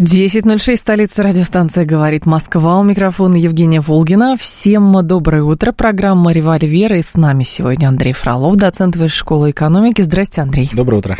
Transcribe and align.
10.06, 0.00 0.76
столица 0.76 1.22
радиостанция 1.22 1.84
«Говорит 1.84 2.24
Москва». 2.24 2.80
У 2.80 2.82
микрофона 2.82 3.36
Евгения 3.36 3.82
Волгина. 3.82 4.34
Всем 4.40 5.06
доброе 5.06 5.42
утро. 5.42 5.72
Программа 5.72 6.32
«Револьвер». 6.32 6.94
И 6.94 7.02
с 7.02 7.12
нами 7.12 7.44
сегодня 7.44 7.88
Андрей 7.88 8.14
Фролов, 8.14 8.56
доцент 8.56 8.96
Высшей 8.96 9.18
школы 9.18 9.50
экономики. 9.50 10.00
Здрасте, 10.00 10.40
Андрей. 10.40 10.70
Доброе 10.72 10.96
утро. 10.96 11.18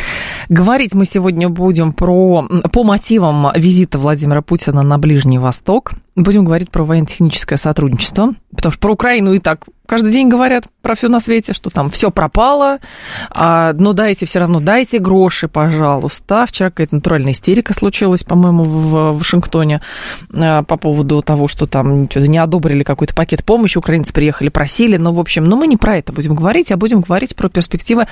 Говорить 0.49 0.95
мы 0.95 1.05
сегодня 1.05 1.47
будем 1.47 1.93
про, 1.93 2.47
по 2.73 2.83
мотивам 2.83 3.51
визита 3.55 3.99
Владимира 3.99 4.41
Путина 4.41 4.81
на 4.81 4.97
Ближний 4.97 5.37
Восток. 5.37 5.91
Будем 6.15 6.43
говорить 6.43 6.71
про 6.71 6.83
военно-техническое 6.83 7.57
сотрудничество, 7.57 8.33
потому 8.49 8.71
что 8.71 8.81
про 8.81 8.93
Украину 8.93 9.33
и 9.33 9.39
так 9.39 9.63
каждый 9.91 10.13
день 10.13 10.29
говорят 10.29 10.67
про 10.81 10.95
все 10.95 11.09
на 11.09 11.19
свете, 11.19 11.51
что 11.51 11.69
там 11.69 11.89
все 11.89 12.11
пропало, 12.11 12.79
а, 13.29 13.73
но 13.73 13.91
дайте 13.91 14.25
все 14.25 14.39
равно, 14.39 14.61
дайте 14.61 14.99
гроши, 14.99 15.49
пожалуйста. 15.49 16.45
Вчера 16.47 16.69
какая-то 16.69 16.95
натуральная 16.95 17.33
истерика 17.33 17.73
случилась, 17.73 18.23
по-моему, 18.23 18.63
в 18.63 19.17
Вашингтоне 19.17 19.81
а, 20.33 20.63
по 20.63 20.77
поводу 20.77 21.21
того, 21.21 21.49
что 21.49 21.65
там 21.65 22.09
что-то 22.09 22.29
не 22.29 22.37
одобрили 22.37 22.83
какой-то 22.83 23.13
пакет 23.13 23.43
помощи, 23.43 23.77
украинцы 23.77 24.13
приехали, 24.13 24.47
просили, 24.47 24.95
но, 24.95 25.11
в 25.11 25.19
общем, 25.19 25.43
но 25.43 25.57
мы 25.57 25.67
не 25.67 25.75
про 25.75 25.97
это 25.97 26.13
будем 26.13 26.35
говорить, 26.35 26.71
а 26.71 26.77
будем 26.77 27.01
говорить 27.01 27.35
про 27.35 27.49
перспективы 27.49 28.07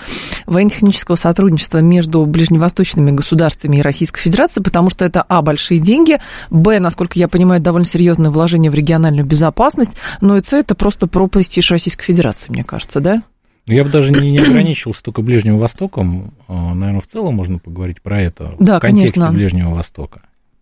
военно-технического 0.47 1.15
сотрудничества 1.15 1.77
между 1.77 2.25
ближневосточными 2.25 3.11
государствами 3.11 3.77
и 3.77 3.81
Российской 3.81 4.19
Федерацией, 4.19 4.65
потому 4.65 4.89
что 4.89 5.05
это, 5.05 5.21
а, 5.21 5.41
большие 5.41 5.79
деньги, 5.79 6.19
б, 6.49 6.77
насколько 6.79 7.17
я 7.17 7.29
понимаю, 7.29 7.61
довольно 7.61 7.85
серьезное 7.85 8.31
вложение 8.31 8.69
в 8.69 8.75
региональную 8.75 9.25
безопасность, 9.25 9.93
но 10.19 10.35
и 10.35 10.43
с, 10.43 10.51
это 10.51 10.75
просто 10.75 11.07
про 11.07 11.27
престиж 11.27 11.68
Российской 11.71 12.05
Федерации, 12.05 12.51
мне 12.51 12.63
кажется, 12.63 12.99
да? 12.99 13.23
Ну, 13.65 13.73
я 13.73 13.83
бы 13.83 13.89
даже 13.89 14.11
не, 14.11 14.31
не 14.31 14.37
ограничивался 14.45 15.03
только 15.03 15.21
Ближним 15.21 15.57
Востоком. 15.57 16.33
А, 16.47 16.73
Наверное, 16.73 17.01
в 17.01 17.07
целом 17.07 17.35
можно 17.35 17.59
поговорить 17.59 18.01
про 18.01 18.21
это 18.21 18.55
да, 18.59 18.77
в 18.77 18.81
контексте 18.81 19.19
конечно. 19.19 19.37
Ближнего 19.37 19.69
Востока. 19.75 20.21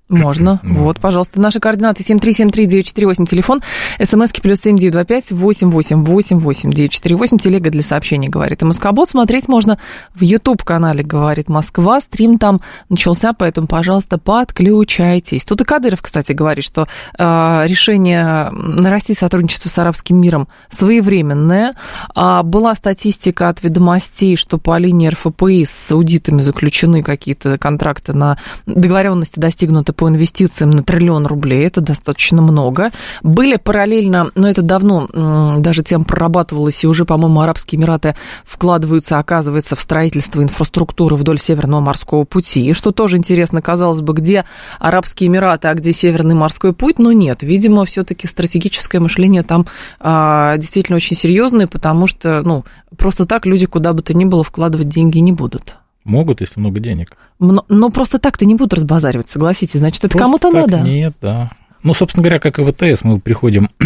Можно. 0.09 0.61
Вот, 0.63 1.01
пожалуйста. 1.01 1.41
Наши 1.41 1.59
координаты 1.59 2.01
7373948, 2.01 3.25
телефон. 3.25 3.61
СМСки 4.01 4.39
плюс 4.39 4.61
7925 4.61 5.31
888 5.31 6.71
948. 6.71 7.37
Телега 7.39 7.69
для 7.69 7.83
сообщений, 7.83 8.29
говорит 8.29 8.61
МСК-бот. 8.61 9.09
Смотреть 9.09 9.49
можно 9.49 9.77
в 10.15 10.21
YouTube-канале 10.21 11.03
«Говорит 11.03 11.49
Москва». 11.49 11.99
Стрим 11.99 12.37
там 12.37 12.61
начался, 12.87 13.33
поэтому, 13.33 13.67
пожалуйста, 13.67 14.17
подключайтесь. 14.17 15.43
Тут 15.43 15.59
и 15.61 15.65
Кадыров, 15.65 16.01
кстати, 16.01 16.31
говорит, 16.31 16.63
что 16.63 16.87
э, 17.19 17.63
решение 17.67 18.49
нарастить 18.51 19.19
сотрудничество 19.19 19.67
с 19.67 19.77
арабским 19.77 20.15
миром 20.15 20.47
своевременное. 20.69 21.73
А 22.15 22.43
была 22.43 22.75
статистика 22.75 23.49
от 23.49 23.61
ведомостей, 23.61 24.37
что 24.37 24.57
по 24.57 24.77
линии 24.77 25.09
РФПИ 25.09 25.65
с 25.65 25.91
аудитами 25.91 26.39
заключены 26.39 27.03
какие-то 27.03 27.57
контракты 27.57 28.13
на 28.13 28.37
договоренности 28.65 29.37
достигнуты 29.37 29.96
по 29.97 30.07
инвестициям 30.07 30.69
на 30.69 30.83
триллион 30.83 31.25
рублей, 31.25 31.65
это 31.65 31.81
достаточно 31.81 32.41
много. 32.41 32.91
Были 33.23 33.57
параллельно, 33.57 34.31
но 34.35 34.47
это 34.47 34.61
давно 34.61 35.57
даже 35.59 35.83
тем 35.83 36.05
прорабатывалось, 36.05 36.83
и 36.83 36.87
уже, 36.87 37.03
по-моему, 37.03 37.41
Арабские 37.41 37.79
Эмираты 37.79 38.15
вкладываются, 38.45 39.17
оказывается, 39.17 39.75
в 39.75 39.81
строительство 39.81 40.41
инфраструктуры 40.41 41.15
вдоль 41.15 41.39
Северного 41.39 41.81
морского 41.81 42.23
пути, 42.23 42.73
что 42.73 42.91
тоже 42.91 43.17
интересно, 43.17 43.61
казалось 43.61 44.01
бы, 44.01 44.13
где 44.13 44.45
Арабские 44.79 45.29
Эмираты, 45.29 45.67
а 45.67 45.73
где 45.73 45.91
Северный 45.91 46.35
морской 46.35 46.73
путь, 46.73 46.99
но 46.99 47.11
нет, 47.11 47.41
видимо, 47.41 47.83
все-таки 47.85 48.27
стратегическое 48.27 48.99
мышление 48.99 49.41
там 49.41 49.65
а, 49.99 50.57
действительно 50.57 50.97
очень 50.97 51.17
серьезное, 51.17 51.65
потому 51.65 52.05
что, 52.05 52.43
ну, 52.43 52.65
просто 52.97 53.25
так 53.25 53.47
люди 53.47 53.65
куда 53.65 53.93
бы 53.93 54.03
то 54.03 54.13
ни 54.13 54.25
было 54.25 54.43
вкладывать 54.43 54.89
деньги 54.89 55.17
не 55.17 55.31
будут. 55.31 55.75
Могут, 56.07 56.39
если 56.39 56.59
много 56.59 56.79
денег. 56.79 57.17
Но 57.39 57.89
просто 57.89 58.17
так-то 58.17 58.45
не 58.45 58.55
будут 58.55 58.73
разбазаривать, 58.73 59.29
согласитесь. 59.29 59.79
Значит, 59.79 60.05
это 60.05 60.17
кому-то 60.17 60.49
надо. 60.49 60.79
Нет, 60.79 61.13
да. 61.21 61.51
Ну, 61.83 61.93
собственно 61.93 62.23
говоря, 62.23 62.39
как 62.39 62.59
и 62.59 62.63
ВТС, 62.63 63.03
мы 63.03 63.19
приходим 63.19 63.69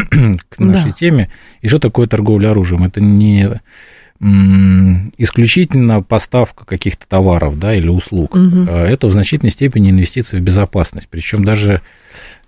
к 0.50 0.60
нашей 0.60 0.92
да. 0.92 0.96
теме. 0.98 1.30
И 1.62 1.68
что 1.68 1.80
такое 1.80 2.08
торговля 2.08 2.52
оружием? 2.52 2.84
Это 2.84 3.02
не 3.02 3.60
исключительно 5.18 6.04
поставка 6.04 6.64
каких-то 6.64 7.08
товаров 7.08 7.58
да, 7.58 7.74
или 7.74 7.88
услуг. 7.88 8.36
Угу. 8.36 8.70
Это 8.70 9.08
в 9.08 9.12
значительной 9.12 9.52
степени 9.52 9.90
инвестиции 9.90 10.38
в 10.38 10.44
безопасность. 10.44 11.08
Причем 11.10 11.44
даже 11.44 11.82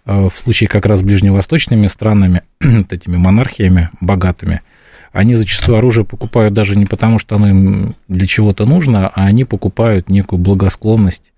а, 0.06 0.30
в 0.30 0.38
случае 0.38 0.68
как 0.68 0.86
раз 0.86 1.00
с 1.00 1.02
ближневосточными 1.02 1.88
странами, 1.88 2.44
вот 2.62 2.94
этими 2.94 3.18
монархиями 3.18 3.90
богатыми– 4.00 4.62
они 5.14 5.36
зачастую 5.36 5.78
оружие 5.78 6.06
покупают 6.06 6.56
даже 6.56 6.76
не 6.76 6.86
потому, 6.86 7.20
что 7.20 7.36
оно 7.36 7.48
им 7.48 7.96
для 8.08 8.26
чего-то 8.26 8.66
нужно, 8.66 9.08
а 9.08 9.26
они 9.26 9.46
покупают 9.46 10.10
некую 10.10 10.40
благосклонность 10.40 11.32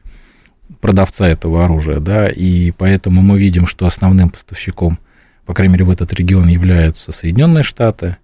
продавца 0.79 1.27
этого 1.27 1.65
оружия, 1.65 1.99
да, 1.99 2.29
и 2.29 2.71
поэтому 2.71 3.21
мы 3.21 3.37
видим, 3.37 3.67
что 3.67 3.85
основным 3.85 4.29
поставщиком, 4.29 4.97
по 5.45 5.53
крайней 5.53 5.73
мере, 5.73 5.85
в 5.85 5.89
этот 5.89 6.13
регион 6.13 6.47
являются 6.47 7.11
Соединенные 7.11 7.63
Штаты, 7.63 8.15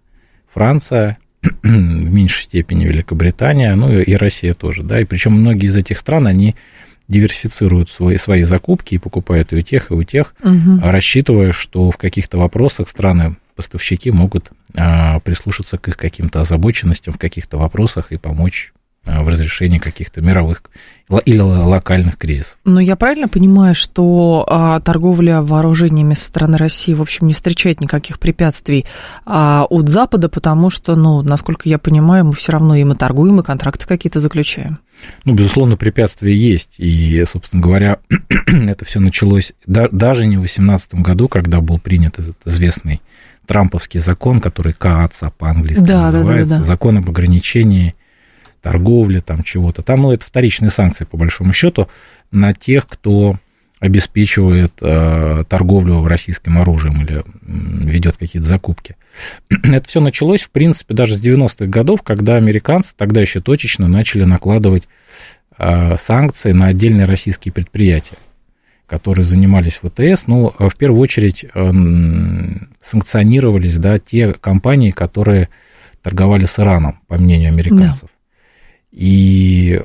Франция, 0.53 1.17
в 1.41 1.67
меньшей 1.67 2.43
степени 2.43 2.85
Великобритания, 2.85 3.75
ну 3.75 3.91
и 3.91 4.13
Россия 4.13 4.53
тоже, 4.53 4.83
да, 4.83 5.01
и 5.01 5.05
причем 5.05 5.33
многие 5.33 5.67
из 5.67 5.75
этих 5.75 5.99
стран, 5.99 6.27
они 6.27 6.55
диверсифицируют 7.09 7.89
свои, 7.89 8.15
свои 8.15 8.43
закупки 8.43 8.95
и 8.95 8.99
покупают 8.99 9.51
и 9.51 9.57
у 9.57 9.61
тех, 9.61 9.91
и 9.91 9.93
у 9.93 10.03
тех, 10.03 10.33
угу. 10.41 10.79
рассчитывая, 10.81 11.51
что 11.51 11.91
в 11.91 11.97
каких-то 11.97 12.37
вопросах 12.37 12.87
страны 12.87 13.35
поставщики 13.53 14.11
могут 14.11 14.51
а, 14.75 15.19
прислушаться 15.19 15.77
к 15.77 15.87
их 15.87 15.97
каким-то 15.97 16.41
озабоченностям 16.41 17.13
в 17.13 17.17
каких-то 17.17 17.57
вопросах 17.57 18.11
и 18.11 18.17
помочь 18.17 18.73
а, 19.07 19.23
в 19.23 19.29
разрешении 19.29 19.79
каких-то 19.79 20.21
мировых 20.21 20.61
или 21.25 21.39
локальных 21.39 22.17
кризисов. 22.17 22.57
Но 22.65 22.79
я 22.79 22.95
правильно 22.95 23.27
понимаю, 23.27 23.73
что 23.73 24.45
а, 24.47 24.79
торговля 24.79 25.41
вооружениями 25.41 26.13
со 26.13 26.25
стороны 26.25 26.55
России, 26.57 26.93
в 26.93 27.01
общем, 27.01 27.25
не 27.25 27.33
встречает 27.33 27.81
никаких 27.81 28.19
препятствий 28.19 28.85
а, 29.25 29.65
от 29.67 29.89
Запада, 29.89 30.29
потому 30.29 30.69
что, 30.69 30.95
ну, 30.95 31.23
насколько 31.23 31.67
я 31.67 31.79
понимаю, 31.79 32.25
мы 32.25 32.33
все 32.33 32.51
равно 32.51 32.75
им 32.75 32.91
и 32.91 32.95
торгуем, 32.95 33.39
и 33.39 33.43
контракты 33.43 33.87
какие-то 33.87 34.19
заключаем. 34.19 34.77
Ну, 35.25 35.33
безусловно, 35.33 35.77
препятствия 35.77 36.35
есть. 36.35 36.75
И, 36.77 37.25
собственно 37.25 37.63
говоря, 37.63 37.97
это 38.45 38.85
все 38.85 38.99
началось 38.99 39.53
даже 39.65 40.27
не 40.27 40.37
в 40.37 40.41
2018 40.41 40.93
году, 40.95 41.27
когда 41.27 41.59
был 41.59 41.79
принят 41.79 42.19
этот 42.19 42.37
известный 42.45 43.01
трамповский 43.51 43.99
закон, 43.99 44.39
который 44.39 44.71
КАЦА 44.71 45.29
по-английски 45.37 45.83
да, 45.83 46.03
называется, 46.03 46.49
да, 46.49 46.55
да, 46.55 46.61
да. 46.61 46.67
закон 46.67 46.99
об 46.99 47.09
ограничении 47.09 47.95
торговли, 48.61 49.19
там 49.19 49.43
чего-то. 49.43 49.81
Там 49.81 50.03
ну, 50.03 50.13
это 50.13 50.25
вторичные 50.25 50.69
санкции, 50.69 51.03
по 51.03 51.17
большому 51.17 51.51
счету, 51.51 51.89
на 52.31 52.53
тех, 52.53 52.87
кто 52.87 53.35
обеспечивает 53.81 54.71
э, 54.79 55.43
торговлю 55.49 56.05
российским 56.05 56.59
оружием 56.59 57.01
или 57.01 57.23
ведет 57.45 58.15
какие-то 58.15 58.47
закупки. 58.47 58.95
Это 59.49 59.85
все 59.85 59.99
началось, 59.99 60.43
в 60.43 60.51
принципе, 60.51 60.93
даже 60.93 61.17
с 61.17 61.21
90-х 61.21 61.65
годов, 61.65 62.03
когда 62.03 62.37
американцы, 62.37 62.93
тогда 62.95 63.19
еще 63.19 63.41
точечно, 63.41 63.89
начали 63.89 64.23
накладывать 64.23 64.87
э, 65.57 65.97
санкции 65.97 66.53
на 66.53 66.67
отдельные 66.67 67.05
российские 67.05 67.51
предприятия 67.51 68.15
которые 68.91 69.23
занимались 69.23 69.77
ВТС, 69.77 70.27
но 70.27 70.53
ну, 70.59 70.69
в 70.69 70.75
первую 70.75 70.99
очередь 70.99 71.45
эм, 71.53 72.71
санкционировались 72.81 73.77
да, 73.77 73.99
те 73.99 74.33
компании, 74.33 74.91
которые 74.91 75.47
торговали 76.01 76.45
с 76.45 76.59
Ираном, 76.59 76.99
по 77.07 77.17
мнению 77.17 77.53
американцев. 77.53 78.01
Да. 78.01 78.09
И 78.91 79.81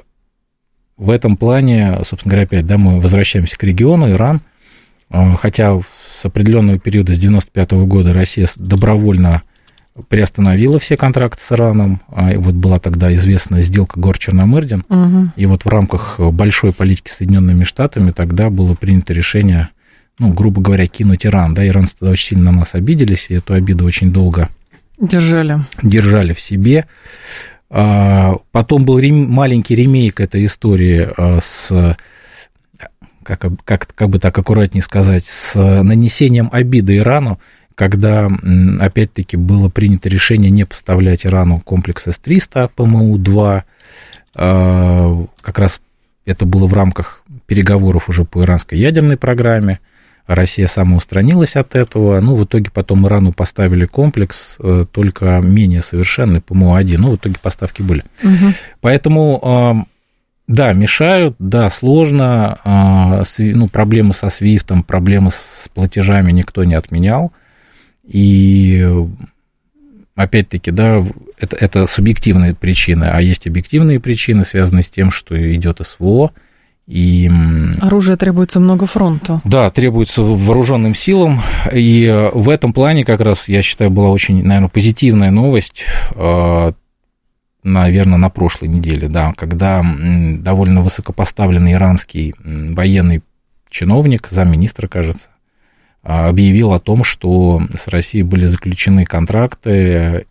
в 0.97 1.11
этом 1.11 1.37
плане, 1.37 2.01
собственно 2.05 2.33
говоря, 2.33 2.47
опять, 2.47 2.67
да, 2.67 2.79
мы 2.79 2.99
возвращаемся 2.99 3.57
к 3.57 3.63
региону, 3.63 4.11
Иран, 4.11 4.41
э, 5.11 5.35
хотя 5.39 5.79
с 5.81 6.25
определенного 6.25 6.81
периода, 6.81 7.15
с 7.15 7.19
95 7.21 7.73
-го 7.75 7.87
года, 7.87 8.13
Россия 8.13 8.49
добровольно 8.57 9.45
приостановила 10.09 10.79
все 10.79 10.97
контракты 10.97 11.43
с 11.43 11.53
Ираном. 11.53 12.01
А 12.09 12.33
вот 12.39 12.55
была 12.55 12.79
тогда 12.79 13.15
известная 13.15 13.63
сделка 13.63 13.99
Гор-Черномырдин. 13.99 14.85
Угу. 14.89 15.31
И 15.37 15.47
вот 15.47 15.65
в 15.65 15.69
рамках 15.69 16.19
большой 16.19 16.73
политики 16.73 17.11
Соединенными 17.11 17.65
Штатами 17.65 18.11
тогда 18.11 18.51
было 18.51 18.75
принято 18.75 19.13
решение, 19.13 19.71
ну, 20.19 20.33
грубо 20.33 20.61
говоря, 20.61 20.87
кинуть 20.87 21.27
Иран. 21.27 21.55
Да, 21.55 21.67
иранцы 21.67 21.97
тогда 21.99 22.13
очень 22.13 22.29
сильно 22.29 22.53
на 22.53 22.59
нас 22.59 22.75
обиделись, 22.75 23.27
и 23.29 23.35
эту 23.35 23.55
обиду 23.55 23.85
очень 23.85 24.13
долго 24.13 24.49
держали, 24.99 25.59
держали 25.83 26.33
в 26.33 26.41
себе. 26.41 26.87
А, 27.69 28.37
потом 28.53 28.85
был 28.85 28.99
рем... 28.99 29.31
маленький 29.31 29.75
ремейк 29.75 30.21
этой 30.21 30.47
истории 30.47 31.09
а, 31.17 31.41
с 31.41 31.97
как, 33.23 33.45
как, 33.65 33.89
как 33.93 34.09
бы 34.09 34.21
так 34.21 34.39
аккуратнее 34.39 34.83
сказать, 34.83 35.25
с 35.27 35.55
нанесением 35.55 36.49
обиды 36.53 36.99
Ирану 36.99 37.41
когда, 37.77 38.29
опять-таки, 38.81 39.37
было 39.37 39.69
принято 39.69 40.09
решение 40.09 40.51
не 40.51 40.65
поставлять 40.65 41.25
Ирану 41.25 41.61
комплекс 41.61 42.07
С-300 42.07 42.71
ПМУ-2, 42.75 43.63
как 44.35 45.59
раз 45.59 45.81
это 46.25 46.45
было 46.45 46.67
в 46.67 46.75
рамках 46.75 47.23
переговоров 47.47 48.09
уже 48.09 48.25
по 48.25 48.43
иранской 48.43 48.79
ядерной 48.79 49.17
программе. 49.17 49.79
Россия 50.27 50.67
самоустранилась 50.67 51.55
от 51.55 51.77
этого. 51.77 52.21
Ну, 52.21 52.35
в 52.35 52.45
итоге 52.45 52.71
потом 52.73 53.07
Ирану 53.07 53.33
поставили 53.33 53.85
комплекс, 53.85 54.57
э, 54.59 54.85
только 54.91 55.39
менее 55.41 55.83
совершенный, 55.83 56.41
ПМО-1. 56.41 56.97
Ну, 56.99 57.13
в 57.13 57.17
итоге 57.17 57.37
поставки 57.41 57.81
были. 57.83 58.03
Угу. 58.25 58.55
Поэтому, 58.81 59.87
да, 60.49 60.73
мешают, 60.73 61.37
да, 61.39 61.71
сложно. 61.71 62.59
А, 62.65 63.23
ну, 63.39 63.69
проблемы 63.69 64.15
со 64.15 64.29
Свифтом, 64.29 64.83
проблемы 64.83 65.31
с 65.31 65.69
платежами 65.73 66.33
никто 66.33 66.65
не 66.65 66.75
отменял. 66.75 67.33
И 68.07 68.89
опять-таки, 70.15 70.71
да, 70.71 71.05
это, 71.39 71.57
это 71.57 71.87
субъективные 71.87 72.55
причины, 72.55 73.05
а 73.05 73.21
есть 73.21 73.47
объективные 73.47 74.01
причины, 74.01 74.45
связанные 74.45 74.83
с 74.83 74.89
тем, 74.89 75.11
что 75.11 75.37
идет 75.55 75.81
СВО, 75.87 76.33
и... 76.87 77.29
Оружие 77.81 78.17
требуется 78.17 78.61
много 78.61 78.87
фронту. 78.87 79.41
Да, 79.45 79.71
требуется 79.71 80.23
вооруженным 80.23 80.95
силам. 80.95 81.43
И 81.73 82.07
в 82.33 82.49
этом 82.49 82.73
плане 82.73 83.05
как 83.05 83.21
раз, 83.21 83.49
я 83.49 83.61
считаю, 83.63 83.91
была 83.91 84.11
очень, 84.11 84.45
наверное, 84.45 84.69
позитивная 84.69 85.33
новость, 85.33 85.85
э, 86.15 86.73
наверное, 87.65 88.19
на 88.19 88.29
прошлой 88.31 88.69
неделе, 88.69 89.09
да, 89.09 89.33
когда 89.37 89.85
довольно 90.39 90.81
высокопоставленный 90.81 91.73
иранский 91.73 92.35
военный 92.45 93.23
чиновник, 93.69 94.29
замминистра, 94.31 94.87
кажется, 94.87 95.29
объявил 96.07 96.73
о 96.73 96.79
том, 96.79 97.03
что 97.03 97.61
с 97.77 97.89
Россией 97.89 98.23
были 98.23 98.47
заключены 98.47 99.05
контракты 99.05 100.27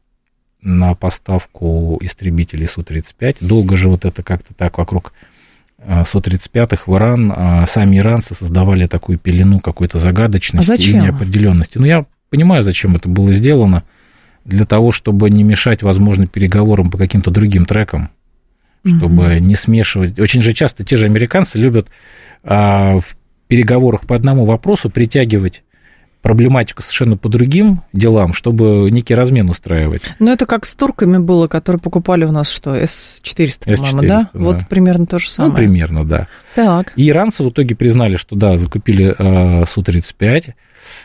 на 0.61 0.95
поставку 0.95 1.97
истребителей 2.01 2.67
Су-35. 2.67 3.37
Долго 3.41 3.75
же 3.75 3.89
вот 3.89 4.05
это 4.05 4.23
как-то 4.23 4.53
так 4.53 4.77
вокруг 4.77 5.11
а, 5.77 6.05
Су-35 6.05 6.79
в 6.85 6.95
Иран, 6.95 7.33
а, 7.35 7.67
сами 7.67 7.97
иранцы 7.97 8.33
создавали 8.33 8.87
такую 8.87 9.19
пелену 9.19 9.59
какой-то 9.59 9.99
загадочности 9.99 10.71
а 10.71 10.75
и 10.75 10.93
неопределенности. 10.93 11.77
Ну, 11.77 11.85
я 11.85 12.05
понимаю, 12.29 12.63
зачем 12.63 12.95
это 12.95 13.09
было 13.09 13.33
сделано. 13.33 13.83
Для 14.45 14.63
того, 14.65 14.93
чтобы 14.93 15.29
не 15.29 15.43
мешать, 15.43 15.83
возможно, 15.83 16.25
переговорам 16.25 16.89
по 16.89 16.97
каким-то 16.97 17.31
другим 17.31 17.65
трекам, 17.65 18.11
чтобы 18.85 19.23
mm 19.23 19.39
не 19.39 19.55
смешивать. 19.55 20.19
Очень 20.19 20.41
же 20.41 20.53
часто 20.53 20.85
те 20.85 20.95
же 20.95 21.05
американцы 21.05 21.59
любят 21.59 21.89
а, 22.43 22.97
в 22.99 23.17
переговорах 23.47 24.07
по 24.07 24.15
одному 24.15 24.45
вопросу 24.45 24.89
притягивать 24.89 25.63
проблематику 26.25 26.81
совершенно 26.81 27.17
по 27.17 27.29
другим 27.29 27.83
делам, 27.93 28.33
чтобы 28.33 28.89
некий 28.89 29.13
размен 29.13 29.47
устраивать. 29.47 30.01
Ну, 30.17 30.31
это 30.31 30.47
как 30.47 30.65
с 30.65 30.75
турками 30.75 31.19
было, 31.19 31.45
которые 31.45 31.79
покупали 31.79 32.25
у 32.25 32.31
нас 32.31 32.49
что, 32.49 32.73
С-400, 32.73 33.75
по-моему, 33.75 34.01
да? 34.01 34.21
да? 34.21 34.29
Вот 34.33 34.67
примерно 34.67 35.05
то 35.05 35.19
же 35.19 35.29
самое. 35.29 35.51
Ну, 35.51 35.57
примерно, 35.57 36.03
да. 36.03 36.27
Так. 36.55 36.93
И 36.95 37.07
иранцы 37.07 37.43
в 37.43 37.49
итоге 37.49 37.75
признали, 37.75 38.15
что 38.15 38.35
да, 38.35 38.57
закупили 38.57 39.13
э, 39.15 39.65
Су-35, 39.67 40.53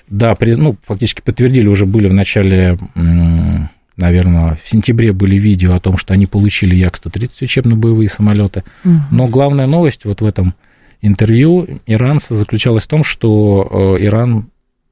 да, 0.08 0.34
при, 0.36 0.54
ну, 0.54 0.76
фактически 0.86 1.20
подтвердили, 1.20 1.68
уже 1.68 1.84
были 1.84 2.08
в 2.08 2.14
начале, 2.14 2.78
наверное, 2.94 4.58
в 4.64 4.70
сентябре 4.70 5.12
были 5.12 5.36
видео 5.36 5.74
о 5.74 5.80
том, 5.80 5.98
что 5.98 6.14
они 6.14 6.24
получили 6.24 6.74
Як-130 6.76 7.30
учебно-боевые 7.42 8.08
самолеты. 8.08 8.64
Угу. 8.86 8.94
Но 9.10 9.26
главная 9.26 9.66
новость 9.66 10.06
вот 10.06 10.22
в 10.22 10.24
этом 10.24 10.54
интервью 11.02 11.66
иранца 11.86 12.36
заключалась 12.36 12.84
в 12.84 12.88
том, 12.88 13.04
что 13.04 13.96
э, 13.98 14.04
Иран 14.06 14.49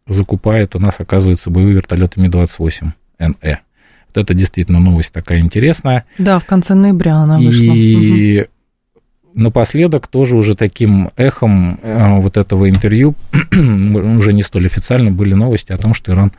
закупает 0.08 0.74
у 0.74 0.78
нас, 0.78 0.96
оказывается, 0.98 1.50
боевые 1.50 1.76
вертолеты 1.76 2.20
Ми-28НЭ. 2.20 3.58
Вот 4.08 4.16
это 4.16 4.34
действительно 4.34 4.80
новость 4.80 5.12
такая 5.12 5.40
интересная. 5.40 6.04
Да, 6.18 6.38
в 6.38 6.44
конце 6.44 6.74
ноября 6.74 7.16
она 7.16 7.38
вышла. 7.38 7.74
И 7.74 8.40
угу. 8.40 9.02
напоследок 9.34 10.08
тоже 10.08 10.36
уже 10.36 10.56
таким 10.56 11.10
эхом 11.16 11.78
э, 11.82 12.20
вот 12.20 12.36
этого 12.36 12.68
интервью, 12.68 13.14
уже 13.52 14.32
не 14.32 14.42
столь 14.42 14.66
официально, 14.66 15.10
были 15.10 15.34
новости 15.34 15.72
о 15.72 15.76
том, 15.76 15.94
что 15.94 16.12
Иран 16.12 16.32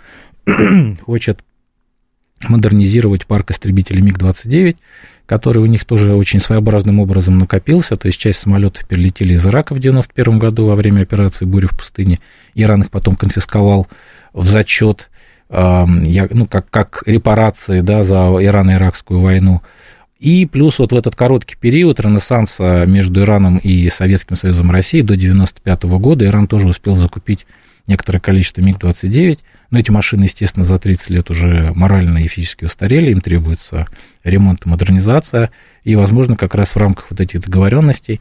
хочет 1.01 1.41
модернизировать 2.47 3.25
парк 3.25 3.51
истребителей 3.51 4.01
МиГ-29, 4.01 4.77
который 5.29 5.59
у 5.59 5.67
них 5.67 5.85
тоже 5.85 6.15
очень 6.15 6.39
своеобразным 6.39 6.99
образом 6.99 7.37
накопился. 7.37 7.95
То 7.95 8.07
есть 8.07 8.17
часть 8.17 8.39
самолетов 8.39 8.87
перелетели 8.87 9.33
из 9.33 9.45
Ирака 9.45 9.75
в 9.75 9.77
1991 9.77 10.39
году 10.39 10.65
во 10.65 10.75
время 10.75 11.03
операции 11.03 11.45
«Буря 11.45 11.67
в 11.67 11.77
пустыне». 11.77 12.17
Иран 12.55 12.81
их 12.81 12.89
потом 12.89 13.15
конфисковал 13.15 13.87
в 14.33 14.47
зачет, 14.47 15.11
ну, 15.47 16.47
как, 16.49 16.71
как 16.71 17.03
репарации 17.05 17.81
да, 17.81 18.03
за 18.03 18.15
Ирано-Иракскую 18.15 19.19
войну. 19.21 19.61
И 20.19 20.47
плюс 20.47 20.79
вот 20.79 20.93
в 20.93 20.95
этот 20.95 21.15
короткий 21.15 21.55
период 21.55 21.99
ренессанса 21.99 22.87
между 22.87 23.21
Ираном 23.21 23.57
и 23.57 23.87
Советским 23.91 24.35
Союзом 24.35 24.71
России 24.71 25.01
до 25.01 25.13
1995 25.13 25.83
года 26.01 26.25
Иран 26.25 26.47
тоже 26.47 26.67
успел 26.67 26.95
закупить 26.95 27.45
некоторое 27.85 28.19
количество 28.19 28.61
МиГ-29, 28.61 29.37
но 29.71 29.79
эти 29.79 29.91
машины, 29.91 30.23
естественно, 30.23 30.65
за 30.65 30.79
30 30.79 31.09
лет 31.09 31.29
уже 31.29 31.71
морально 31.75 32.19
и 32.19 32.27
физически 32.27 32.65
устарели, 32.65 33.11
им 33.11 33.21
требуется 33.21 33.87
ремонт 34.23 34.65
и 34.65 34.69
модернизация, 34.69 35.51
и, 35.83 35.95
возможно, 35.95 36.35
как 36.35 36.55
раз 36.55 36.69
в 36.69 36.77
рамках 36.77 37.07
вот 37.11 37.19
этих 37.19 37.41
договоренностей, 37.41 38.19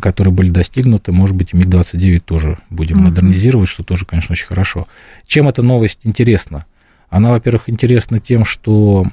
которые 0.00 0.32
были 0.32 0.50
достигнуты, 0.50 1.10
может 1.10 1.34
быть, 1.36 1.52
МиГ-29 1.52 2.20
тоже 2.20 2.58
будем 2.70 2.98
uh-huh. 2.98 3.10
модернизировать, 3.10 3.68
что 3.68 3.82
тоже, 3.82 4.06
конечно, 4.06 4.32
очень 4.34 4.46
хорошо. 4.46 4.86
Чем 5.26 5.48
эта 5.48 5.62
новость 5.62 6.00
интересна? 6.04 6.66
Она, 7.08 7.30
во-первых, 7.30 7.68
интересна 7.68 8.20
тем, 8.20 8.44
что 8.44 9.04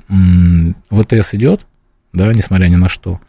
ВТС 0.92 1.33
идет, 1.33 1.65
да, 2.13 2.31
несмотря 2.31 2.68
ни 2.68 2.75
на 2.75 2.89
что, 2.89 3.19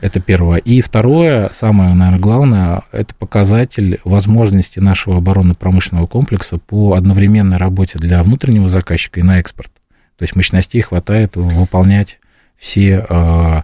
это 0.00 0.20
первое. 0.20 0.58
И 0.58 0.80
второе, 0.80 1.50
самое, 1.54 1.94
наверное, 1.94 2.20
главное, 2.20 2.82
это 2.92 3.14
показатель 3.14 4.00
возможности 4.04 4.78
нашего 4.78 5.18
оборонно-промышленного 5.18 6.06
комплекса 6.06 6.58
по 6.58 6.94
одновременной 6.94 7.56
работе 7.56 7.98
для 7.98 8.22
внутреннего 8.22 8.68
заказчика 8.68 9.20
и 9.20 9.22
на 9.22 9.40
экспорт. 9.40 9.70
То 10.16 10.24
есть 10.24 10.36
мощностей 10.36 10.80
хватает 10.82 11.36
выполнять 11.36 12.18
все, 12.60 13.06
а, 13.08 13.62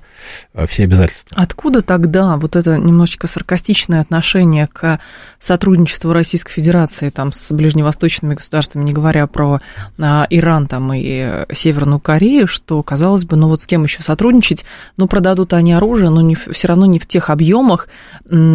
все 0.68 0.84
обязательства. 0.84 1.36
Откуда 1.36 1.82
тогда 1.82 2.36
вот 2.36 2.56
это 2.56 2.78
немножечко 2.78 3.26
саркастичное 3.26 4.00
отношение 4.00 4.68
к 4.68 5.00
сотрудничеству 5.38 6.14
Российской 6.14 6.52
Федерации 6.52 7.10
там, 7.10 7.30
с 7.30 7.52
ближневосточными 7.52 8.34
государствами, 8.34 8.84
не 8.84 8.94
говоря 8.94 9.26
про 9.26 9.60
а, 9.98 10.26
Иран 10.30 10.66
там, 10.66 10.94
и 10.94 11.44
Северную 11.52 12.00
Корею, 12.00 12.48
что, 12.48 12.82
казалось 12.82 13.26
бы, 13.26 13.36
ну 13.36 13.48
вот 13.48 13.60
с 13.60 13.66
кем 13.66 13.84
еще 13.84 14.02
сотрудничать, 14.02 14.64
ну 14.96 15.06
продадут 15.08 15.52
они 15.52 15.74
оружие, 15.74 16.08
но 16.08 16.22
не, 16.22 16.34
все 16.34 16.66
равно 16.66 16.86
не 16.86 16.98
в 16.98 17.06
тех 17.06 17.28
объемах, 17.28 17.88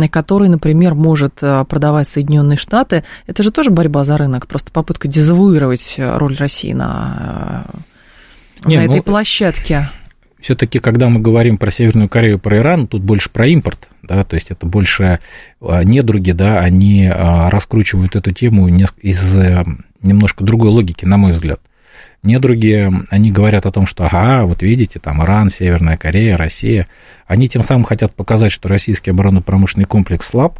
которые, 0.09 0.49
например, 0.49 0.95
может 0.95 1.35
а, 1.43 1.65
продавать 1.65 2.09
Соединенные 2.09 2.57
Штаты. 2.57 3.03
Это 3.27 3.43
же 3.43 3.51
тоже 3.51 3.69
борьба 3.69 4.03
за 4.03 4.17
рынок, 4.17 4.47
просто 4.47 4.71
попытка 4.71 5.07
дезавуировать 5.07 5.97
роль 5.99 6.35
России 6.35 6.73
на, 6.73 7.67
не, 8.65 8.77
на 8.77 8.85
ну, 8.85 8.89
этой 8.89 9.03
площадке 9.03 9.91
все-таки, 10.41 10.79
когда 10.79 11.07
мы 11.07 11.19
говорим 11.19 11.57
про 11.57 11.71
Северную 11.71 12.09
Корею, 12.09 12.39
про 12.39 12.57
Иран, 12.57 12.87
тут 12.87 13.03
больше 13.03 13.29
про 13.29 13.47
импорт, 13.47 13.87
да, 14.01 14.23
то 14.23 14.35
есть 14.35 14.51
это 14.51 14.65
больше 14.65 15.19
а, 15.61 15.83
недруги, 15.83 16.31
да, 16.31 16.59
они 16.59 17.07
а, 17.07 17.49
раскручивают 17.49 18.15
эту 18.15 18.31
тему 18.31 18.67
из 18.67 19.37
э, 19.37 19.63
немножко 20.01 20.43
другой 20.43 20.69
логики, 20.69 21.05
на 21.05 21.17
мой 21.17 21.33
взгляд. 21.33 21.61
Недруги, 22.23 22.89
они 23.09 23.31
говорят 23.31 23.65
о 23.65 23.71
том, 23.71 23.85
что, 23.85 24.05
ага, 24.05 24.43
вот 24.45 24.61
видите, 24.61 24.99
там 24.99 25.23
Иран, 25.23 25.49
Северная 25.49 25.97
Корея, 25.97 26.37
Россия, 26.37 26.87
они 27.27 27.47
тем 27.47 27.63
самым 27.63 27.83
хотят 27.83 28.15
показать, 28.15 28.51
что 28.51 28.67
российский 28.67 29.11
оборонно-промышленный 29.11 29.85
комплекс 29.85 30.27
слаб, 30.27 30.59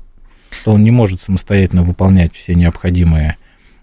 что 0.51 0.73
он 0.73 0.83
не 0.83 0.91
может 0.91 1.21
самостоятельно 1.21 1.83
выполнять 1.83 2.33
все 2.35 2.55
необходимые 2.55 3.37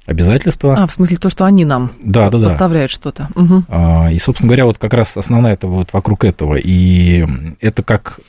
обязательства. 0.08 0.74
А, 0.74 0.86
в 0.86 0.92
смысле 0.92 1.18
то, 1.18 1.28
что 1.28 1.44
они 1.44 1.64
нам 1.66 1.92
да, 2.02 2.30
да, 2.30 2.38
поставляют 2.38 2.90
да. 2.90 2.94
что-то. 2.94 3.28
Угу. 3.34 3.64
И, 4.10 4.18
собственно 4.18 4.48
говоря, 4.48 4.64
вот 4.64 4.78
как 4.78 4.94
раз 4.94 5.16
основная 5.16 5.52
это 5.52 5.66
вот 5.68 5.92
вокруг 5.92 6.24
этого. 6.24 6.54
И 6.56 7.26
это 7.60 7.82
как 7.82 8.20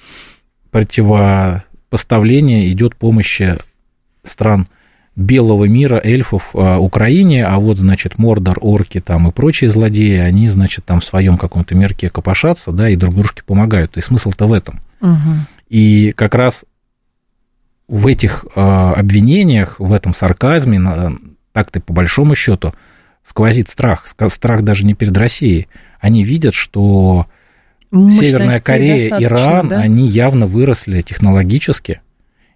противопоставление 0.72 2.70
идет 2.72 2.96
помощи 2.96 3.56
стран 4.24 4.68
белого 5.16 5.66
мира, 5.66 6.00
эльфов 6.04 6.50
а, 6.54 6.80
Украине, 6.80 7.46
а 7.46 7.58
вот, 7.60 7.78
значит, 7.78 8.18
Мордор, 8.18 8.58
орки 8.62 9.00
там 9.00 9.28
и 9.28 9.32
прочие 9.32 9.70
злодеи, 9.70 10.18
они, 10.18 10.50
значит, 10.50 10.86
там 10.86 11.00
в 11.00 11.06
своем 11.06 11.38
каком-то 11.38 11.76
мерке 11.76 12.10
копошатся, 12.10 12.72
да, 12.72 12.90
и 12.90 12.96
друг 12.96 13.16
дружке 13.16 13.44
помогают. 13.46 13.98
И 13.98 14.02
смысл-то 14.02 14.48
в 14.48 14.54
этом. 14.54 14.80
Угу. 15.02 15.34
И 15.70 16.12
как 16.12 16.36
раз 16.36 16.64
в 17.88 18.06
этих 18.06 18.46
э, 18.56 18.60
обвинениях, 18.60 19.80
в 19.80 19.92
этом 19.94 20.14
сарказме, 20.14 20.80
так-то 21.54 21.80
по 21.80 21.94
большому 21.94 22.36
счету 22.36 22.74
сквозит 23.24 23.70
страх, 23.70 24.08
страх 24.08 24.64
даже 24.64 24.86
не 24.86 24.94
перед 24.94 25.16
Россией. 25.18 25.68
Они 26.00 26.24
видят, 26.24 26.54
что 26.54 27.28
Северная 27.92 28.60
Корея, 28.60 29.18
Иран, 29.20 29.68
да? 29.68 29.80
они 29.80 30.08
явно 30.08 30.48
выросли 30.48 31.02
технологически, 31.02 32.02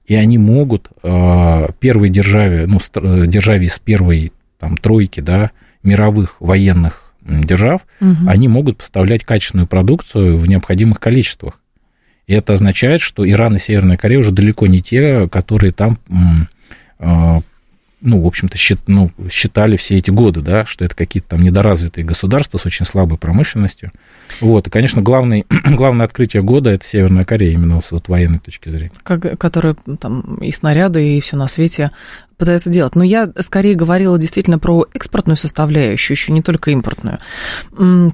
и 0.05 0.15
они 0.15 0.37
могут 0.37 0.89
э, 1.01 1.67
первой 1.79 2.09
державе, 2.09 2.67
ну, 2.67 2.79
державе 3.25 3.69
с 3.69 3.79
первой 3.79 4.31
там 4.59 4.77
тройки, 4.77 5.19
да, 5.19 5.51
мировых 5.83 6.35
военных 6.39 7.03
держав, 7.25 7.81
угу. 8.01 8.15
они 8.27 8.47
могут 8.47 8.77
поставлять 8.77 9.23
качественную 9.23 9.67
продукцию 9.67 10.37
в 10.37 10.45
необходимых 10.45 10.99
количествах. 10.99 11.59
И 12.27 12.33
это 12.33 12.53
означает, 12.53 13.01
что 13.01 13.29
Иран 13.29 13.55
и 13.55 13.59
Северная 13.59 13.97
Корея 13.97 14.19
уже 14.19 14.31
далеко 14.31 14.67
не 14.67 14.81
те, 14.81 15.27
которые 15.29 15.71
там 15.71 15.99
а, 16.99 17.39
ну, 18.03 18.21
в 18.21 18.27
общем-то, 18.27 18.57
счит, 18.57 18.79
ну, 18.87 19.09
считали 19.31 19.77
все 19.77 19.97
эти 19.97 20.11
годы, 20.11 20.41
да, 20.41 20.65
что 20.65 20.83
это 20.83 20.93
какие-то 20.93 21.29
там 21.29 21.41
недоразвитые 21.41 22.03
государства 22.03 22.57
с 22.57 22.65
очень 22.65 22.85
слабой 22.85 23.17
промышленностью. 23.17 23.91
Вот, 24.41 24.67
и, 24.67 24.69
конечно, 24.69 25.01
главный, 25.01 25.45
главное 25.65 26.05
открытие 26.05 26.43
года– 26.43 26.69
это 26.71 26.85
Северная 26.85 27.23
Корея, 27.23 27.53
именно 27.53 27.81
с 27.81 27.91
вот 27.91 28.09
военной 28.09 28.39
точки 28.39 28.69
зрения. 28.69 28.91
Как, 29.03 29.39
которая 29.39 29.75
там 29.99 30.35
и 30.41 30.51
снаряды, 30.51 31.17
и 31.17 31.21
все 31.21 31.37
на 31.37 31.47
свете 31.47 31.91
пытается 32.43 32.69
делать. 32.69 32.95
Но 32.95 33.05
я 33.05 33.29
скорее 33.39 33.73
говорила 33.73 34.19
действительно 34.19 34.59
про 34.59 34.85
экспортную 34.93 35.37
составляющую, 35.37 36.17
еще 36.17 36.33
не 36.33 36.41
только 36.41 36.71
импортную. 36.71 37.19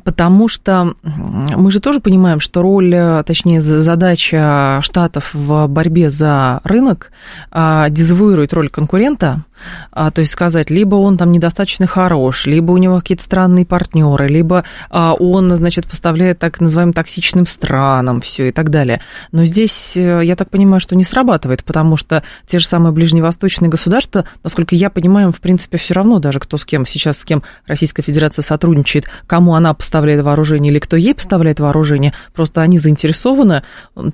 Потому 0.03 0.47
что 0.47 0.93
мы 1.01 1.71
же 1.71 1.79
тоже 1.79 1.99
понимаем, 1.99 2.39
что 2.39 2.61
роль, 2.61 2.95
точнее, 3.25 3.59
задача 3.59 4.81
Штатов 4.83 5.31
в 5.33 5.65
борьбе 5.65 6.11
за 6.11 6.61
рынок 6.63 7.11
а, 7.49 7.89
дезавуирует 7.89 8.53
роль 8.53 8.69
конкурента, 8.69 9.45
а, 9.91 10.11
то 10.11 10.21
есть 10.21 10.31
сказать, 10.31 10.69
либо 10.69 10.95
он 10.95 11.17
там 11.17 11.31
недостаточно 11.31 11.87
хорош, 11.87 12.45
либо 12.45 12.71
у 12.71 12.77
него 12.77 12.99
какие-то 12.99 13.23
странные 13.23 13.65
партнеры, 13.65 14.27
либо 14.27 14.63
а, 14.89 15.13
он, 15.13 15.55
значит, 15.55 15.87
поставляет 15.87 16.39
так 16.39 16.59
называемым 16.59 16.93
токсичным 16.93 17.45
странам, 17.45 18.21
все 18.21 18.49
и 18.49 18.51
так 18.51 18.69
далее. 18.69 19.01
Но 19.31 19.45
здесь, 19.45 19.93
э, 19.95 20.21
я 20.23 20.35
так 20.35 20.49
понимаю, 20.49 20.79
что 20.79 20.95
не 20.95 21.03
срабатывает, 21.03 21.63
потому 21.63 21.97
что 21.97 22.23
те 22.47 22.59
же 22.59 22.67
самые 22.67 22.91
ближневосточные 22.91 23.69
государства, 23.69 24.18
насколько 24.43 24.75
я 24.75 24.89
понимаю, 24.89 25.31
в 25.31 25.39
принципе, 25.39 25.77
все 25.77 25.93
равно 25.93 26.19
даже 26.19 26.39
кто 26.39 26.57
с 26.57 26.65
кем 26.65 26.85
сейчас, 26.85 27.19
с 27.19 27.25
кем 27.25 27.43
Российская 27.67 28.01
Федерация 28.01 28.43
сотрудничает, 28.43 29.05
кому 29.27 29.55
она 29.55 29.73
поставляет 29.73 30.23
вооружение 30.23 30.71
или 30.71 30.79
кто 30.79 30.95
ей 30.95 31.13
поставляет 31.13 31.59
вооружение, 31.59 32.13
просто 32.33 32.61
они 32.61 32.79
заинтересованы 32.79 33.63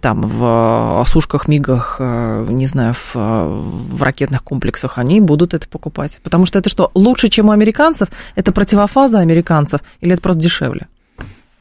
там 0.01 0.21
в 0.21 1.01
осушках, 1.01 1.47
мигах, 1.47 1.97
э, 1.99 2.47
не 2.49 2.67
знаю, 2.67 2.95
в, 2.95 3.15
в 3.15 4.01
ракетных 4.01 4.43
комплексах, 4.43 4.97
они 4.97 5.21
будут 5.21 5.53
это 5.53 5.67
покупать? 5.67 6.19
Потому 6.23 6.45
что 6.45 6.59
это 6.59 6.69
что, 6.69 6.91
лучше, 6.93 7.29
чем 7.29 7.49
у 7.49 7.51
американцев? 7.51 8.09
Это 8.35 8.51
противофаза 8.51 9.19
американцев 9.19 9.81
или 10.01 10.13
это 10.13 10.21
просто 10.21 10.41
дешевле? 10.41 10.87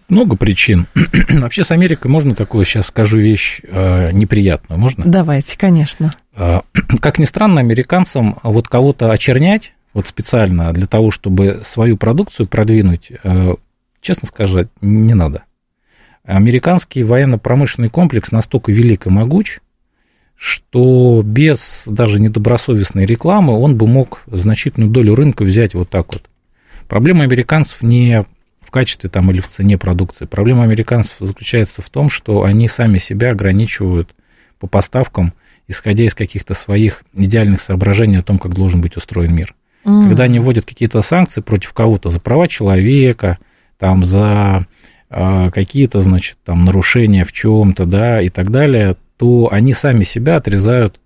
Много 0.08 0.36
причин. 0.36 0.86
Вообще 1.28 1.64
с 1.64 1.70
Америкой 1.70 2.10
можно 2.10 2.34
такую 2.34 2.64
сейчас 2.64 2.86
скажу 2.86 3.18
вещь 3.18 3.60
э, 3.62 4.12
неприятную, 4.12 4.78
можно? 4.78 5.04
Давайте, 5.06 5.58
конечно. 5.58 6.12
Э, 6.36 6.60
как 7.00 7.18
ни 7.18 7.24
странно, 7.24 7.60
американцам 7.60 8.38
вот 8.42 8.68
кого-то 8.68 9.10
очернять 9.10 9.72
вот 9.94 10.08
специально 10.08 10.72
для 10.72 10.86
того, 10.86 11.10
чтобы 11.10 11.62
свою 11.64 11.96
продукцию 11.96 12.46
продвинуть, 12.46 13.12
э, 13.22 13.54
честно 14.00 14.28
сказать, 14.28 14.68
не 14.80 15.14
надо. 15.14 15.44
Американский 16.24 17.02
военно-промышленный 17.02 17.90
комплекс 17.90 18.32
настолько 18.32 18.72
велик 18.72 19.06
и 19.06 19.10
могуч, 19.10 19.60
что 20.36 21.22
без 21.24 21.84
даже 21.86 22.20
недобросовестной 22.20 23.06
рекламы 23.06 23.58
он 23.58 23.76
бы 23.76 23.86
мог 23.86 24.22
значительную 24.26 24.90
долю 24.90 25.14
рынка 25.14 25.44
взять 25.44 25.74
вот 25.74 25.90
так 25.90 26.12
вот. 26.12 26.24
Проблема 26.88 27.24
американцев 27.24 27.82
не 27.82 28.24
качестве 28.74 29.08
там 29.08 29.30
или 29.30 29.38
в 29.40 29.46
цене 29.46 29.78
продукции. 29.78 30.24
Проблема 30.24 30.64
американцев 30.64 31.14
заключается 31.20 31.80
в 31.80 31.88
том, 31.90 32.10
что 32.10 32.42
они 32.42 32.66
сами 32.66 32.98
себя 32.98 33.30
ограничивают 33.30 34.16
по 34.58 34.66
поставкам, 34.66 35.32
исходя 35.68 36.02
из 36.02 36.14
каких-то 36.16 36.54
своих 36.54 37.04
идеальных 37.14 37.60
соображений 37.60 38.16
о 38.16 38.22
том, 38.22 38.40
как 38.40 38.52
должен 38.52 38.80
быть 38.80 38.96
устроен 38.96 39.32
мир. 39.32 39.54
Mm. 39.84 40.08
Когда 40.08 40.24
они 40.24 40.40
вводят 40.40 40.64
какие-то 40.64 41.02
санкции 41.02 41.40
против 41.40 41.72
кого-то 41.72 42.08
за 42.08 42.18
права 42.18 42.48
человека, 42.48 43.38
там 43.78 44.04
за 44.04 44.66
э, 45.08 45.50
какие-то, 45.50 46.00
значит, 46.00 46.36
там 46.44 46.64
нарушения 46.64 47.24
в 47.24 47.32
чем-то, 47.32 47.86
да, 47.86 48.20
и 48.20 48.28
так 48.28 48.50
далее, 48.50 48.96
то 49.18 49.48
они 49.52 49.72
сами 49.72 50.02
себя 50.02 50.34
отрезают 50.34 50.98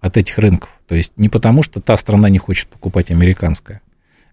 от 0.00 0.16
этих 0.16 0.36
рынков. 0.38 0.70
То 0.88 0.96
есть 0.96 1.12
не 1.16 1.28
потому, 1.28 1.62
что 1.62 1.80
та 1.80 1.96
страна 1.96 2.28
не 2.28 2.38
хочет 2.38 2.66
покупать 2.66 3.12
американское, 3.12 3.82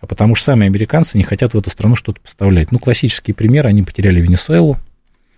а 0.01 0.07
потому 0.07 0.35
что 0.35 0.45
сами 0.45 0.65
американцы 0.65 1.17
не 1.17 1.23
хотят 1.23 1.53
в 1.53 1.57
эту 1.57 1.69
страну 1.69 1.95
что-то 1.95 2.19
поставлять. 2.19 2.71
Ну, 2.71 2.79
классический 2.79 3.33
пример, 3.33 3.67
они 3.67 3.83
потеряли 3.83 4.19
Венесуэлу, 4.19 4.77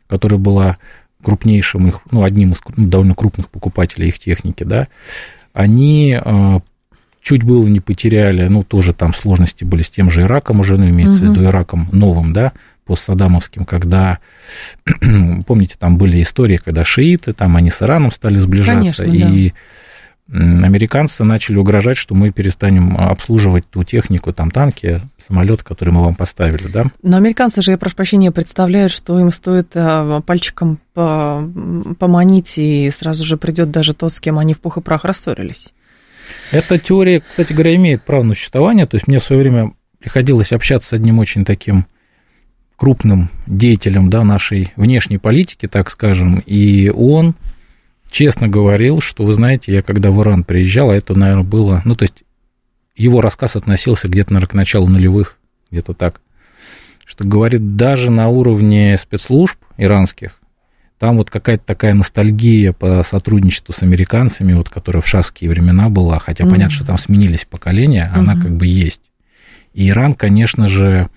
которая 0.07 0.39
была 0.39 0.77
крупнейшим 1.21 1.87
их, 1.87 1.99
ну, 2.11 2.23
одним 2.23 2.53
из 2.53 2.57
ну, 2.75 2.87
довольно 2.87 3.13
крупных 3.13 3.49
покупателей 3.49 4.07
их 4.07 4.19
техники, 4.19 4.63
да, 4.63 4.87
они 5.53 6.19
э, 6.19 6.59
чуть 7.21 7.43
было 7.43 7.67
не 7.67 7.79
потеряли, 7.79 8.47
ну, 8.47 8.63
тоже 8.63 8.93
там 8.93 9.13
сложности 9.13 9.63
были 9.63 9.83
с 9.83 9.89
тем 9.89 10.09
же 10.09 10.23
Ираком 10.23 10.61
уже, 10.61 10.77
ну, 10.77 10.89
имеется 10.89 11.19
угу. 11.19 11.27
в 11.27 11.31
виду 11.31 11.45
Ираком 11.45 11.87
новым, 11.91 12.33
да, 12.33 12.53
постсадамовским, 12.85 13.65
когда, 13.65 14.19
помните, 15.47 15.75
там 15.79 15.97
были 15.97 16.21
истории, 16.21 16.57
когда 16.57 16.83
шииты, 16.83 17.33
там 17.33 17.55
они 17.55 17.71
с 17.71 17.81
Ираном 17.81 18.11
стали 18.11 18.39
сближаться, 18.39 19.05
Конечно, 19.05 19.27
и 19.27 19.49
да. 19.49 19.55
Американцы 20.31 21.23
начали 21.23 21.57
угрожать, 21.57 21.97
что 21.97 22.15
мы 22.15 22.31
перестанем 22.31 22.97
обслуживать 22.97 23.69
ту 23.69 23.83
технику, 23.83 24.31
там 24.33 24.51
танки, 24.51 25.01
самолет, 25.25 25.63
который 25.63 25.89
мы 25.89 26.03
вам 26.03 26.15
поставили, 26.15 26.67
да? 26.67 26.85
Но 27.01 27.17
американцы 27.17 27.61
же, 27.61 27.71
я 27.71 27.77
прошу 27.77 27.95
прощения, 27.95 28.31
представляют, 28.31 28.91
что 28.91 29.19
им 29.19 29.31
стоит 29.31 29.71
э, 29.75 30.21
пальчиком 30.25 30.79
поманить, 30.93 32.57
и 32.57 32.89
сразу 32.91 33.23
же 33.23 33.37
придет 33.37 33.71
даже 33.71 33.93
тот, 33.93 34.13
с 34.13 34.19
кем 34.19 34.39
они 34.39 34.53
в 34.53 34.59
пух 34.59 34.77
и 34.77 34.81
прах 34.81 35.03
рассорились. 35.03 35.73
Эта 36.51 36.77
теория, 36.77 37.21
кстати 37.21 37.51
говоря, 37.51 37.75
имеет 37.75 38.03
право 38.03 38.23
на 38.23 38.33
существование, 38.33 38.85
то 38.85 38.95
есть 38.95 39.07
мне 39.07 39.19
в 39.19 39.23
свое 39.23 39.41
время 39.41 39.73
приходилось 39.99 40.51
общаться 40.51 40.89
с 40.89 40.93
одним 40.93 41.19
очень 41.19 41.45
таким 41.45 41.85
крупным 42.75 43.29
деятелем 43.47 44.09
да, 44.09 44.23
нашей 44.23 44.73
внешней 44.75 45.17
политики, 45.17 45.67
так 45.67 45.89
скажем, 45.89 46.39
и 46.39 46.89
он 46.89 47.35
честно 48.13 48.47
говорил, 48.47 49.01
что, 49.01 49.25
вы 49.25 49.33
знаете, 49.33 49.73
я 49.73 49.81
когда 49.81 50.11
в 50.11 50.21
Иран 50.21 50.43
приезжал, 50.43 50.91
а 50.91 50.95
это, 50.95 51.15
наверное, 51.15 51.43
было, 51.43 51.81
ну, 51.83 51.95
то 51.95 52.03
есть 52.03 52.23
его 52.95 53.19
рассказ 53.19 53.55
относился 53.55 54.07
где-то, 54.07 54.31
наверное, 54.31 54.51
к 54.51 54.53
началу 54.53 54.87
нулевых, 54.87 55.37
где-то 55.71 55.93
так, 55.93 56.21
что 57.05 57.25
говорит, 57.25 57.75
даже 57.75 58.11
на 58.11 58.29
уровне 58.29 58.97
спецслужб 58.97 59.57
иранских, 59.77 60.39
там 60.99 61.17
вот 61.17 61.29
какая-то 61.29 61.65
такая 61.65 61.93
ностальгия 61.95 62.71
по 62.71 63.03
сотрудничеству 63.03 63.73
с 63.73 63.81
американцами, 63.81 64.53
вот, 64.53 64.69
которая 64.69 65.01
в 65.01 65.07
шахские 65.07 65.49
времена 65.49 65.89
была, 65.89 66.19
хотя 66.19 66.45
mm-hmm. 66.45 66.49
понятно, 66.49 66.75
что 66.75 66.85
там 66.85 66.97
сменились 66.97 67.45
поколения, 67.49 68.09
mm-hmm. 68.09 68.19
она 68.19 68.35
как 68.35 68.55
бы 68.55 68.67
есть. 68.67 69.01
И 69.73 69.89
Иран, 69.89 70.13
конечно 70.13 70.67
же, 70.69 71.09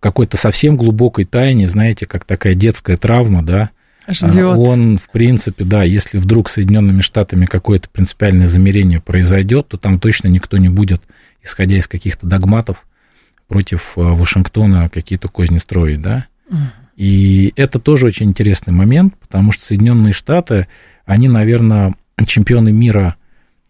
какой-то 0.00 0.36
совсем 0.36 0.76
глубокой 0.76 1.24
тайне, 1.24 1.70
знаете, 1.70 2.06
как 2.06 2.24
такая 2.24 2.54
детская 2.54 2.96
травма, 2.96 3.42
да, 3.42 3.70
Ждет. 4.08 4.58
Он, 4.58 4.98
в 4.98 5.10
принципе, 5.10 5.64
да, 5.64 5.82
если 5.82 6.18
вдруг 6.18 6.48
Соединенными 6.48 7.02
Штатами 7.02 7.44
какое-то 7.44 7.88
принципиальное 7.90 8.48
замерение 8.48 9.00
произойдет, 9.00 9.68
то 9.68 9.76
там 9.76 10.00
точно 10.00 10.28
никто 10.28 10.56
не 10.56 10.70
будет, 10.70 11.02
исходя 11.42 11.76
из 11.76 11.86
каких-то 11.86 12.26
догматов, 12.26 12.84
против 13.48 13.92
э, 13.96 14.00
Вашингтона 14.00 14.88
какие-то 14.88 15.28
козни 15.28 15.58
строить, 15.58 16.00
да. 16.00 16.26
И 16.96 17.52
это 17.54 17.78
тоже 17.78 18.06
очень 18.06 18.30
интересный 18.30 18.72
момент, 18.72 19.14
потому 19.18 19.52
что 19.52 19.64
Соединенные 19.64 20.12
Штаты, 20.12 20.66
они, 21.06 21.28
наверное, 21.28 21.94
чемпионы 22.26 22.72
мира, 22.72 23.14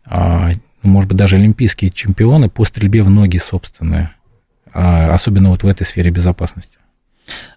а, 0.06 0.52
может 0.82 1.08
быть, 1.08 1.18
даже 1.18 1.36
олимпийские 1.36 1.90
чемпионы 1.90 2.48
по 2.48 2.64
стрельбе 2.64 3.02
в 3.02 3.10
ноги 3.10 3.38
собственные. 3.38 4.12
А, 4.72 5.12
особенно 5.12 5.50
вот 5.50 5.62
в 5.62 5.66
этой 5.66 5.84
сфере 5.84 6.10
безопасности. 6.10 6.77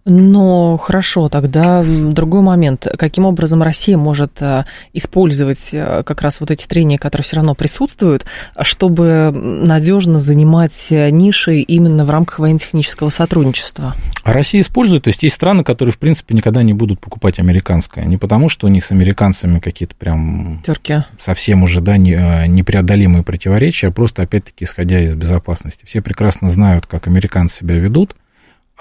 Но 0.04 0.78
хорошо, 0.78 1.30
тогда 1.30 1.84
другой 1.86 2.42
момент. 2.42 2.88
Каким 2.98 3.26
образом 3.26 3.62
Россия 3.62 3.98
может 3.98 4.42
э, 4.42 4.64
использовать 4.94 5.70
э, 5.74 6.02
как 6.04 6.22
раз 6.22 6.40
вот 6.40 6.50
эти 6.50 6.66
трения, 6.66 6.98
которые 6.98 7.24
все 7.24 7.36
равно 7.36 7.54
присутствуют, 7.54 8.26
чтобы 8.62 9.32
надежно 9.32 10.18
занимать 10.18 10.88
э, 10.90 11.12
ниши 11.12 11.60
именно 11.60 12.04
в 12.04 12.10
рамках 12.10 12.40
военно-технического 12.40 13.10
сотрудничества? 13.10 13.96
А 14.24 14.34
Россия 14.34 14.62
использует, 14.62 15.04
то 15.04 15.10
есть 15.10 15.22
есть 15.22 15.36
страны, 15.36 15.64
которые, 15.64 15.94
в 15.94 16.00
принципе, 16.00 16.34
никогда 16.34 16.64
не 16.64 16.74
будут 16.74 17.00
покупать 17.00 17.38
американское. 17.38 18.04
Не 18.06 18.18
потому, 18.18 18.50
что 18.50 18.66
у 18.66 18.70
них 18.72 18.86
с 18.86 18.92
американцами 18.92 19.60
какие-то 19.60 19.94
прям 19.94 20.64
Терки. 20.66 21.04
совсем 21.20 21.62
уже 21.62 21.80
да, 21.80 21.98
непреодолимые 21.98 23.24
противоречия, 23.24 23.90
а 23.90 23.92
просто, 23.92 24.24
опять-таки, 24.24 24.66
исходя 24.66 25.00
из 25.00 25.14
безопасности. 25.14 25.86
Все 25.86 26.02
прекрасно 26.02 26.50
знают, 26.50 26.88
как 26.88 27.06
американцы 27.06 27.60
себя 27.60 27.76
ведут, 27.76 28.16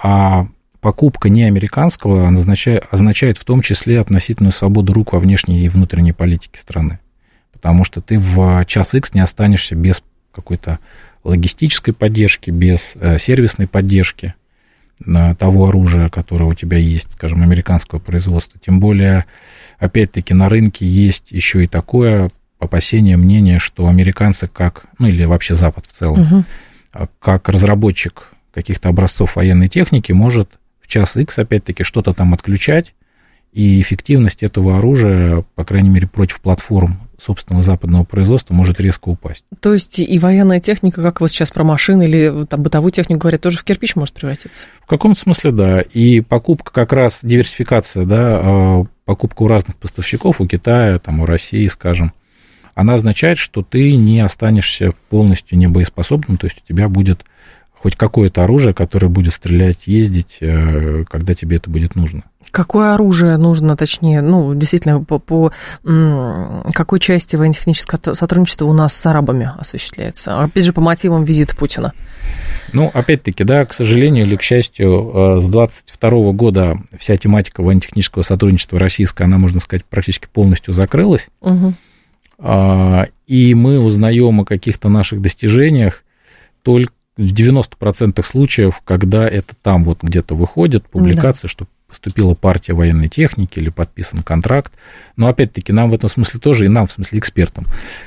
а 0.01 0.47
покупка 0.81 1.29
не 1.29 1.43
американского 1.43 2.27
означает, 2.27 2.85
означает 2.91 3.37
в 3.37 3.45
том 3.45 3.61
числе 3.61 3.99
относительную 3.99 4.51
свободу 4.51 4.93
рук 4.93 5.13
во 5.13 5.19
внешней 5.19 5.63
и 5.63 5.69
внутренней 5.69 6.11
политике 6.11 6.59
страны. 6.59 6.99
Потому 7.53 7.85
что 7.85 8.01
ты 8.01 8.19
в 8.19 8.65
час 8.65 8.93
X 8.93 9.13
не 9.13 9.21
останешься 9.21 9.75
без 9.75 10.01
какой-то 10.33 10.79
логистической 11.23 11.93
поддержки, 11.93 12.49
без 12.49 12.93
э, 12.95 13.19
сервисной 13.19 13.67
поддержки 13.67 14.33
э, 15.05 15.35
того 15.35 15.67
оружия, 15.67 16.09
которое 16.09 16.45
у 16.45 16.55
тебя 16.55 16.77
есть, 16.77 17.13
скажем, 17.13 17.43
американского 17.43 17.99
производства. 17.99 18.59
Тем 18.63 18.79
более, 18.79 19.25
опять-таки, 19.77 20.33
на 20.33 20.49
рынке 20.49 20.87
есть 20.87 21.31
еще 21.31 21.63
и 21.63 21.67
такое 21.67 22.29
опасение, 22.57 23.17
мнение, 23.17 23.59
что 23.59 23.87
американцы 23.87 24.47
как, 24.47 24.85
ну 24.97 25.07
или 25.07 25.23
вообще 25.25 25.53
Запад 25.53 25.85
в 25.87 25.95
целом, 25.95 26.21
угу. 26.21 27.07
как 27.19 27.49
разработчик 27.49 28.31
каких-то 28.51 28.89
образцов 28.89 29.35
военной 29.35 29.67
техники 29.67 30.11
может 30.11 30.49
час 30.91 31.15
X, 31.15 31.39
опять-таки, 31.39 31.83
что-то 31.83 32.11
там 32.11 32.33
отключать, 32.33 32.93
и 33.53 33.81
эффективность 33.81 34.43
этого 34.43 34.77
оружия, 34.77 35.43
по 35.55 35.65
крайней 35.65 35.89
мере, 35.89 36.07
против 36.07 36.39
платформ 36.39 36.99
собственного 37.21 37.63
западного 37.63 38.03
производства 38.03 38.53
может 38.53 38.79
резко 38.79 39.09
упасть. 39.09 39.43
То 39.59 39.73
есть 39.73 39.99
и 39.99 40.19
военная 40.19 40.59
техника, 40.59 41.03
как 41.03 41.21
вот 41.21 41.29
сейчас 41.29 41.51
про 41.51 41.63
машины 41.63 42.07
или 42.07 42.45
там, 42.45 42.63
бытовую 42.63 42.91
технику 42.91 43.21
говорят, 43.21 43.41
тоже 43.41 43.59
в 43.59 43.63
кирпич 43.63 43.95
может 43.95 44.13
превратиться? 44.13 44.65
В 44.83 44.87
каком-то 44.87 45.19
смысле, 45.19 45.51
да. 45.51 45.81
И 45.81 46.21
покупка 46.21 46.71
как 46.71 46.93
раз, 46.93 47.19
диверсификация, 47.21 48.05
да, 48.05 48.39
а, 48.41 48.83
покупка 49.05 49.43
у 49.43 49.47
разных 49.47 49.75
поставщиков, 49.75 50.41
у 50.41 50.47
Китая, 50.47 50.97
там, 50.99 51.19
у 51.19 51.25
России, 51.25 51.67
скажем, 51.67 52.13
она 52.73 52.95
означает, 52.95 53.37
что 53.37 53.61
ты 53.61 53.95
не 53.95 54.21
останешься 54.21 54.93
полностью 55.09 55.57
небоеспособным, 55.57 56.37
то 56.37 56.47
есть 56.47 56.63
у 56.63 56.67
тебя 56.67 56.89
будет 56.89 57.25
хоть 57.81 57.95
какое-то 57.95 58.43
оружие, 58.43 58.73
которое 58.73 59.07
будет 59.07 59.33
стрелять, 59.33 59.87
ездить, 59.87 60.37
э, 60.39 61.03
когда 61.09 61.33
тебе 61.33 61.57
это 61.57 61.69
будет 61.69 61.95
нужно. 61.95 62.23
Какое 62.51 62.93
оружие 62.93 63.37
нужно, 63.37 63.75
точнее, 63.75 64.21
ну, 64.21 64.53
действительно, 64.53 65.03
по, 65.03 65.19
по 65.19 65.51
какой 66.73 66.99
части 66.99 67.35
военно-технического 67.35 68.13
сотрудничества 68.13 68.65
у 68.65 68.73
нас 68.73 68.93
с 68.93 69.05
арабами 69.05 69.51
осуществляется? 69.57 70.41
Опять 70.41 70.65
же, 70.65 70.73
по 70.73 70.81
мотивам 70.81 71.23
визита 71.23 71.55
Путина. 71.55 71.93
Ну, 72.73 72.91
опять-таки, 72.93 73.43
да, 73.43 73.65
к 73.65 73.73
сожалению 73.73 74.25
или 74.25 74.35
к 74.35 74.43
счастью, 74.43 75.37
э, 75.37 75.39
с 75.39 75.45
22 75.45 76.31
года 76.33 76.77
вся 76.99 77.17
тематика 77.17 77.63
военно-технического 77.63 78.21
сотрудничества 78.21 78.77
российская, 78.77 79.23
она, 79.23 79.37
можно 79.37 79.59
сказать, 79.59 79.85
практически 79.85 80.27
полностью 80.31 80.73
закрылась. 80.73 81.29
Угу. 81.41 81.73
И 83.27 83.53
мы 83.53 83.79
узнаем 83.79 84.41
о 84.41 84.45
каких-то 84.45 84.89
наших 84.89 85.21
достижениях 85.21 86.03
только 86.63 86.91
в 87.21 87.33
90% 87.33 88.23
случаев, 88.25 88.81
когда 88.83 89.27
это 89.27 89.53
там 89.61 89.83
вот 89.83 90.01
где-то 90.01 90.35
выходит, 90.35 90.87
публикация, 90.87 91.47
да. 91.47 91.51
что 91.51 91.67
поступила 91.87 92.33
партия 92.35 92.73
военной 92.73 93.09
техники 93.09 93.59
или 93.59 93.69
подписан 93.69 94.23
контракт. 94.23 94.71
Но 95.17 95.27
опять-таки 95.27 95.73
нам 95.73 95.91
в 95.91 95.93
этом 95.93 96.09
смысле 96.09 96.39
тоже, 96.39 96.65
и 96.65 96.69
нам, 96.69 96.87
в 96.87 96.91
смысле 96.93 97.19
экспертам, 97.19 97.65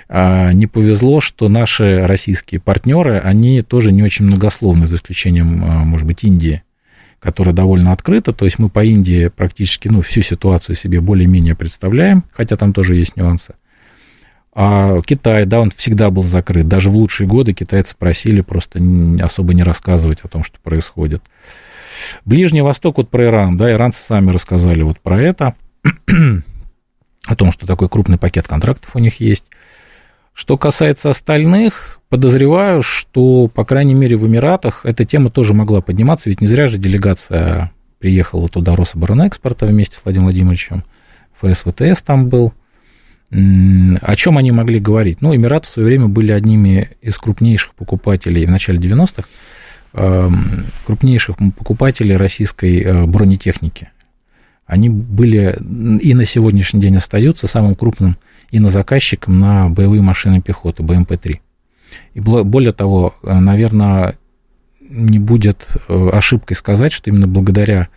а, 0.08 0.50
не 0.52 0.66
повезло, 0.66 1.20
что 1.20 1.48
наши 1.48 2.04
российские 2.06 2.60
партнеры, 2.60 3.18
они 3.18 3.62
тоже 3.62 3.92
не 3.92 4.02
очень 4.02 4.24
многословны, 4.24 4.86
за 4.86 4.96
исключением, 4.96 5.64
а, 5.64 5.84
может 5.84 6.06
быть, 6.06 6.24
Индии 6.24 6.62
которая 7.20 7.54
довольно 7.54 7.92
открыта, 7.92 8.34
то 8.34 8.44
есть 8.44 8.58
мы 8.58 8.68
по 8.68 8.84
Индии 8.84 9.28
практически 9.28 9.88
ну, 9.88 10.02
всю 10.02 10.20
ситуацию 10.20 10.76
себе 10.76 11.00
более-менее 11.00 11.54
представляем, 11.54 12.24
хотя 12.34 12.56
там 12.56 12.74
тоже 12.74 12.96
есть 12.96 13.16
нюансы. 13.16 13.54
А 14.54 15.00
Китай, 15.02 15.46
да, 15.46 15.60
он 15.60 15.70
всегда 15.72 16.10
был 16.10 16.22
закрыт. 16.22 16.68
Даже 16.68 16.88
в 16.88 16.96
лучшие 16.96 17.26
годы 17.26 17.52
китайцы 17.52 17.94
просили 17.98 18.40
просто 18.40 18.78
особо 19.20 19.52
не 19.52 19.64
рассказывать 19.64 20.20
о 20.22 20.28
том, 20.28 20.44
что 20.44 20.60
происходит. 20.60 21.22
Ближний 22.24 22.62
Восток, 22.62 22.98
вот 22.98 23.10
про 23.10 23.24
Иран, 23.24 23.56
да, 23.56 23.72
иранцы 23.72 24.00
сами 24.00 24.30
рассказали 24.30 24.82
вот 24.82 25.00
про 25.00 25.20
это, 25.20 25.54
о 27.26 27.36
том, 27.36 27.50
что 27.50 27.66
такой 27.66 27.88
крупный 27.88 28.18
пакет 28.18 28.46
контрактов 28.46 28.90
у 28.94 29.00
них 29.00 29.18
есть. 29.20 29.44
Что 30.32 30.56
касается 30.56 31.10
остальных, 31.10 32.00
подозреваю, 32.08 32.82
что, 32.82 33.48
по 33.48 33.64
крайней 33.64 33.94
мере, 33.94 34.16
в 34.16 34.26
Эмиратах 34.26 34.84
эта 34.84 35.04
тема 35.04 35.30
тоже 35.30 35.54
могла 35.54 35.80
подниматься, 35.80 36.28
ведь 36.28 36.40
не 36.40 36.46
зря 36.46 36.66
же 36.66 36.78
делегация 36.78 37.72
приехала 37.98 38.48
туда 38.48 38.76
Рособоронэкспорта 38.76 39.66
вместе 39.66 39.96
с 39.96 40.04
Владимиром 40.04 40.26
Владимировичем, 40.26 40.84
ФСВТС 41.40 42.02
там 42.02 42.28
был– 42.28 42.52
о 43.34 44.14
чем 44.16 44.38
они 44.38 44.52
могли 44.52 44.78
говорить? 44.78 45.20
Ну, 45.20 45.34
Эмираты 45.34 45.68
в 45.68 45.72
свое 45.72 45.88
время 45.88 46.06
были 46.06 46.30
одними 46.30 46.90
из 47.02 47.18
крупнейших 47.18 47.74
покупателей 47.74 48.46
в 48.46 48.50
начале 48.50 48.78
90-х, 48.78 49.24
эм, 49.94 50.66
крупнейших 50.86 51.36
покупателей 51.56 52.16
российской 52.16 52.80
э, 52.80 53.06
бронетехники. 53.06 53.90
Они 54.66 54.88
были 54.88 55.58
и 56.00 56.14
на 56.14 56.24
сегодняшний 56.24 56.80
день 56.80 56.96
остаются 56.96 57.48
самым 57.48 57.74
крупным 57.74 58.16
инозаказчиком 58.52 59.40
на 59.40 59.68
боевые 59.68 60.00
машины 60.00 60.40
пехоты, 60.40 60.84
БМП-3. 60.84 61.40
И 62.14 62.20
более 62.20 62.72
того, 62.72 63.16
э, 63.24 63.34
наверное, 63.34 64.16
не 64.80 65.18
будет 65.18 65.66
э, 65.88 66.08
ошибкой 66.12 66.56
сказать, 66.56 66.92
что 66.92 67.10
именно 67.10 67.26
благодаря 67.26 67.88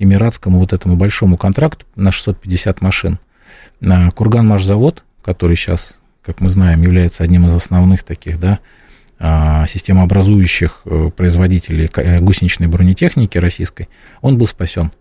эмиратскому 0.00 0.58
вот 0.58 0.72
этому 0.72 0.96
большому 0.96 1.36
контракту 1.36 1.86
на 1.94 2.10
650 2.10 2.80
машин– 2.80 3.20
Курган-Машзавод, 3.82 5.02
который 5.22 5.56
сейчас, 5.56 5.94
как 6.22 6.40
мы 6.40 6.50
знаем, 6.50 6.82
является 6.82 7.22
одним 7.24 7.46
из 7.48 7.54
основных 7.54 8.02
таких, 8.02 8.38
да, 8.38 8.58
а, 9.18 9.66
системообразующих 9.66 10.80
э, 10.86 11.10
производителей 11.14 11.90
э, 11.94 12.20
гусеничной 12.20 12.68
бронетехники 12.68 13.36
российской, 13.36 13.88
он 14.22 14.38
был 14.38 14.46
спасен 14.46 14.92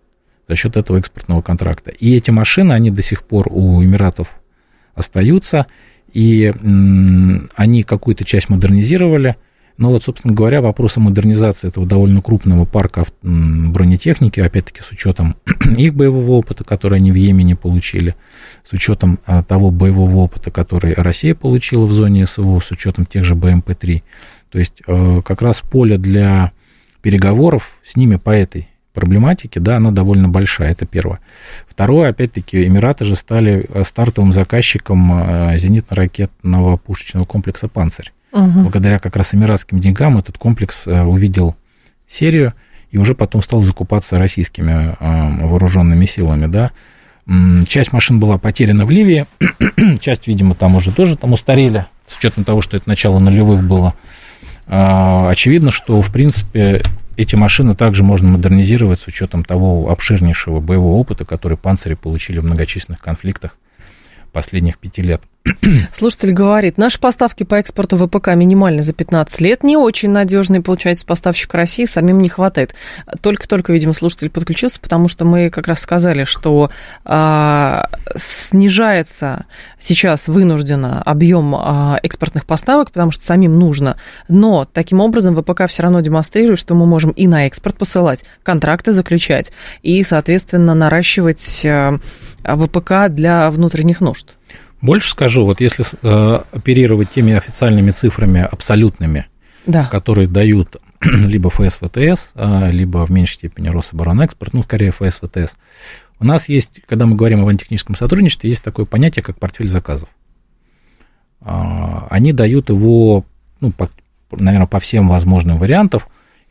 за 0.48 0.56
счет 0.56 0.76
этого 0.76 0.98
экспортного 0.98 1.42
контракта. 1.42 1.92
И 1.92 2.16
эти 2.16 2.30
машины, 2.30 2.74
они 2.74 2.92
до 2.92 3.02
сих 3.02 3.24
пор 3.24 3.48
у 3.50 3.82
Эмиратов 3.82 4.28
остаются, 4.94 5.68
и 6.12 6.54
они 7.56 7.84
какую-то 7.84 8.26
часть 8.26 8.50
модернизировали– 8.50 9.36
но 9.80 9.92
вот, 9.92 10.04
собственно 10.04 10.34
говоря, 10.34 10.62
вопрос 10.62 10.98
о 10.98 11.00
модернизации 11.00 11.70
этого 11.70 11.88
довольно 11.88 12.22
крупного 12.22 12.66
парка 12.66 13.06
бронетехники, 13.22 14.42
опять-таки 14.42 14.82
с 14.82 14.92
учетом 14.92 15.38
их 15.78 15.96
боевого 15.96 16.32
опыта, 16.32 16.66
который 16.66 16.98
они 16.98 17.14
в 17.14 17.16
Йемене 17.16 17.56
получили, 17.56 18.16
с 18.70 18.74
учетом 18.74 19.20
а, 19.26 19.42
того 19.42 19.72
боевого 19.72 20.18
опыта, 20.18 20.52
который 20.52 20.94
Россия 20.94 21.34
получила 21.34 21.86
в 21.86 21.94
зоне 21.94 22.28
СВО, 22.28 22.60
с 22.60 22.70
учетом 22.70 23.06
тех 23.06 23.26
же 23.26 23.34
БМП-3. 23.34 24.04
То 24.52 24.60
есть 24.60 24.82
э, 24.86 25.22
как 25.26 25.42
раз 25.42 25.62
поле 25.62 25.98
для 25.98 26.52
переговоров 27.02 27.72
с 27.84 27.96
ними 27.96 28.18
по 28.18 28.30
этой 28.30 28.68
проблематике, 28.94 29.60
да, 29.60 29.78
она 29.78 29.92
довольно 29.92 30.28
большая, 30.28 30.72
это 30.72 30.86
первое. 30.86 31.20
Второе, 31.68 32.10
опять-таки, 32.10 32.66
Эмираты 32.66 33.06
же 33.06 33.16
стали 33.16 33.66
э, 33.68 33.84
стартовым 33.84 34.34
заказчиком 34.34 35.14
э, 35.14 35.58
зенитно-ракетного 35.58 36.78
пушечного 36.78 37.26
комплекса 37.26 37.68
«Панцирь». 37.68 38.12
Угу. 38.32 38.62
Благодаря 38.62 39.00
как 39.00 39.16
раз 39.16 39.34
эмиратским 39.34 39.80
деньгам 39.80 40.20
этот 40.20 40.38
комплекс 40.38 40.86
увидел 40.86 41.56
серию 42.08 42.54
и 42.92 43.00
уже 43.00 43.16
потом 43.16 43.42
стал 43.42 43.62
закупаться 43.62 44.20
российскими 44.20 44.96
вооруженными 45.00 46.06
силами, 46.06 46.46
да. 46.46 46.70
Часть 47.68 47.94
машин 47.94 48.20
была 48.20 48.38
потеряна 48.40 48.86
в 48.86 48.90
Ливии, 48.90 49.28
часть, 50.02 50.28
видимо, 50.28 50.56
там 50.56 50.76
уже 50.76 50.92
тоже 50.92 51.16
там 51.16 51.34
устарели, 51.34 51.86
с 52.08 52.18
учетом 52.18 52.44
того, 52.44 52.62
что 52.64 52.76
это 52.76 52.90
начало 52.90 53.20
нулевых 53.20 53.64
было. 53.68 53.94
А, 54.68 55.30
очевидно, 55.30 55.72
что, 55.72 56.02
в 56.02 56.12
принципе, 56.12 56.82
эти 57.18 57.36
машины 57.36 57.76
также 57.76 58.02
можно 58.02 58.30
модернизировать 58.30 59.00
с 59.02 59.08
учетом 59.08 59.44
того 59.44 59.92
обширнейшего 59.92 60.60
боевого 60.60 60.96
опыта, 60.96 61.24
который 61.24 61.58
панцири 61.58 61.94
получили 61.94 62.40
в 62.40 62.46
многочисленных 62.46 63.00
конфликтах 63.00 63.58
последних 64.30 64.78
пяти 64.78 65.02
лет. 65.02 65.22
Слушатель 65.94 66.32
говорит, 66.32 66.78
наши 66.78 67.00
поставки 67.00 67.44
по 67.44 67.56
экспорту 67.56 67.98
ВПК 67.98 68.30
минимальны 68.36 68.84
за 68.84 68.94
15 68.94 69.42
лет, 69.42 69.64
не 69.64 69.78
очень 69.78 70.10
надежные, 70.10 70.62
получается, 70.62 71.06
поставщик 71.06 71.54
России, 71.54 71.86
самим 71.86 72.20
не 72.20 72.30
хватает. 72.30 72.76
Только-только, 73.22 73.72
видимо, 73.72 73.94
слушатель 73.94 74.30
подключился, 74.30 74.80
потому 74.80 75.08
что 75.08 75.26
мы 75.26 75.50
как 75.50 75.68
раз 75.68 75.80
сказали, 75.80 76.24
что 76.24 76.70
а, 77.06 77.90
снижается 78.16 79.46
сейчас 79.80 80.28
вынужденно 80.28 81.02
объем 81.02 81.56
а, 81.56 82.00
экспортных 82.04 82.46
поставок, 82.46 82.92
потому 82.92 83.12
что 83.12 83.24
самим 83.24 83.58
нужно, 83.58 83.98
но 84.28 84.68
таким 84.72 85.00
образом 85.00 85.36
ВПК 85.36 85.68
все 85.68 85.84
равно 85.84 86.02
демонстрирует, 86.02 86.60
что 86.60 86.76
мы 86.76 86.86
можем 86.86 87.12
и 87.12 87.28
на 87.28 87.48
экспорт 87.48 87.78
посылать, 87.78 88.24
контракты 88.44 88.92
заключать, 88.92 89.52
и, 89.84 90.04
соответственно, 90.04 90.76
наращивать 90.76 91.66
а, 91.66 92.00
ВПК 92.44 93.10
для 93.10 93.50
внутренних 93.50 94.02
нужд. 94.02 94.36
Больше 94.82 95.12
скажу, 95.12 95.46
вот 95.46 95.60
если 95.60 95.86
э, 96.02 96.42
оперировать 96.52 97.10
теми 97.10 97.34
официальными 97.34 97.92
цифрами 97.92 98.42
абсолютными, 98.42 99.28
да. 99.66 99.86
которые 99.86 100.28
дают 100.28 100.78
либо 101.02 101.50
ФСВТС, 101.50 102.32
а, 102.36 102.70
либо 102.70 103.06
в 103.06 103.10
меньшей 103.10 103.36
степени 103.36 103.70
Рособоронэкспорт, 103.70 104.54
ну, 104.54 104.64
скорее 104.64 104.92
ФСВТС, 104.92 105.56
у 106.20 106.26
нас 106.26 106.50
есть, 106.50 106.82
когда 106.86 107.06
мы 107.06 107.16
говорим 107.16 107.42
о 107.42 107.46
военно-техническом 107.46 107.96
сотрудничестве, 107.96 108.50
есть 108.50 108.64
такое 108.64 108.86
понятие, 108.86 109.24
как 109.24 109.40
портфель 109.40 109.70
заказов. 109.70 110.10
А, 111.42 112.08
они 112.10 112.34
дают 112.34 112.70
его, 112.70 113.26
ну, 113.62 113.72
по, 113.72 113.90
наверное, 114.32 114.68
по 114.68 114.80
всем 114.80 115.08
возможным 115.10 115.58
вариантам. 115.58 116.02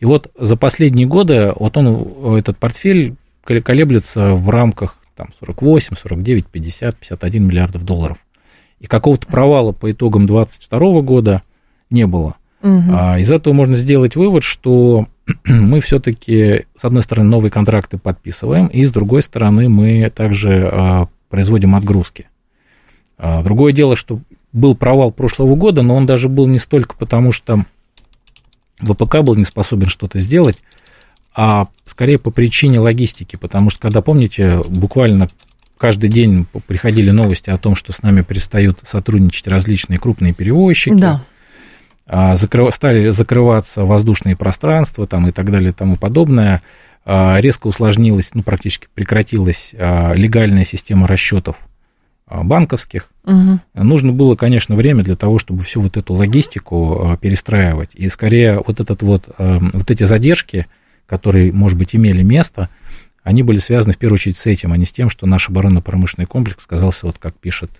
И 0.00 0.04
вот 0.04 0.30
за 0.38 0.56
последние 0.56 1.06
годы 1.06 1.52
вот 1.56 1.76
он, 1.76 2.36
этот 2.36 2.56
портфель 2.56 3.16
колеблется 3.42 4.34
в 4.34 4.48
рамках 4.50 4.97
там 5.18 5.30
48, 5.40 5.96
49, 5.96 6.46
50, 6.46 6.96
51 6.96 7.44
миллиардов 7.44 7.84
долларов. 7.84 8.18
И 8.78 8.86
какого-то 8.86 9.26
провала 9.26 9.72
по 9.72 9.90
итогам 9.90 10.26
2022 10.26 11.02
года 11.02 11.42
не 11.90 12.06
было. 12.06 12.36
Угу. 12.62 12.82
А, 12.92 13.18
из 13.18 13.30
этого 13.32 13.52
можно 13.52 13.76
сделать 13.76 14.14
вывод, 14.14 14.44
что 14.44 15.08
мы 15.44 15.80
все-таки, 15.80 16.66
с 16.80 16.84
одной 16.84 17.02
стороны, 17.02 17.28
новые 17.28 17.50
контракты 17.50 17.98
подписываем, 17.98 18.68
и 18.68 18.84
с 18.84 18.92
другой 18.92 19.22
стороны, 19.22 19.68
мы 19.68 20.08
также 20.14 20.70
а, 20.72 21.08
производим 21.28 21.74
отгрузки. 21.74 22.28
А, 23.18 23.42
другое 23.42 23.72
дело, 23.72 23.96
что 23.96 24.20
был 24.52 24.76
провал 24.76 25.10
прошлого 25.10 25.56
года, 25.56 25.82
но 25.82 25.96
он 25.96 26.06
даже 26.06 26.28
был 26.28 26.46
не 26.46 26.60
столько 26.60 26.94
потому, 26.96 27.32
что 27.32 27.64
ВПК 28.78 29.22
был 29.22 29.34
не 29.34 29.44
способен 29.44 29.88
что-то 29.88 30.20
сделать, 30.20 30.58
а 31.40 31.68
скорее 31.86 32.18
по 32.18 32.32
причине 32.32 32.80
логистики, 32.80 33.36
потому 33.36 33.70
что, 33.70 33.78
когда, 33.78 34.02
помните, 34.02 34.60
буквально 34.68 35.28
каждый 35.78 36.10
день 36.10 36.46
приходили 36.66 37.12
новости 37.12 37.48
о 37.48 37.58
том, 37.58 37.76
что 37.76 37.92
с 37.92 38.02
нами 38.02 38.22
перестают 38.22 38.80
сотрудничать 38.84 39.46
различные 39.46 40.00
крупные 40.00 40.34
перевозчики, 40.34 40.98
да. 40.98 41.22
А, 42.08 42.34
закрыв... 42.34 42.74
стали 42.74 43.10
закрываться 43.10 43.84
воздушные 43.84 44.34
пространства 44.34 45.06
там, 45.06 45.28
и 45.28 45.30
так 45.30 45.48
далее 45.52 45.70
и 45.70 45.72
тому 45.72 45.94
подобное, 45.94 46.60
а, 47.04 47.38
резко 47.40 47.68
усложнилась, 47.68 48.30
ну, 48.34 48.42
практически 48.42 48.88
прекратилась 48.92 49.70
а, 49.74 50.14
легальная 50.14 50.64
система 50.64 51.06
расчетов 51.06 51.54
банковских. 52.26 53.10
Угу. 53.26 53.60
Нужно 53.74 54.12
было, 54.12 54.34
конечно, 54.34 54.74
время 54.74 55.04
для 55.04 55.14
того, 55.14 55.38
чтобы 55.38 55.62
всю 55.62 55.82
вот 55.82 55.96
эту 55.96 56.14
логистику 56.14 57.16
перестраивать. 57.20 57.90
И 57.94 58.08
скорее 58.08 58.60
вот, 58.66 58.80
этот 58.80 59.02
вот, 59.02 59.28
вот 59.38 59.90
эти 59.90 60.02
задержки, 60.02 60.66
которые, 61.08 61.52
может 61.52 61.78
быть, 61.78 61.96
имели 61.96 62.22
место, 62.22 62.68
они 63.28 63.42
были 63.42 63.58
связаны 63.58 63.92
в 63.92 63.98
первую 63.98 64.14
очередь 64.14 64.38
с 64.38 64.46
этим, 64.46 64.72
а 64.72 64.78
не 64.78 64.86
с 64.86 64.92
тем, 64.92 65.10
что 65.10 65.26
наш 65.26 65.50
оборонно-промышленный 65.50 66.26
комплекс 66.26 66.64
оказался, 66.64 67.04
вот 67.04 67.18
как 67.18 67.34
пишет 67.34 67.70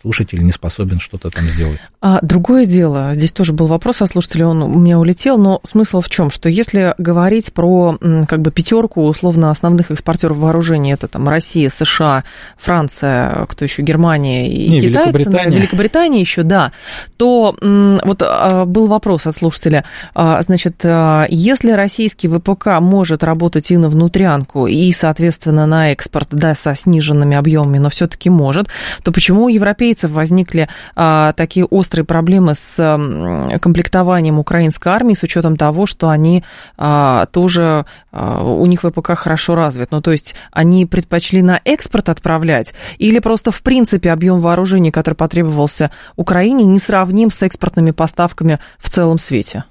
слушатель 0.00 0.44
не 0.44 0.52
способен 0.52 1.00
что-то 1.00 1.30
там 1.30 1.48
сделать. 1.48 1.80
А 2.00 2.18
другое 2.22 2.66
дело, 2.66 3.14
здесь 3.14 3.32
тоже 3.32 3.52
был 3.52 3.66
вопрос 3.66 4.02
о 4.02 4.06
слушателе, 4.06 4.46
он 4.46 4.62
у 4.62 4.78
меня 4.78 4.98
улетел, 4.98 5.38
но 5.38 5.60
смысл 5.64 6.00
в 6.00 6.10
чем, 6.10 6.30
что 6.30 6.48
если 6.48 6.94
говорить 6.98 7.52
про 7.52 7.98
как 8.28 8.42
бы 8.42 8.50
пятерку 8.50 9.06
условно 9.06 9.50
основных 9.50 9.90
экспортеров 9.90 10.36
вооружений, 10.36 10.92
это 10.92 11.08
там 11.08 11.28
Россия, 11.28 11.70
США, 11.70 12.24
Франция, 12.58 13.46
кто 13.48 13.64
еще, 13.64 13.82
Германия 13.82 14.52
и 14.52 14.68
не, 14.68 14.80
китайцы, 14.80 15.12
Великобритания. 15.12 15.56
Великобритания 15.56 16.20
еще, 16.20 16.42
да, 16.42 16.72
то 17.16 17.56
вот 17.60 18.22
а, 18.22 18.64
был 18.66 18.86
вопрос 18.86 19.26
от 19.26 19.34
слушателя, 19.34 19.84
а, 20.14 20.42
значит, 20.42 20.76
а, 20.84 21.26
если 21.28 21.72
российский 21.72 22.28
ВПК 22.28 22.80
может 22.80 23.24
работать 23.24 23.70
и 23.70 23.76
на 23.76 23.88
внутрянку, 23.88 24.65
и, 24.66 24.92
соответственно, 24.92 25.66
на 25.66 25.92
экспорт, 25.92 26.28
да, 26.32 26.54
со 26.54 26.74
сниженными 26.74 27.36
объемами, 27.36 27.78
но 27.78 27.90
все-таки 27.90 28.30
может, 28.30 28.68
то 29.02 29.12
почему 29.12 29.48
европейские 29.48 29.76
европейцев 29.76 30.10
возникли 30.10 30.68
а, 30.94 31.32
такие 31.34 31.64
острые 31.66 32.04
проблемы 32.04 32.54
с 32.54 32.76
а, 32.78 33.58
комплектованием 33.58 34.38
украинской 34.38 34.88
армии 34.88 35.14
с 35.14 35.22
учетом 35.22 35.56
того, 35.56 35.86
что 35.86 36.08
они 36.08 36.44
а, 36.76 37.26
тоже, 37.26 37.84
а, 38.12 38.42
у 38.42 38.64
них 38.66 38.82
ВПК 38.82 39.14
хорошо 39.14 39.54
развит. 39.54 39.90
Ну, 39.90 40.00
то 40.00 40.12
есть 40.12 40.34
они 40.50 40.86
предпочли 40.86 41.42
на 41.42 41.60
экспорт 41.64 42.08
отправлять 42.08 42.74
или 42.98 43.18
просто 43.18 43.50
в 43.50 43.62
принципе 43.62 44.10
объем 44.10 44.40
вооружений, 44.40 44.90
который 44.90 45.14
потребовался 45.14 45.90
Украине, 46.16 46.64
не 46.64 46.78
сравним 46.78 47.30
с 47.30 47.42
экспортными 47.42 47.90
поставками 47.90 48.58
в 48.78 48.88
целом 48.88 49.18
свете? 49.18 49.64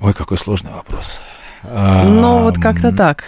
Ой, 0.00 0.12
какой 0.12 0.36
сложный 0.36 0.72
вопрос. 0.72 1.20
Ну, 1.62 2.42
вот 2.42 2.58
как-то 2.58 2.92
так. 2.92 3.24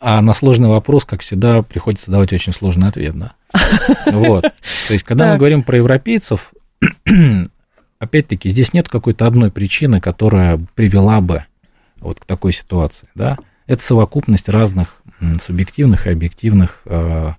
А 0.00 0.20
на 0.22 0.34
сложный 0.34 0.68
вопрос, 0.68 1.04
как 1.04 1.22
всегда, 1.22 1.62
приходится 1.62 2.10
давать 2.10 2.32
очень 2.32 2.52
сложный 2.52 2.88
ответ, 2.88 3.18
да? 3.18 3.32
Вот. 4.06 4.42
То 4.42 4.92
есть, 4.92 5.04
когда 5.04 5.32
мы 5.32 5.38
говорим 5.38 5.62
про 5.62 5.78
европейцев, 5.78 6.52
опять-таки, 7.98 8.50
здесь 8.50 8.72
нет 8.72 8.88
какой-то 8.88 9.26
одной 9.26 9.50
причины, 9.50 10.00
которая 10.00 10.60
привела 10.74 11.20
бы 11.20 11.44
вот 11.98 12.20
к 12.20 12.24
такой 12.26 12.52
ситуации, 12.52 13.08
да? 13.14 13.38
Это 13.66 13.82
совокупность 13.82 14.48
разных 14.48 15.02
субъективных 15.44 16.06
и 16.06 16.10
объективных 16.10 16.80
э, 16.86 17.32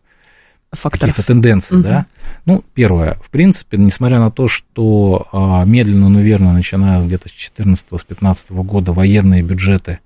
факторов, 0.71 1.15
каких-то 1.15 1.23
тенденций, 1.23 1.77
угу. 1.77 1.83
да. 1.83 2.05
Ну, 2.45 2.63
первое, 2.73 3.15
в 3.23 3.29
принципе, 3.29 3.77
несмотря 3.77 4.19
на 4.19 4.31
то, 4.31 4.47
что 4.47 5.27
э, 5.31 5.69
медленно, 5.69 6.09
но 6.09 6.19
верно, 6.19 6.53
начиная 6.53 7.01
где-то 7.01 7.29
с 7.29 7.51
2014-2015 7.57 8.63
года 8.63 8.91
военные 8.91 9.41
бюджеты 9.41 9.99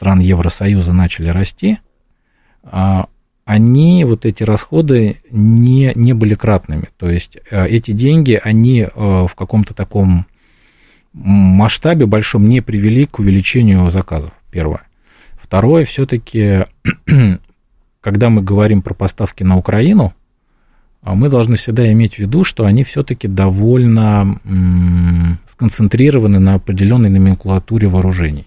стран 0.00 0.20
Евросоюза 0.20 0.94
начали 0.94 1.28
расти, 1.28 1.78
э, 2.62 3.04
они, 3.44 4.04
вот 4.06 4.24
эти 4.24 4.42
расходы, 4.44 5.16
не, 5.30 5.92
не 5.94 6.14
были 6.14 6.34
кратными. 6.34 6.88
То 6.96 7.10
есть 7.10 7.36
э, 7.50 7.66
эти 7.68 7.92
деньги, 7.92 8.40
они 8.42 8.80
э, 8.80 8.88
в 8.94 9.34
каком-то 9.34 9.74
таком 9.74 10.24
масштабе 11.12 12.06
большом 12.06 12.48
не 12.48 12.62
привели 12.62 13.04
к 13.04 13.18
увеличению 13.18 13.90
заказов, 13.90 14.32
первое. 14.50 14.80
Второе, 15.38 15.84
все-таки, 15.84 16.64
когда 18.00 18.30
мы 18.30 18.40
говорим 18.40 18.80
про 18.80 18.94
поставки 18.94 19.42
на 19.42 19.58
Украину, 19.58 20.14
а 21.02 21.14
мы 21.14 21.28
должны 21.28 21.56
всегда 21.56 21.92
иметь 21.92 22.14
в 22.14 22.18
виду, 22.20 22.44
что 22.44 22.64
они 22.64 22.84
все-таки 22.84 23.28
довольно 23.28 24.40
сконцентрированы 25.46 26.38
на 26.38 26.54
определенной 26.54 27.10
номенклатуре 27.10 27.88
вооружений. 27.88 28.46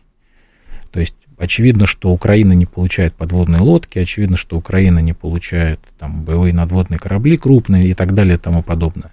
То 0.92 1.00
есть 1.00 1.16
Очевидно, 1.38 1.88
что 1.88 2.12
Украина 2.12 2.54
не 2.54 2.66
получает 2.66 3.14
подводные 3.16 3.62
лодки, 3.62 4.00
очевидно, 4.00 4.38
что 4.38 4.58
Украина 4.58 5.00
не 5.00 5.14
получает 5.14 5.80
там, 5.98 6.24
боевые 6.24 6.54
надводные 6.54 7.00
корабли 7.00 7.38
крупные 7.38 7.88
и 7.88 7.94
так 7.94 8.14
далее 8.14 8.36
и 8.36 8.40
тому 8.40 8.64
подобное. 8.64 9.12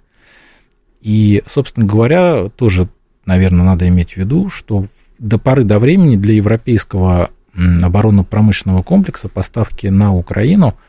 И, 1.01 1.43
собственно 1.47 1.85
говоря, 1.85 2.47
тоже, 2.49 2.87
наверное, 3.25 3.65
надо 3.65 3.87
иметь 3.87 4.13
в 4.13 4.17
виду, 4.17 4.49
что 4.49 4.85
до 5.17 5.37
поры 5.37 5.63
до 5.63 5.79
времени 5.79 6.15
для 6.15 6.35
европейского 6.35 7.31
оборонно-промышленного 7.55 8.81
комплекса 8.83 9.27
поставки 9.27 9.87
на 9.87 10.13
Украину– 10.15 10.75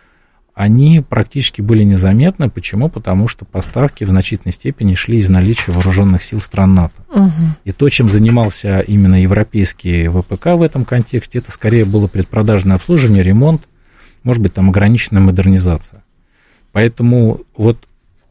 они 0.55 1.01
практически 1.01 1.63
были 1.63 1.83
незаметны. 1.83 2.51
Почему? 2.51 2.89
Потому 2.89 3.27
что 3.27 3.45
поставки 3.45 4.05
в 4.05 4.09
значительной 4.09 4.53
степени 4.53 4.95
шли 4.95 5.19
из 5.19 5.29
наличия 5.29 5.73
вооруженных 5.73 6.23
сил 6.23 6.41
стран 6.41 6.75
НАТО. 6.75 7.03
Угу. 7.09 7.33
И 7.65 7.73
то, 7.73 7.89
чем 7.89 8.11
занимался 8.11 8.81
именно 8.81 9.23
европейский 9.23 10.09
ВПК 10.09 10.49
в 10.49 10.63
этом 10.63 10.85
контексте, 10.85 11.39
это 11.39 11.51
скорее 11.53 11.85
было 11.85 12.07
предпродажное 12.07 12.77
обслуживание, 12.77 13.23
ремонт, 13.23 13.63
может 14.25 14.43
быть, 14.43 14.53
там 14.53 14.69
ограниченная 14.69 15.23
модернизация. 15.23 16.05
Поэтому 16.73 17.41
вот 17.57 17.79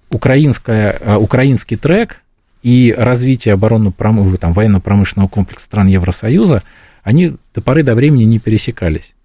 украинская, 0.10 0.98
э, 1.00 1.16
украинский 1.16 1.76
трек 1.76 2.22
и 2.62 2.94
развитие 2.96 3.56
оборонно-промышленного, 3.56 4.54
военно-промышленного 4.54 5.28
комплекса 5.28 5.66
стран 5.66 5.88
Евросоюза, 5.88 6.62
они 7.04 7.36
до 7.56 7.62
поры 7.62 7.84
до 7.84 7.96
времени 7.96 8.26
не 8.26 8.38
пересекались. 8.38 9.16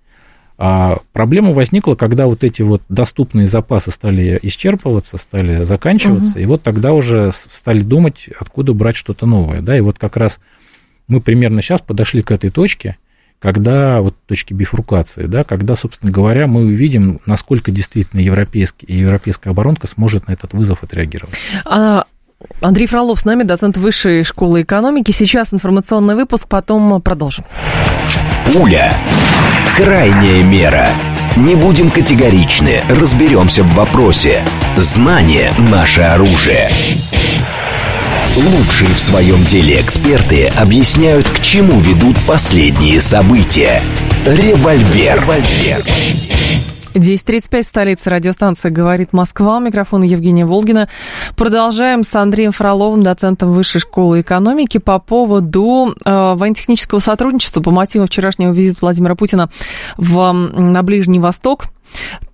А 0.59 0.99
проблема 1.13 1.53
возникла, 1.53 1.97
когда 1.97 2.27
вот 2.27 2.43
эти 2.43 2.63
вот 2.63 2.83
доступные 2.89 3.47
запасы 3.47 3.91
стали 3.91 4.39
исчерпываться, 4.43 5.19
стали 5.19 5.65
заканчиваться, 5.65 6.31
угу. 6.31 6.39
и 6.39 6.47
вот 6.47 6.63
тогда 6.63 6.95
уже 6.95 7.33
стали 7.53 7.81
думать, 7.81 8.29
откуда 8.41 8.73
брать 8.73 8.97
что-то 8.97 9.27
новое, 9.27 9.61
да, 9.61 9.77
и 9.77 9.81
вот 9.81 9.99
как 9.99 10.17
раз 10.17 10.39
мы 11.09 11.21
примерно 11.21 11.61
сейчас 11.61 11.83
подошли 11.83 12.23
к 12.23 12.31
этой 12.31 12.49
точке, 12.49 12.97
когда 13.39 14.01
вот 14.01 14.15
точки 14.27 14.55
бифуркации, 14.55 15.27
да, 15.27 15.45
когда, 15.45 15.77
собственно 15.77 16.11
говоря, 16.11 16.47
мы 16.47 16.65
увидим, 16.65 17.21
насколько 17.27 17.71
действительно 17.71 18.21
европейский, 18.21 18.87
европейская 18.89 19.51
оборонка 19.51 19.87
сможет 19.87 20.27
на 20.27 20.33
этот 20.33 20.55
вызов 20.55 20.83
отреагировать. 20.83 21.35
А... 21.65 22.05
Андрей 22.61 22.87
Фролов 22.87 23.19
с 23.19 23.25
нами, 23.25 23.45
доцент 23.45 23.79
Высшей 23.79 24.23
школы 24.23 24.63
экономики. 24.63 25.11
Сейчас 25.11 25.55
информационный 25.55 26.15
выпуск, 26.15 26.47
потом 26.49 27.01
продолжим. 27.01 27.47
Пуля. 28.53 28.95
Крайняя 29.77 30.43
мера. 30.43 30.89
Не 31.37 31.55
будем 31.55 31.91
категоричны, 31.91 32.83
разберемся 32.89 33.63
в 33.63 33.75
вопросе. 33.75 34.41
Знание– 34.79 35.53
наше 35.71 36.01
оружие. 36.01 36.71
Лучшие 38.37 38.89
в 38.95 38.99
своем 38.99 39.45
деле 39.45 39.79
эксперты 39.79 40.47
объясняют, 40.47 41.29
к 41.29 41.41
чему 41.41 41.79
ведут 41.79 42.17
последние 42.27 43.03
события. 43.03 43.83
Револьвер. 44.25 45.21
Револьвер. 45.21 45.85
10.35 46.97 47.63
в 47.63 47.67
столице 47.67 48.11
радиостанции 48.11 48.71
«Говорит 48.71 49.13
Москва». 49.13 49.59
Микрофон 49.61 50.03
Евгения 50.03 50.47
Волгина. 50.47 50.89
Продолжаем 51.37 52.05
с 52.05 52.15
Андреем 52.15 52.53
Фроловым, 52.53 53.03
доцентом 53.03 53.53
Высшей 53.53 53.81
школы 53.81 54.23
экономики, 54.23 54.79
по 54.79 54.99
поводу 54.99 55.95
э, 56.05 56.35
военно-технического 56.35 57.01
сотрудничества 57.01 57.61
по 57.61 57.71
мотивам 57.71 58.07
вчерашнего 58.07 58.53
визита 58.53 58.79
Владимира 58.81 59.15
Путина 59.15 59.51
в, 59.97 60.33
на 60.33 60.83
Ближний 60.83 61.19
Восток. 61.19 61.67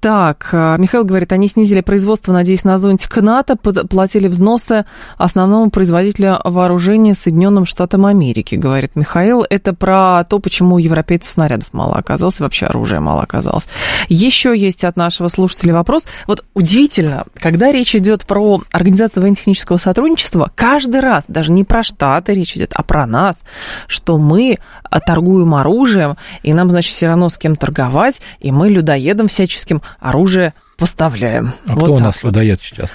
Так, 0.02 0.48
э, 0.50 0.76
Михаил 0.78 1.04
говорит, 1.04 1.32
они 1.32 1.46
снизили 1.46 1.80
производство, 1.80 2.32
надеясь 2.32 2.64
на 2.64 2.76
зонтик 2.76 3.16
НАТО, 3.18 3.54
платили 3.54 4.26
взносы 4.26 4.84
основному 5.16 5.70
производителю 5.70 6.40
вооружения 6.42 7.14
Соединенным 7.14 7.66
Штатам 7.66 8.06
Америки, 8.06 8.56
говорит 8.56 8.96
Михаил. 8.96 9.46
Это 9.48 9.72
про 9.72 10.24
то, 10.24 10.40
почему 10.40 10.78
европейцев 10.78 11.32
снарядов 11.32 11.68
мало 11.72 11.94
оказалось, 11.94 12.40
вообще 12.40 12.66
оружия 12.66 12.98
мало 12.98 13.22
оказалось. 13.22 13.68
Еще 14.08 14.58
есть 14.58 14.82
от 14.82 14.96
нашего 14.96 15.28
слушателя 15.28 15.72
вопрос. 15.72 16.08
Вот 16.26 16.44
удивительно, 16.54 17.24
когда 17.34 17.70
речь 17.70 17.94
идет 17.94 18.26
про 18.26 18.60
организацию 18.72 19.22
военно-технического 19.22 19.76
сотрудничества, 19.76 20.50
каждый 20.52 21.00
раз, 21.00 21.26
даже 21.28 21.52
не 21.52 21.62
про 21.62 21.84
Штаты 21.84 22.34
речь 22.34 22.56
идет, 22.56 22.72
а 22.74 22.82
про 22.82 23.06
нас, 23.06 23.38
что 23.86 24.18
мы 24.18 24.58
торгуем 25.06 25.54
оружием, 25.54 26.16
и 26.42 26.52
нам, 26.52 26.70
значит, 26.70 26.92
все 26.92 27.06
равно 27.06 27.28
с 27.28 27.38
кем 27.38 27.54
торговать, 27.54 28.20
и 28.40 28.50
мы 28.50 28.68
людоедам 28.68 29.28
всячески 29.28 29.41
всяческим 29.46 29.83
оружие 30.00 30.55
поставляем. 30.78 31.52
А 31.66 31.74
вот 31.74 31.85
кто 31.85 31.94
у 31.94 31.98
нас 31.98 32.16
вот. 32.22 32.31
людоед 32.33 32.61
сейчас? 32.62 32.90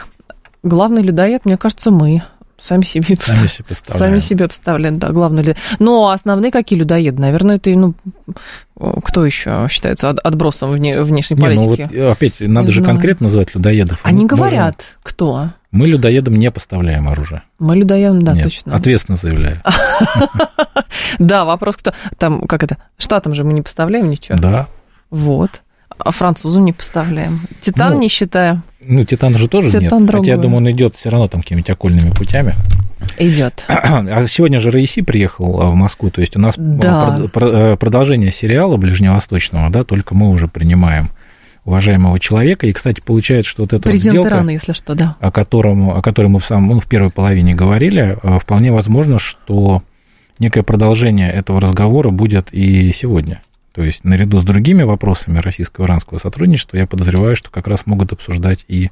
Главный 0.64 1.02
людоед, 1.02 1.46
мне 1.46 1.58
кажется, 1.58 1.92
мы. 1.92 2.24
Сами 2.60 2.86
себе, 2.86 3.16
Сами 3.22 3.46
себе 3.46 3.66
поставляем. 3.70 4.00
Сами 4.00 4.20
себе 4.20 4.48
поставляем, 4.48 4.98
да, 4.98 5.10
главное. 5.10 5.56
Но 5.78 6.10
основные 6.10 6.52
какие 6.52 6.80
людоеды? 6.80 7.22
Наверное, 7.22 7.58
это, 7.58 7.70
ну, 7.70 7.94
кто 9.04 9.26
еще 9.28 9.68
считается 9.70 10.10
отбросом 10.10 10.72
вне, 10.72 11.04
внешней 11.04 11.36
не, 11.36 11.44
политики? 11.44 11.88
Ну 11.92 12.04
вот, 12.06 12.12
опять, 12.14 12.40
надо 12.40 12.68
не 12.68 12.74
же 12.74 12.80
знаю. 12.80 12.96
конкретно 12.96 13.26
называть 13.26 13.54
людоедов. 13.54 14.00
Они 14.02 14.24
Мы 14.24 14.28
говорят, 14.28 14.78
можем... 14.78 15.00
кто? 15.04 15.50
Мы 15.70 15.88
людоедам 15.88 16.34
не 16.34 16.50
поставляем 16.50 17.08
оружие. 17.08 17.44
Мы 17.60 17.78
людоедам, 17.78 18.24
да, 18.24 18.34
Нет, 18.34 18.46
точно. 18.46 18.76
Ответственно 18.76 19.18
заявляю. 19.18 19.62
Да, 21.20 21.46
вопрос, 21.46 21.78
кто 21.78 21.94
там, 22.18 22.42
как 22.42 22.64
это, 22.64 22.78
штатам 22.98 23.34
же 23.34 23.44
мы 23.44 23.54
не 23.54 23.62
поставляем 23.62 24.10
ничего. 24.10 24.38
Да. 24.38 24.68
Вот. 25.10 25.62
А 25.98 26.12
французам 26.12 26.66
не 26.66 26.74
поставляем. 26.74 27.42
Титан 27.62 27.94
ну, 27.94 28.00
не 28.00 28.10
считаем. 28.10 28.64
Ну, 28.84 29.04
Титан 29.04 29.38
же 29.38 29.48
тоже 29.48 29.70
Титан 29.70 30.00
нет. 30.00 30.08
Другой. 30.08 30.20
Хотя, 30.20 30.32
я 30.32 30.38
думаю, 30.38 30.58
он 30.58 30.72
идет 30.72 30.96
все 30.96 31.10
равно 31.10 31.28
там 31.28 31.42
какими-то 31.42 31.74
окольными 31.74 32.12
путями. 32.12 32.56
Идет. 33.18 33.66
А 33.68 34.26
сегодня 34.28 34.60
же 34.60 34.72
Раиси 34.72 35.02
приехал 35.02 35.62
а, 35.62 35.68
в 35.68 35.76
Москву, 35.76 36.10
то 36.10 36.22
есть 36.22 36.36
у 36.36 36.40
нас 36.40 36.56
да. 36.58 37.18
Э, 37.36 37.78
продолжение 37.78 38.32
сериала 38.32 38.78
Ближневосточного, 38.78 39.70
да, 39.70 39.84
только 39.84 40.16
мы 40.16 40.30
уже 40.30 40.48
принимаем 40.48 41.10
уважаемого 41.66 42.20
человека. 42.20 42.66
И, 42.66 42.72
кстати, 42.72 43.02
получается, 43.02 43.52
что 43.52 43.64
вот 43.64 43.74
эта 43.74 43.84
Президент 43.84 44.14
сделка, 44.14 44.30
Ирана, 44.30 44.50
если 44.52 44.74
что, 44.74 44.96
да. 44.96 45.18
о, 45.20 45.32
котором, 45.32 45.92
о 45.92 46.02
которой 46.02 46.28
мы 46.28 46.40
в, 46.40 46.46
самом, 46.46 46.70
ну, 46.70 46.80
в 46.80 46.88
первой 46.88 47.10
половине 47.12 47.54
говорили, 47.54 48.18
э, 48.22 48.40
вполне 48.40 48.72
возможно, 48.72 49.20
что 49.20 49.84
некое 50.40 50.64
продолжение 50.64 51.32
этого 51.32 51.60
разговора 51.60 52.10
будет 52.10 52.54
и 52.54 52.92
сегодня. 52.94 53.42
То 53.78 53.84
есть 53.84 54.04
наряду 54.04 54.40
с 54.40 54.44
другими 54.44 54.82
вопросами 54.82 55.38
российско-иранского 55.38 56.18
сотрудничества 56.18 56.78
я 56.78 56.88
подозреваю, 56.88 57.36
что 57.36 57.52
как 57.52 57.68
раз 57.68 57.86
могут 57.86 58.12
обсуждать 58.12 58.66
и 58.68 58.90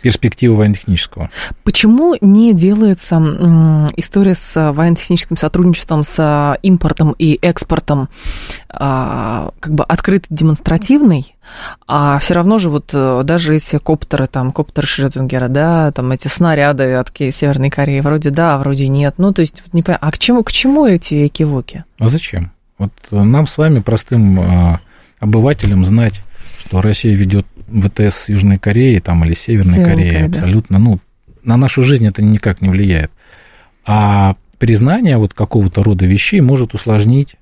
перспективы 0.00 0.54
военно-технического. 0.54 1.28
Почему 1.64 2.14
не 2.20 2.54
делается 2.54 3.16
история 3.96 4.36
с 4.36 4.72
военно-техническим 4.72 5.36
сотрудничеством, 5.36 6.04
с 6.04 6.56
импортом 6.62 7.16
и 7.18 7.36
экспортом 7.42 8.08
а, 8.68 9.50
как 9.58 9.74
бы 9.74 9.82
открытой, 9.82 10.28
демонстративной, 10.30 11.34
а 11.88 12.20
все 12.20 12.34
равно 12.34 12.58
же 12.58 12.70
вот 12.70 12.90
э, 12.92 13.22
даже 13.24 13.56
эти 13.56 13.78
коптеры, 13.78 14.28
там, 14.28 14.52
коптер 14.52 14.86
Шрёдингера, 14.86 15.48
да, 15.48 15.90
там 15.90 16.12
эти 16.12 16.28
снаряды 16.28 16.94
от 16.94 17.10
Северной 17.16 17.70
Кореи, 17.70 17.98
вроде 17.98 18.30
да, 18.30 18.54
а 18.54 18.58
вроде 18.58 18.86
нет. 18.86 19.14
Ну, 19.18 19.32
то 19.32 19.40
есть, 19.40 19.64
не 19.72 19.82
понятно, 19.82 20.06
а 20.06 20.12
к 20.12 20.18
чему, 20.18 20.44
к 20.44 20.52
чему 20.52 20.86
эти 20.86 21.26
экивоки? 21.26 21.84
А 21.98 22.08
зачем? 22.08 22.52
Вот 22.78 22.92
нам 23.10 23.46
с 23.46 23.58
вами, 23.58 23.80
простым 23.80 24.40
э, 24.40 24.78
обывателям, 25.20 25.84
знать, 25.84 26.22
что 26.58 26.80
Россия 26.80 27.14
ведет 27.14 27.46
ВТС 27.68 28.24
с 28.24 28.28
Южной 28.28 28.58
Кореей 28.58 29.00
там, 29.00 29.24
или 29.24 29.34
Северной 29.34 29.84
Кореей, 29.84 30.10
Корея, 30.10 30.28
абсолютно, 30.28 30.78
да. 30.78 30.84
ну, 30.84 30.98
на 31.44 31.56
нашу 31.56 31.82
жизнь 31.82 32.06
это 32.06 32.22
никак 32.22 32.60
не 32.60 32.68
влияет. 32.68 33.10
А 33.84 34.36
признание 34.58 35.16
вот 35.16 35.34
какого-то 35.34 35.82
рода 35.82 36.06
вещей 36.06 36.40
может 36.40 36.74
усложнить 36.74 37.36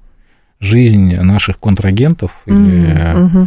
жизнь 0.59 1.17
наших 1.17 1.59
контрагентов. 1.59 2.33
Mm-hmm. 2.47 3.47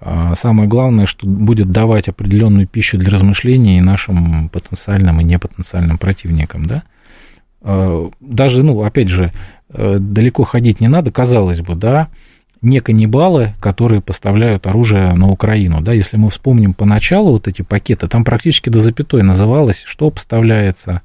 Или, 0.00 0.36
самое 0.36 0.68
главное, 0.68 1.06
что 1.06 1.26
будет 1.26 1.70
давать 1.70 2.08
определенную 2.08 2.66
пищу 2.66 2.98
для 2.98 3.10
размышлений 3.10 3.80
нашим 3.80 4.50
потенциальным 4.50 5.20
и 5.20 5.24
непотенциальным 5.24 5.96
противникам, 5.96 6.66
да? 6.66 6.82
А, 7.64 8.10
даже, 8.20 8.62
ну, 8.62 8.82
опять 8.84 9.08
же, 9.08 9.32
Э, 9.76 9.98
далеко 9.98 10.44
ходить 10.44 10.80
не 10.80 10.86
надо, 10.86 11.10
казалось 11.10 11.60
бы, 11.60 11.74
да, 11.74 12.08
не 12.62 12.80
каннибалы, 12.80 13.54
которые 13.60 14.00
поставляют 14.00 14.68
оружие 14.68 15.12
на 15.14 15.28
Украину. 15.28 15.80
Да, 15.80 15.92
если 15.92 16.16
мы 16.16 16.30
вспомним 16.30 16.74
поначалу 16.74 17.32
вот 17.32 17.48
эти 17.48 17.62
пакеты, 17.62 18.06
там 18.06 18.24
практически 18.24 18.70
до 18.70 18.78
запятой 18.78 19.24
называлось, 19.24 19.82
что 19.84 20.10
поставляется, 20.10 21.02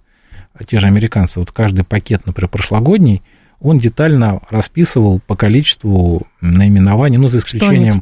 те 0.67 0.79
же 0.79 0.85
американцы, 0.85 1.39
вот 1.39 1.51
каждый 1.51 1.83
пакет, 1.83 2.27
например, 2.27 2.47
прошлогодний, 2.47 3.23
он 3.61 3.77
детально 3.77 4.41
расписывал 4.49 5.19
по 5.19 5.35
количеству 5.35 6.27
наименований, 6.39 7.17
ну, 7.17 7.27
за 7.27 7.39
исключением, 7.39 7.93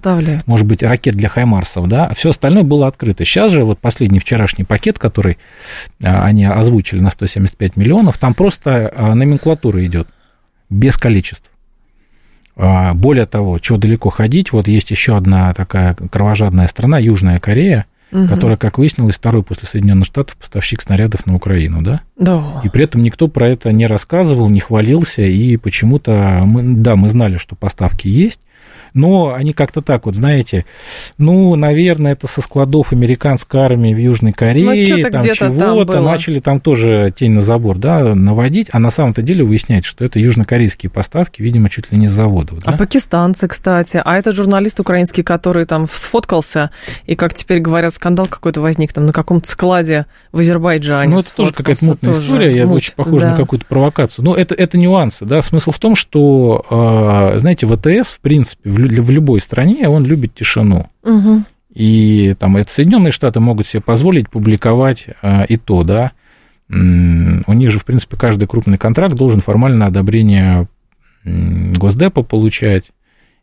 может 0.45 0.67
быть, 0.67 0.83
ракет 0.83 1.15
для 1.15 1.29
Хаймарсов, 1.29 1.87
да, 1.87 2.05
а 2.05 2.15
все 2.15 2.29
остальное 2.29 2.63
было 2.63 2.87
открыто. 2.87 3.25
Сейчас 3.25 3.51
же 3.51 3.63
вот 3.63 3.79
последний 3.79 4.19
вчерашний 4.19 4.65
пакет, 4.65 4.99
который 4.99 5.37
а, 6.03 6.23
они 6.25 6.45
озвучили 6.45 6.99
на 6.99 7.09
175 7.09 7.75
миллионов, 7.75 8.19
там 8.19 8.35
просто 8.35 8.91
а, 8.95 9.15
номенклатура 9.15 9.83
идет 9.85 10.07
без 10.69 10.97
количеств. 10.97 11.49
Более 12.55 13.27
того, 13.27 13.59
чего 13.59 13.77
далеко 13.77 14.09
ходить, 14.09 14.51
вот 14.51 14.67
есть 14.67 14.89
еще 14.89 15.15
одна 15.15 15.53
такая 15.53 15.93
кровожадная 15.93 16.65
страна, 16.67 16.97
Южная 16.97 17.39
Корея, 17.39 17.85
угу. 18.11 18.27
которая, 18.27 18.57
как 18.57 18.77
выяснилось, 18.77 19.15
второй 19.15 19.43
после 19.43 19.67
Соединенных 19.67 20.05
Штатов 20.05 20.37
поставщик 20.37 20.81
снарядов 20.81 21.25
на 21.25 21.35
Украину, 21.35 21.81
да? 21.81 22.01
Да. 22.17 22.61
И 22.63 22.69
при 22.69 22.83
этом 22.83 23.03
никто 23.03 23.27
про 23.27 23.49
это 23.49 23.71
не 23.71 23.87
рассказывал, 23.87 24.49
не 24.49 24.59
хвалился, 24.59 25.21
и 25.21 25.57
почему-то, 25.57 26.41
мы, 26.43 26.63
да, 26.63 26.95
мы 26.95 27.09
знали, 27.09 27.37
что 27.37 27.55
поставки 27.55 28.07
есть, 28.07 28.41
но 28.97 29.33
они 29.33 29.53
как-то 29.53 29.81
так 29.81 30.05
вот, 30.05 30.15
знаете, 30.15 30.65
ну, 31.17 31.55
наверное, 31.55 32.13
это 32.13 32.27
со 32.27 32.41
складов 32.41 32.91
американской 32.91 33.61
армии 33.61 33.93
в 33.93 33.97
Южной 33.97 34.33
Корее, 34.33 34.65
ну, 34.65 35.09
там 35.09 35.23
чего-то, 35.23 35.93
там 35.93 36.03
начали 36.03 36.39
там 36.39 36.59
тоже 36.59 37.13
тень 37.15 37.31
на 37.31 37.41
забор, 37.41 37.77
да, 37.77 38.15
наводить, 38.15 38.67
а 38.71 38.79
на 38.79 38.91
самом-то 38.91 39.21
деле 39.21 39.43
выясняется, 39.43 39.89
что 39.89 40.03
это 40.03 40.19
южнокорейские 40.19 40.89
поставки, 40.89 41.41
видимо, 41.41 41.69
чуть 41.69 41.91
ли 41.91 41.97
не 41.97 42.07
с 42.07 42.11
заводов. 42.11 42.63
Да? 42.63 42.71
А 42.71 42.77
пакистанцы, 42.77 43.47
кстати, 43.47 44.01
а 44.03 44.17
это 44.17 44.31
журналист 44.31 44.79
украинский, 44.79 45.23
который 45.23 45.65
там 45.65 45.87
сфоткался, 45.91 46.71
и, 47.05 47.15
как 47.15 47.33
теперь 47.33 47.59
говорят, 47.59 47.93
скандал 47.93 48.27
какой-то 48.27 48.61
возник 48.61 48.93
там 48.93 49.05
на 49.05 49.13
каком-то 49.13 49.47
складе 49.47 50.07
в 50.31 50.39
Азербайджане. 50.39 51.13
Ну, 51.13 51.19
это 51.19 51.31
тоже 51.35 51.53
какая-то 51.53 51.85
мутная 51.85 52.13
тоже 52.13 52.25
история, 52.25 52.51
я 52.55 52.65
муть, 52.65 52.77
очень 52.77 52.93
похож 52.93 53.21
да. 53.21 53.31
на 53.31 53.37
какую-то 53.37 53.65
провокацию. 53.65 54.25
Но 54.25 54.35
это, 54.35 54.55
это 54.55 54.77
нюансы, 54.77 55.25
да, 55.25 55.41
смысл 55.41 55.71
в 55.71 55.79
том, 55.79 55.95
что, 55.95 56.65
а, 56.69 57.37
знаете, 57.37 57.67
ВТС, 57.67 58.09
в 58.09 58.19
принципе, 58.21 58.69
в 58.69 58.86
в 58.89 59.09
любой 59.09 59.41
стране 59.41 59.87
он 59.89 60.05
любит 60.05 60.33
тишину. 60.35 60.87
Угу. 61.03 61.43
И 61.73 62.33
там 62.39 62.57
это 62.57 62.71
Соединенные 62.71 63.11
Штаты 63.11 63.39
могут 63.39 63.67
себе 63.67 63.81
позволить 63.81 64.29
публиковать 64.29 65.07
а, 65.21 65.43
и 65.43 65.57
то, 65.57 65.83
да. 65.83 66.11
У 66.69 66.73
них 67.53 67.71
же, 67.71 67.79
в 67.79 67.85
принципе, 67.85 68.17
каждый 68.17 68.47
крупный 68.47 68.77
контракт 68.77 69.15
должен 69.15 69.41
формально 69.41 69.85
одобрение 69.85 70.67
Госдепа 71.23 72.23
получать. 72.23 72.91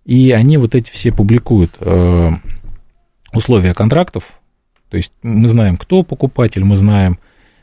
И 0.05 0.33
они 0.33 0.59
вот 0.59 0.75
эти 0.75 0.91
все 0.91 1.11
публикуют 1.13 1.71
э, 1.81 2.31
условия 3.33 3.73
контрактов. 3.73 4.25
То 4.91 4.99
есть 4.99 5.13
мы 5.23 5.49
знаем, 5.49 5.77
кто 5.77 6.03
покупатель, 6.03 6.65
мы 6.65 6.77
знаем 6.77 7.19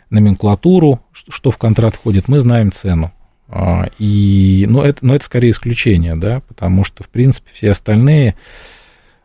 номенклатуру, 0.09 1.01
что 1.11 1.51
в 1.51 1.57
контракт 1.57 1.95
входит, 1.95 2.27
мы 2.27 2.39
знаем 2.39 2.71
цену. 2.71 3.11
А, 3.53 3.89
и, 3.99 4.65
но, 4.69 4.85
это, 4.85 5.05
но 5.05 5.13
это 5.13 5.25
скорее 5.25 5.51
исключение, 5.51 6.15
да, 6.15 6.41
потому 6.47 6.85
что, 6.85 7.03
в 7.03 7.09
принципе, 7.09 7.49
все 7.53 7.71
остальные, 7.71 8.35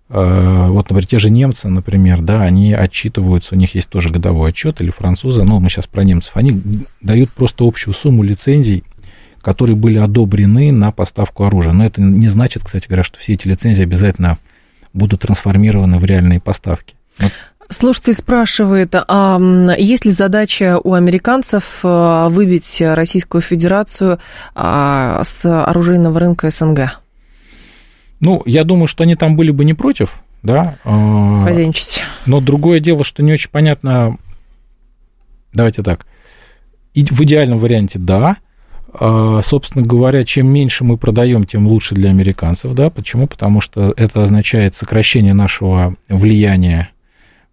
а, 0.08 0.66
вот, 0.68 0.90
например, 0.90 1.06
те 1.06 1.20
же 1.20 1.30
немцы, 1.30 1.68
например, 1.68 2.22
да, 2.22 2.42
они 2.42 2.74
отчитываются, 2.74 3.54
у 3.54 3.58
них 3.58 3.76
есть 3.76 3.88
тоже 3.88 4.10
годовой 4.10 4.50
отчет, 4.50 4.80
или 4.80 4.90
французы, 4.90 5.44
ну, 5.44 5.60
мы 5.60 5.70
сейчас 5.70 5.86
про 5.86 6.02
немцев, 6.02 6.32
они 6.36 6.60
дают 7.00 7.30
просто 7.30 7.64
общую 7.64 7.94
сумму 7.94 8.24
лицензий, 8.24 8.82
которые 9.42 9.76
были 9.76 9.98
одобрены 9.98 10.72
на 10.72 10.90
поставку 10.90 11.44
оружия. 11.44 11.72
Но 11.72 11.86
это 11.86 12.02
не 12.02 12.28
значит, 12.28 12.64
кстати 12.64 12.88
говоря, 12.88 13.04
что 13.04 13.20
все 13.20 13.34
эти 13.34 13.46
лицензии 13.46 13.84
обязательно 13.84 14.38
будут 14.92 15.20
трансформированы 15.20 16.00
в 16.00 16.04
реальные 16.04 16.40
поставки. 16.40 16.96
Вот 17.20 17.32
Слушатель 17.68 18.12
спрашивает, 18.12 18.94
а 18.94 19.40
есть 19.76 20.04
ли 20.04 20.12
задача 20.12 20.78
у 20.82 20.92
американцев 20.92 21.80
э, 21.82 22.28
выбить 22.30 22.80
Российскую 22.80 23.42
Федерацию 23.42 24.20
а, 24.54 25.22
с 25.24 25.44
оружейного 25.44 26.20
рынка 26.20 26.50
СНГ? 26.50 27.00
Ну, 28.20 28.42
я 28.46 28.64
думаю, 28.64 28.86
что 28.86 29.02
они 29.02 29.16
там 29.16 29.36
были 29.36 29.50
бы 29.50 29.64
не 29.64 29.74
против, 29.74 30.12
да. 30.42 30.78
А, 30.84 31.44
Хозяйничать. 31.44 32.02
Но 32.24 32.40
другое 32.40 32.80
дело, 32.80 33.04
что 33.04 33.22
не 33.22 33.32
очень 33.32 33.50
понятно, 33.50 34.16
давайте 35.52 35.82
так, 35.82 36.06
в 36.94 37.22
идеальном 37.22 37.58
варианте 37.58 37.98
да, 37.98 38.36
а, 38.92 39.40
собственно 39.44 39.84
говоря, 39.84 40.24
чем 40.24 40.46
меньше 40.48 40.84
мы 40.84 40.96
продаем, 40.96 41.44
тем 41.44 41.66
лучше 41.66 41.94
для 41.94 42.10
американцев, 42.10 42.72
да, 42.74 42.90
почему? 42.90 43.26
Потому 43.26 43.60
что 43.60 43.92
это 43.96 44.22
означает 44.22 44.74
сокращение 44.74 45.34
нашего 45.34 45.96
влияния 46.08 46.90
а, 46.90 46.95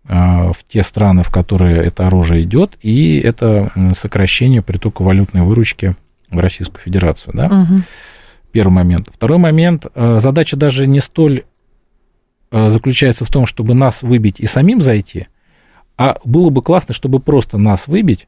в 0.05 0.55
те 0.67 0.83
страны, 0.83 1.23
в 1.23 1.31
которые 1.31 1.77
это 1.77 2.07
оружие 2.07 2.43
идет, 2.43 2.77
и 2.81 3.19
это 3.19 3.71
сокращение 3.97 4.61
притока 4.61 5.01
валютной 5.01 5.43
выручки 5.43 5.95
в 6.29 6.39
Российскую 6.39 6.81
Федерацию. 6.81 7.33
Да? 7.33 7.45
Угу. 7.45 7.81
Первый 8.51 8.73
момент. 8.73 9.09
Второй 9.13 9.37
момент. 9.37 9.87
А, 9.95 10.19
задача 10.19 10.57
даже 10.57 10.87
не 10.87 10.99
столь 10.99 11.43
а, 12.51 12.69
заключается 12.69 13.23
в 13.23 13.29
том, 13.29 13.45
чтобы 13.45 13.73
нас 13.73 14.01
выбить 14.01 14.39
и 14.39 14.45
самим 14.45 14.81
зайти, 14.81 15.27
а 15.97 16.17
было 16.25 16.49
бы 16.49 16.61
классно, 16.61 16.93
чтобы 16.93 17.19
просто 17.19 17.57
нас 17.57 17.87
выбить 17.87 18.27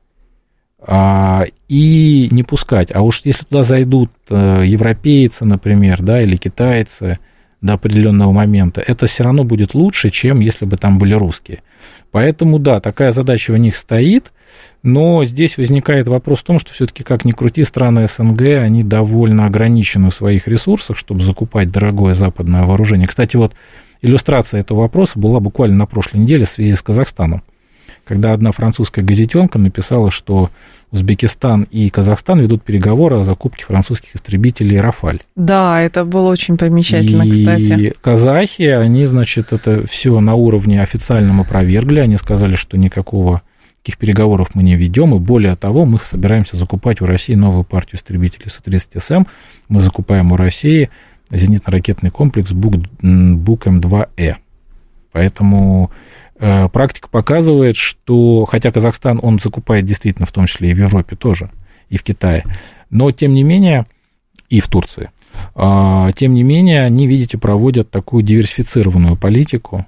и 1.67 2.27
не 2.29 2.43
пускать. 2.43 2.89
А 2.93 3.01
уж 3.01 3.21
если 3.23 3.43
туда 3.43 3.63
зайдут 3.63 4.11
европейцы, 4.29 5.43
например, 5.43 6.03
да, 6.03 6.21
или 6.21 6.35
китайцы– 6.35 7.17
до 7.61 7.73
определенного 7.73 8.31
момента, 8.31 8.81
это 8.81 9.07
все 9.07 9.23
равно 9.23 9.43
будет 9.43 9.73
лучше, 9.73 10.09
чем 10.09 10.39
если 10.39 10.65
бы 10.65 10.77
там 10.77 10.99
были 10.99 11.13
русские. 11.13 11.63
Поэтому, 12.11 12.59
да, 12.59 12.79
такая 12.79 13.11
задача 13.11 13.51
у 13.51 13.57
них 13.57 13.75
стоит, 13.75 14.31
Но 14.83 15.25
здесь 15.25 15.57
возникает 15.57 16.07
вопрос 16.07 16.41
в 16.41 16.43
том, 16.43 16.59
что 16.59 16.71
все-таки, 16.71 17.03
как 17.03 17.25
ни 17.25 17.31
крути, 17.31 17.63
страны 17.63 18.07
СНГ, 18.07 18.41
они 18.41 18.83
довольно 18.83 19.47
ограничены 19.47 20.11
в 20.11 20.15
своих 20.15 20.47
ресурсах, 20.47 20.95
чтобы 20.95 21.23
закупать 21.23 21.71
дорогое 21.71 22.13
западное 22.13 22.65
вооружение. 22.65 23.07
Кстати, 23.07 23.35
вот 23.35 23.55
иллюстрация 24.03 24.59
этого 24.61 24.81
вопроса 24.81 25.17
была 25.17 25.39
буквально 25.39 25.77
на 25.77 25.85
прошлой 25.87 26.19
неделе 26.19 26.45
в 26.45 26.49
связи 26.49 26.75
с 26.75 26.83
Казахстаном, 26.83 27.41
когда 28.03 28.33
одна 28.33 28.51
французская 28.51 29.01
газетенка 29.01 29.57
написала, 29.57 30.11
что 30.11 30.51
Узбекистан 30.91 31.63
и 31.71 31.89
Казахстан 31.89 32.39
ведут 32.39 32.63
переговоры 32.63 33.19
о 33.19 33.23
закупке 33.23 33.65
французских 33.65 34.15
истребителей 34.15 34.79
«Рафаль». 34.79 35.19
Да, 35.35 35.81
это 35.81 36.05
было 36.05 36.29
очень 36.29 36.57
примечательно, 36.57 37.23
и 37.23 37.31
кстати. 37.31 37.81
И 37.81 37.93
казахи, 38.01 38.63
они, 38.63 39.05
значит, 39.05 39.51
это 39.51 39.85
все 39.87 40.19
на 40.19 40.35
уровне 40.35 40.81
официальном 40.81 41.41
опровергли. 41.41 41.99
Они 41.99 42.17
сказали, 42.17 42.55
что 42.55 42.77
никакого 42.77 43.41
таких 43.81 43.97
переговоров 43.97 44.51
мы 44.53 44.63
не 44.63 44.75
ведем, 44.75 45.13
и 45.13 45.19
более 45.19 45.55
того, 45.55 45.85
мы 45.85 45.99
собираемся 46.03 46.57
закупать 46.57 47.01
у 47.01 47.05
России 47.05 47.35
новую 47.35 47.63
партию 47.63 47.99
истребителей 47.99 48.49
Су-30СМ. 48.49 49.27
Мы 49.69 49.79
закупаем 49.79 50.31
у 50.31 50.37
России 50.37 50.89
зенитно-ракетный 51.29 52.09
комплекс 52.09 52.51
БУК-М2Э. 52.51 54.35
Поэтому 55.11 55.91
практика 56.37 57.07
показывает, 57.09 57.77
что, 57.77 58.45
хотя 58.45 58.71
Казахстан, 58.71 59.19
он 59.21 59.39
закупает 59.39 59.85
действительно 59.85 60.25
в 60.25 60.31
том 60.31 60.47
числе 60.47 60.71
и 60.71 60.73
в 60.73 60.79
Европе 60.79 61.15
тоже, 61.15 61.49
и 61.89 61.97
в 61.97 62.03
Китае, 62.03 62.43
но 62.89 63.11
тем 63.11 63.33
не 63.33 63.43
менее, 63.43 63.85
и 64.49 64.59
в 64.59 64.67
Турции, 64.67 65.11
э, 65.55 66.09
тем 66.17 66.33
не 66.33 66.43
менее, 66.43 66.83
они, 66.83 67.07
видите, 67.07 67.37
проводят 67.37 67.89
такую 67.89 68.23
диверсифицированную 68.23 69.15
политику, 69.15 69.85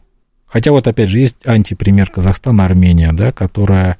Хотя 0.48 0.72
вот 0.72 0.88
опять 0.88 1.10
же 1.10 1.20
есть 1.20 1.36
антипример 1.46 2.10
Казахстана, 2.10 2.66
Армения, 2.66 3.12
да, 3.12 3.32
которая 3.32 3.92
э, 3.92 3.96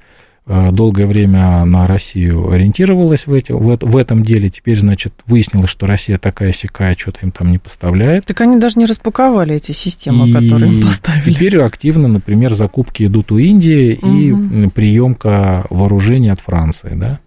долгое 0.48 1.06
время 1.06 1.64
на 1.64 1.86
Россию 1.86 2.50
ориентировалась 2.50 3.26
в, 3.26 3.32
эти, 3.32 3.52
в, 3.52 3.78
в 3.80 3.96
этом 3.96 4.22
деле. 4.22 4.48
Теперь, 4.48 4.78
значит, 4.78 5.12
выяснилось, 5.26 5.70
что 5.70 5.86
Россия 5.86 6.18
такая 6.18 6.52
сякая, 6.52 6.96
что-то 6.96 7.20
им 7.22 7.30
там 7.30 7.50
не 7.50 7.58
поставляет. 7.58 8.24
Так 8.24 8.40
они 8.40 8.58
даже 8.58 8.78
не 8.78 8.86
распаковали 8.86 9.54
эти 9.54 9.72
системы, 9.72 10.28
и 10.28 10.32
которые 10.32 10.72
им 10.72 10.82
поставили. 10.82 11.34
Теперь 11.34 11.58
активно, 11.60 12.08
например, 12.08 12.54
закупки 12.54 13.04
идут 13.04 13.30
у 13.30 13.38
Индии 13.38 13.98
угу. 14.00 14.16
и 14.16 14.68
приемка 14.70 15.66
вооружений 15.70 16.30
от 16.30 16.40
Франции, 16.40 16.92
да. 16.94 17.20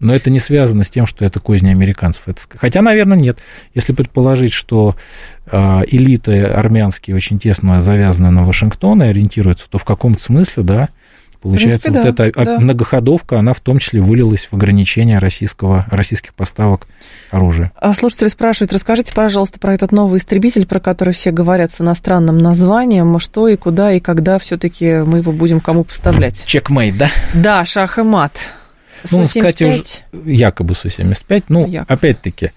Но 0.00 0.14
это 0.14 0.30
не 0.30 0.40
связано 0.40 0.82
с 0.82 0.88
тем, 0.88 1.06
что 1.06 1.26
это 1.26 1.40
козни 1.40 1.68
американцев. 1.68 2.22
Это... 2.26 2.40
Хотя, 2.56 2.80
наверное, 2.80 3.18
нет. 3.18 3.38
Если 3.74 3.92
предположить, 3.92 4.52
что 4.52 4.94
э, 5.46 5.80
элиты 5.88 6.40
армянские 6.40 7.14
очень 7.14 7.38
тесно 7.38 7.82
завязаны 7.82 8.30
на 8.30 8.42
Вашингтон 8.42 9.02
и 9.02 9.06
ориентируются, 9.06 9.66
то 9.68 9.76
в 9.76 9.84
каком-то 9.84 10.22
смысле, 10.22 10.62
да, 10.62 10.88
получается, 11.40 11.90
принципе, 11.90 12.08
вот 12.08 12.16
да, 12.16 12.26
эта 12.26 12.44
да. 12.44 12.58
многоходовка, 12.60 13.38
она 13.38 13.52
в 13.52 13.60
том 13.60 13.78
числе 13.78 14.00
вылилась 14.00 14.48
в 14.50 14.54
ограничение 14.54 15.18
российского, 15.18 15.86
российских 15.90 16.34
поставок 16.34 16.86
оружия. 17.30 17.72
А 17.76 17.92
слушатели 17.94 18.28
спрашивают, 18.28 18.72
расскажите, 18.72 19.12
пожалуйста, 19.12 19.58
про 19.58 19.74
этот 19.74 19.92
новый 19.92 20.18
истребитель, 20.18 20.66
про 20.66 20.80
который 20.80 21.14
все 21.14 21.30
говорят 21.30 21.72
с 21.72 21.80
иностранным 21.80 22.38
названием, 22.38 23.18
что 23.18 23.48
и 23.48 23.56
куда 23.56 23.92
и 23.92 24.00
когда 24.00 24.38
все-таки 24.38 25.02
мы 25.06 25.18
его 25.18 25.32
будем 25.32 25.60
кому 25.60 25.84
поставлять? 25.84 26.44
Чекмейт, 26.46 26.96
да? 26.96 27.10
Да, 27.34 27.64
шах 27.64 27.98
и 27.98 28.02
мат. 28.02 28.32
Ну, 29.10 29.24
кстати, 29.24 29.64
уже 29.64 29.82
якобы 30.24 30.74
Су-75. 30.74 31.44
Ну, 31.48 31.66
якобы. 31.66 31.92
опять-таки, 31.92 32.50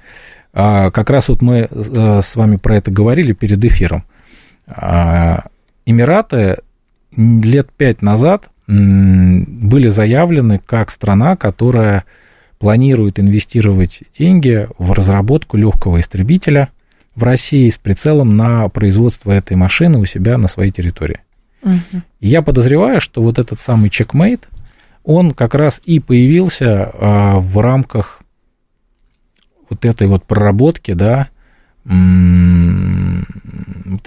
а, 0.54 0.92
как 0.92 1.10
раз 1.10 1.30
вот 1.30 1.42
мы 1.42 1.68
э, 1.70 2.22
с 2.24 2.36
вами 2.36 2.58
про 2.58 2.78
это 2.78 2.92
говорили 2.92 3.34
перед 3.34 3.64
эфиром. 3.64 4.04
А, 4.68 5.46
Эмираты 5.86 6.58
лет 7.16 7.70
пять 7.76 8.02
назад 8.02 8.50
были 8.74 9.90
заявлены 9.90 10.60
как 10.64 10.92
страна, 10.92 11.36
которая 11.36 12.06
планирует 12.60 13.20
инвестировать 13.20 14.02
деньги 14.18 14.68
в 14.78 14.92
разработку 14.94 15.58
легкого 15.58 16.00
истребителя 16.00 16.70
в 17.16 17.24
России 17.24 17.70
с 17.70 17.78
прицелом 17.78 18.38
на 18.38 18.70
производство 18.70 19.32
этой 19.32 19.58
машины 19.58 20.00
у 20.00 20.06
себя 20.06 20.38
на 20.38 20.48
своей 20.48 20.72
территории. 20.72 21.20
Угу. 21.62 22.02
И 22.22 22.28
я 22.28 22.42
подозреваю, 22.42 23.02
что 23.02 23.22
вот 23.22 23.38
этот 23.38 23.60
самый 23.60 23.90
чекмейт, 23.90 24.48
он 25.04 25.32
как 25.32 25.56
раз 25.56 25.82
и 25.86 26.00
появился 26.00 26.90
а, 26.94 27.40
в 27.40 27.60
рамках 27.60 28.22
вот 29.70 29.86
этой 29.86 30.08
вот 30.08 30.24
проработки, 30.26 30.94
да, 30.94 31.30
вот 31.86 31.98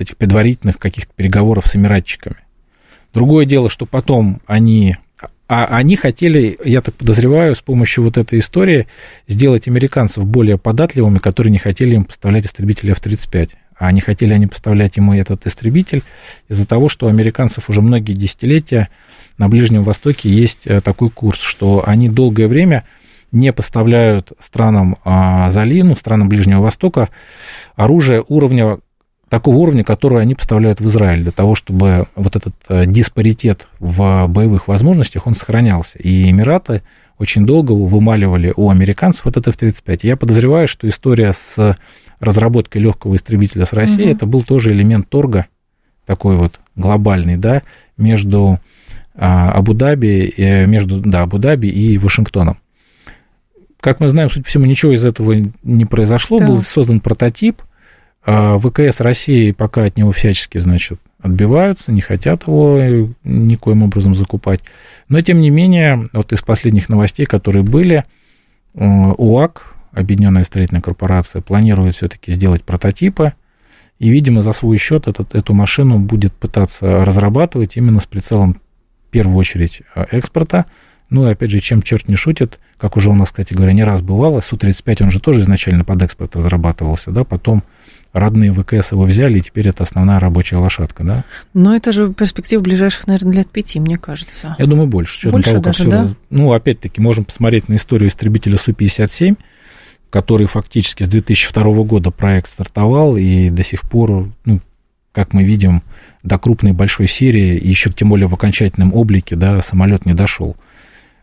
этих 0.00 0.16
предварительных 0.16 0.78
каких-то 0.78 1.12
переговоров 1.14 1.66
с 1.66 1.76
эмиратчиками. 1.76 2.36
Другое 3.16 3.46
дело, 3.46 3.70
что 3.70 3.86
потом 3.86 4.42
они, 4.46 4.94
а 5.48 5.64
они 5.64 5.96
хотели, 5.96 6.58
я 6.62 6.82
так 6.82 6.94
подозреваю, 6.96 7.56
с 7.56 7.62
помощью 7.62 8.04
вот 8.04 8.18
этой 8.18 8.40
истории 8.40 8.88
сделать 9.26 9.66
американцев 9.66 10.26
более 10.26 10.58
податливыми, 10.58 11.16
которые 11.16 11.50
не 11.50 11.56
хотели 11.56 11.94
им 11.94 12.04
поставлять 12.04 12.44
истребители 12.44 12.92
F-35. 12.92 13.52
А 13.78 13.90
не 13.90 14.02
хотели 14.02 14.34
они 14.34 14.46
поставлять 14.46 14.98
ему 14.98 15.14
этот 15.14 15.46
истребитель 15.46 16.02
из-за 16.50 16.66
того, 16.66 16.90
что 16.90 17.06
у 17.06 17.08
американцев 17.08 17.70
уже 17.70 17.80
многие 17.80 18.12
десятилетия 18.12 18.90
на 19.38 19.48
Ближнем 19.48 19.82
Востоке 19.82 20.28
есть 20.28 20.66
э, 20.66 20.82
такой 20.82 21.08
курс, 21.08 21.40
что 21.40 21.84
они 21.86 22.10
долгое 22.10 22.48
время 22.48 22.84
не 23.32 23.50
поставляют 23.50 24.32
странам 24.40 24.98
а, 25.04 25.48
Залину, 25.48 25.96
странам 25.96 26.28
Ближнего 26.28 26.60
Востока 26.60 27.08
оружие 27.76 28.22
уровня 28.28 28.78
такого 29.28 29.56
уровня, 29.56 29.84
которое 29.84 30.20
они 30.20 30.34
поставляют 30.34 30.80
в 30.80 30.86
Израиль, 30.86 31.22
для 31.22 31.32
того, 31.32 31.54
чтобы 31.54 32.06
вот 32.14 32.36
этот 32.36 32.54
э, 32.68 32.86
диспаритет 32.86 33.66
в 33.78 34.26
боевых 34.28 34.68
возможностях, 34.68 35.26
он 35.26 35.34
сохранялся. 35.34 35.98
И 35.98 36.30
Эмираты 36.30 36.82
очень 37.18 37.46
долго 37.46 37.72
вымаливали 37.72 38.52
у 38.56 38.70
американцев 38.70 39.24
вот 39.24 39.36
этот 39.36 39.60
F-35. 39.60 40.00
Я 40.02 40.16
подозреваю, 40.16 40.68
что 40.68 40.88
история 40.88 41.32
с 41.32 41.76
разработкой 42.20 42.82
легкого 42.82 43.16
истребителя 43.16 43.64
с 43.64 43.72
Россией, 43.72 44.10
угу. 44.10 44.16
это 44.16 44.26
был 44.26 44.42
тоже 44.42 44.72
элемент 44.72 45.08
торга, 45.08 45.46
такой 46.04 46.36
вот 46.36 46.52
глобальный, 46.76 47.36
да, 47.36 47.62
между 47.96 48.60
а, 49.14 49.52
Абу-Даби, 49.52 50.34
э, 50.36 50.66
между 50.66 51.00
да, 51.00 51.22
Абу-Даби 51.22 51.68
и 51.68 51.98
Вашингтоном. 51.98 52.58
Как 53.80 54.00
мы 54.00 54.08
знаем, 54.08 54.30
судя 54.30 54.44
по 54.44 54.48
всему, 54.48 54.66
ничего 54.66 54.94
из 54.94 55.04
этого 55.04 55.34
не 55.62 55.84
произошло. 55.84 56.38
Да. 56.38 56.46
Был 56.46 56.62
создан 56.62 57.00
прототип. 57.00 57.62
А, 58.28 58.58
ВКС 58.58 59.00
России 59.00 59.52
пока 59.52 59.84
от 59.84 59.96
него 59.96 60.10
всячески, 60.10 60.58
значит, 60.58 60.98
отбиваются, 61.20 61.92
не 61.92 62.00
хотят 62.00 62.46
его 62.46 62.78
э, 62.78 63.06
никоим 63.22 63.84
образом 63.84 64.16
закупать. 64.16 64.60
Но, 65.08 65.20
тем 65.20 65.40
не 65.40 65.50
менее, 65.50 66.08
вот 66.12 66.32
из 66.32 66.42
последних 66.42 66.88
новостей, 66.88 67.24
которые 67.24 67.62
были, 67.62 68.04
э, 68.74 68.84
УАК, 68.84 69.72
Объединенная 69.92 70.44
строительная 70.44 70.82
корпорация, 70.82 71.40
планирует 71.40 71.96
все-таки 71.96 72.30
сделать 72.30 72.62
прототипы, 72.62 73.32
и, 73.98 74.10
видимо, 74.10 74.42
за 74.42 74.52
свой 74.52 74.76
счет 74.76 75.08
этот, 75.08 75.34
эту 75.34 75.54
машину 75.54 75.98
будет 75.98 76.34
пытаться 76.34 77.02
разрабатывать 77.02 77.78
именно 77.78 78.00
с 78.00 78.04
прицелом 78.04 78.60
первую 79.16 79.38
очередь 79.38 79.80
э, 79.94 80.04
экспорта. 80.10 80.66
Ну 81.08 81.26
и 81.26 81.32
опять 81.32 81.50
же, 81.50 81.60
чем 81.60 81.80
черт 81.80 82.08
не 82.08 82.16
шутит, 82.16 82.58
как 82.76 82.98
уже 82.98 83.08
у 83.08 83.14
нас, 83.14 83.30
кстати 83.30 83.54
говоря, 83.54 83.72
не 83.72 83.84
раз 83.84 84.02
бывало, 84.02 84.40
Су-35 84.40 85.04
он 85.04 85.10
же 85.10 85.20
тоже 85.20 85.40
изначально 85.40 85.84
под 85.84 86.02
экспорт 86.02 86.36
разрабатывался, 86.36 87.12
да, 87.12 87.24
потом 87.24 87.62
родные 88.16 88.52
ВКС 88.52 88.92
его 88.92 89.04
взяли, 89.04 89.38
и 89.38 89.42
теперь 89.42 89.68
это 89.68 89.84
основная 89.84 90.18
рабочая 90.18 90.56
лошадка, 90.56 91.04
да? 91.04 91.24
Но 91.52 91.76
это 91.76 91.92
же 91.92 92.12
перспектива 92.12 92.62
ближайших, 92.62 93.06
наверное, 93.06 93.34
лет 93.34 93.50
пяти, 93.50 93.78
мне 93.78 93.98
кажется. 93.98 94.56
Я 94.58 94.66
думаю, 94.66 94.88
больше. 94.88 95.30
Больше 95.30 95.50
того, 95.50 95.62
даже, 95.62 95.84
да? 95.84 96.14
Ну, 96.30 96.52
опять-таки, 96.52 97.00
можем 97.00 97.26
посмотреть 97.26 97.68
на 97.68 97.76
историю 97.76 98.08
истребителя 98.08 98.56
Су-57, 98.56 99.36
который 100.08 100.46
фактически 100.46 101.02
с 101.02 101.08
2002 101.08 101.62
года 101.84 102.10
проект 102.10 102.48
стартовал, 102.48 103.18
и 103.18 103.50
до 103.50 103.62
сих 103.62 103.82
пор, 103.82 104.30
ну, 104.46 104.60
как 105.12 105.34
мы 105.34 105.44
видим, 105.44 105.82
до 106.22 106.38
крупной 106.38 106.72
большой 106.72 107.08
серии, 107.08 107.62
еще 107.62 107.90
тем 107.90 108.08
более 108.08 108.28
в 108.28 108.34
окончательном 108.34 108.94
облике, 108.94 109.36
да, 109.36 109.60
самолет 109.60 110.06
не 110.06 110.14
дошел. 110.14 110.56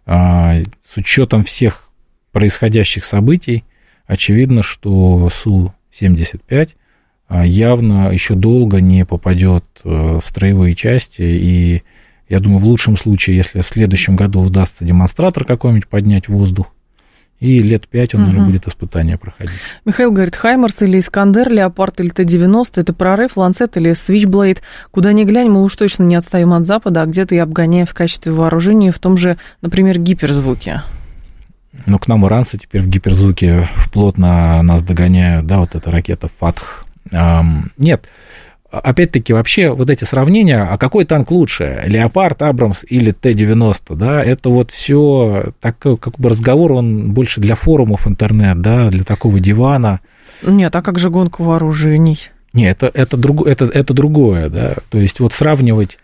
А, 0.06 0.60
с 0.94 0.98
учетом 0.98 1.44
всех 1.44 1.90
происходящих 2.32 3.06
событий, 3.06 3.64
очевидно, 4.06 4.62
что 4.62 5.30
Су-75 5.42 6.70
а, 6.70 6.83
явно 7.42 8.12
еще 8.12 8.36
долго 8.36 8.82
не 8.82 9.06
попадет 9.06 9.66
э, 9.84 10.20
в 10.24 10.28
строевые 10.28 10.76
части, 10.76 11.22
и 11.22 11.84
я 12.30 12.40
думаю, 12.40 12.60
в 12.60 12.66
лучшем 12.66 12.98
случае, 12.98 13.38
если 13.38 13.62
в 13.62 13.68
следующем 13.68 14.16
году 14.16 14.42
удастся 14.42 14.86
демонстратор 14.86 15.46
какой-нибудь 15.46 15.88
поднять 15.88 16.28
в 16.28 16.34
воздух, 16.34 16.68
и 17.40 17.60
лет 17.60 17.90
пять 17.90 18.16
он 18.16 18.24
угу. 18.24 18.30
уже 18.30 18.40
будет 18.40 18.68
испытания 18.68 19.18
проходить. 19.18 19.52
Михаил 19.84 20.12
говорит, 20.12 20.36
Хаймерс 20.36 20.82
или 20.82 21.00
Искандер, 21.00 21.52
Леопард 21.52 22.00
или 22.00 22.10
Т-90, 22.10 22.72
это 22.78 22.94
прорыв, 22.94 23.36
Ланцет 23.36 23.76
или 23.76 23.92
Свичблейд. 23.94 24.62
Куда 24.92 25.12
ни 25.12 25.26
глянь, 25.26 25.50
мы 25.50 25.62
уж 25.62 25.76
точно 25.76 26.04
не 26.04 26.16
отстаем 26.16 26.54
от 26.54 26.66
Запада, 26.66 27.02
а 27.02 27.06
где-то 27.06 27.36
и 27.36 27.40
обгоняем 27.40 27.86
в 27.86 27.94
качестве 27.94 28.32
вооружения 28.32 28.94
в 28.94 29.00
том 29.00 29.18
же, 29.18 29.38
например, 29.62 30.00
гиперзвуке. 30.00 30.84
Ну, 31.86 32.00
к 32.00 32.08
нам 32.08 32.26
иранцы 32.26 32.58
теперь 32.58 32.82
в 32.82 32.88
гиперзвуке 32.88 33.68
плотно 33.92 34.62
нас 34.62 34.84
догоняют, 34.84 35.46
да, 35.46 35.58
вот 35.58 35.76
эта 35.76 35.92
ракета 35.92 36.30
«Фатх». 36.40 36.83
Нет, 37.12 38.08
опять-таки, 38.74 39.34
вообще 39.34 39.70
вот 39.70 39.90
эти 39.90 40.04
сравнения, 40.04 40.64
а 40.64 40.78
какой 40.78 41.06
танк 41.06 41.30
лучше, 41.32 41.84
Леопард, 41.86 42.42
Абрамс 42.42 42.84
или 42.88 43.12
Т-90, 43.12 43.96
да, 43.96 44.24
это 44.24 44.50
вот 44.50 44.72
все 44.72 45.54
такой 45.62 45.98
как 45.98 46.20
бы 46.20 46.30
разговор, 46.30 46.74
он 46.74 47.12
больше 47.14 47.40
для 47.40 47.56
форумов 47.56 48.08
интернет, 48.08 48.62
да, 48.62 48.90
для 48.90 49.04
такого 49.04 49.40
дивана. 49.40 50.00
Нет, 50.42 50.76
а 50.76 50.82
как 50.82 50.98
же 50.98 51.10
гонка 51.10 51.42
вооружений? 51.42 52.20
Нет, 52.52 52.82
это, 52.82 53.00
это, 53.00 53.18
друг, 53.18 53.46
это, 53.48 53.66
это 53.66 53.94
другое, 53.94 54.50
да, 54.50 54.76
то 54.90 54.98
есть 54.98 55.20
вот 55.20 55.34
сравнивать, 55.34 56.00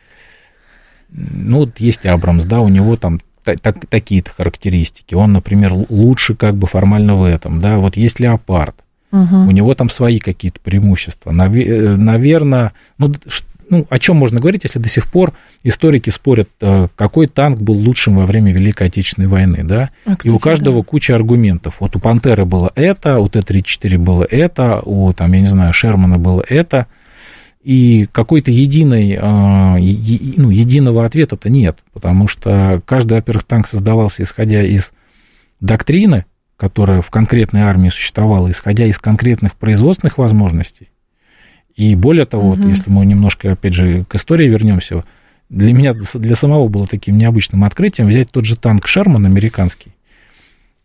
ну, 1.09 1.59
вот 1.59 1.79
есть 1.79 2.05
Абрамс, 2.05 2.45
да, 2.45 2.59
у 2.59 2.69
него 2.69 2.97
там 2.97 3.19
так, 3.43 3.87
такие-то 3.87 4.31
характеристики, 4.31 5.15
он, 5.15 5.33
например, 5.33 5.73
лучше 5.73 6.35
как 6.35 6.55
бы 6.55 6.67
формально 6.67 7.15
в 7.15 7.23
этом, 7.23 7.61
да, 7.61 7.77
вот 7.77 7.97
есть 7.97 8.19
Леопард, 8.19 8.75
Угу. 9.11 9.35
У 9.35 9.51
него 9.51 9.73
там 9.73 9.89
свои 9.89 10.19
какие-то 10.19 10.59
преимущества. 10.59 11.31
Э, 11.31 11.95
Наверное, 11.95 12.73
ну, 12.97 13.13
ну, 13.69 13.85
о 13.89 13.99
чем 13.99 14.17
можно 14.17 14.39
говорить, 14.39 14.63
если 14.63 14.79
до 14.79 14.89
сих 14.89 15.07
пор 15.07 15.33
историки 15.63 16.09
спорят, 16.09 16.49
э, 16.61 16.87
какой 16.95 17.27
танк 17.27 17.59
был 17.59 17.75
лучшим 17.75 18.17
во 18.17 18.25
время 18.25 18.51
Великой 18.51 18.87
Отечественной 18.87 19.27
войны, 19.27 19.63
да? 19.63 19.91
А, 20.05 20.15
кстати, 20.15 20.27
и 20.27 20.29
у 20.29 20.39
каждого 20.39 20.81
да. 20.81 20.83
куча 20.83 21.15
аргументов. 21.15 21.75
Вот 21.79 21.95
у 21.95 21.99
Пантеры 21.99 22.45
было 22.45 22.71
это, 22.75 23.19
у 23.19 23.29
Т-34 23.29 23.97
было 23.97 24.25
это, 24.29 24.81
у, 24.83 25.13
там, 25.13 25.31
я 25.33 25.41
не 25.41 25.47
знаю, 25.47 25.73
Шермана 25.73 26.17
было 26.17 26.43
это. 26.47 26.87
И 27.63 28.07
какой-то 28.11 28.51
единой, 28.51 29.11
э, 29.11 29.19
ну, 29.21 30.49
единого 30.49 31.05
ответа-то 31.05 31.49
нет, 31.49 31.79
потому 31.93 32.27
что 32.27 32.81
каждый, 32.85 33.13
во-первых, 33.13 33.43
танк 33.43 33.67
создавался 33.67 34.23
исходя 34.23 34.63
из 34.63 34.91
доктрины, 35.59 36.25
которая 36.59 37.01
в 37.01 37.09
конкретной 37.09 37.61
армии 37.61 37.87
существовала, 37.87 38.51
исходя 38.51 38.85
из 38.85 38.99
конкретных 38.99 39.55
производственных 39.55 40.17
возможностей. 40.17 40.89
И 41.75 41.95
более 41.95 42.25
того, 42.25 42.49
угу. 42.49 42.55
вот, 42.61 42.67
если 42.67 42.91
мы 42.91 43.05
немножко, 43.05 43.53
опять 43.53 43.73
же, 43.73 44.03
к 44.03 44.15
истории 44.15 44.49
вернемся, 44.49 45.05
для 45.47 45.71
меня, 45.73 45.93
для 46.13 46.35
самого 46.35 46.67
было 46.67 46.85
таким 46.85 47.17
необычным 47.17 47.63
открытием 47.63 48.09
взять 48.09 48.29
тот 48.29 48.43
же 48.43 48.57
танк 48.57 48.87
Шерман 48.87 49.25
американский. 49.25 49.93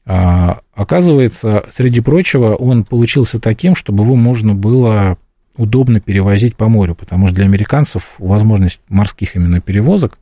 А, 0.07 0.61
оказывается, 0.75 1.65
среди 1.73 2.01
прочего, 2.01 2.55
он 2.55 2.85
получился 2.85 3.41
таким, 3.41 3.75
чтобы 3.75 4.05
его 4.05 4.15
можно 4.15 4.55
было 4.55 5.19
удобно 5.57 5.99
перевозить 5.99 6.55
по 6.57 6.69
морю, 6.69 6.95
потому 6.95 7.27
что 7.27 7.37
для 7.37 7.47
американцев 7.47 8.05
возможность 8.19 8.81
морских 8.89 9.35
именно 9.35 9.61
перевозок, 9.61 10.19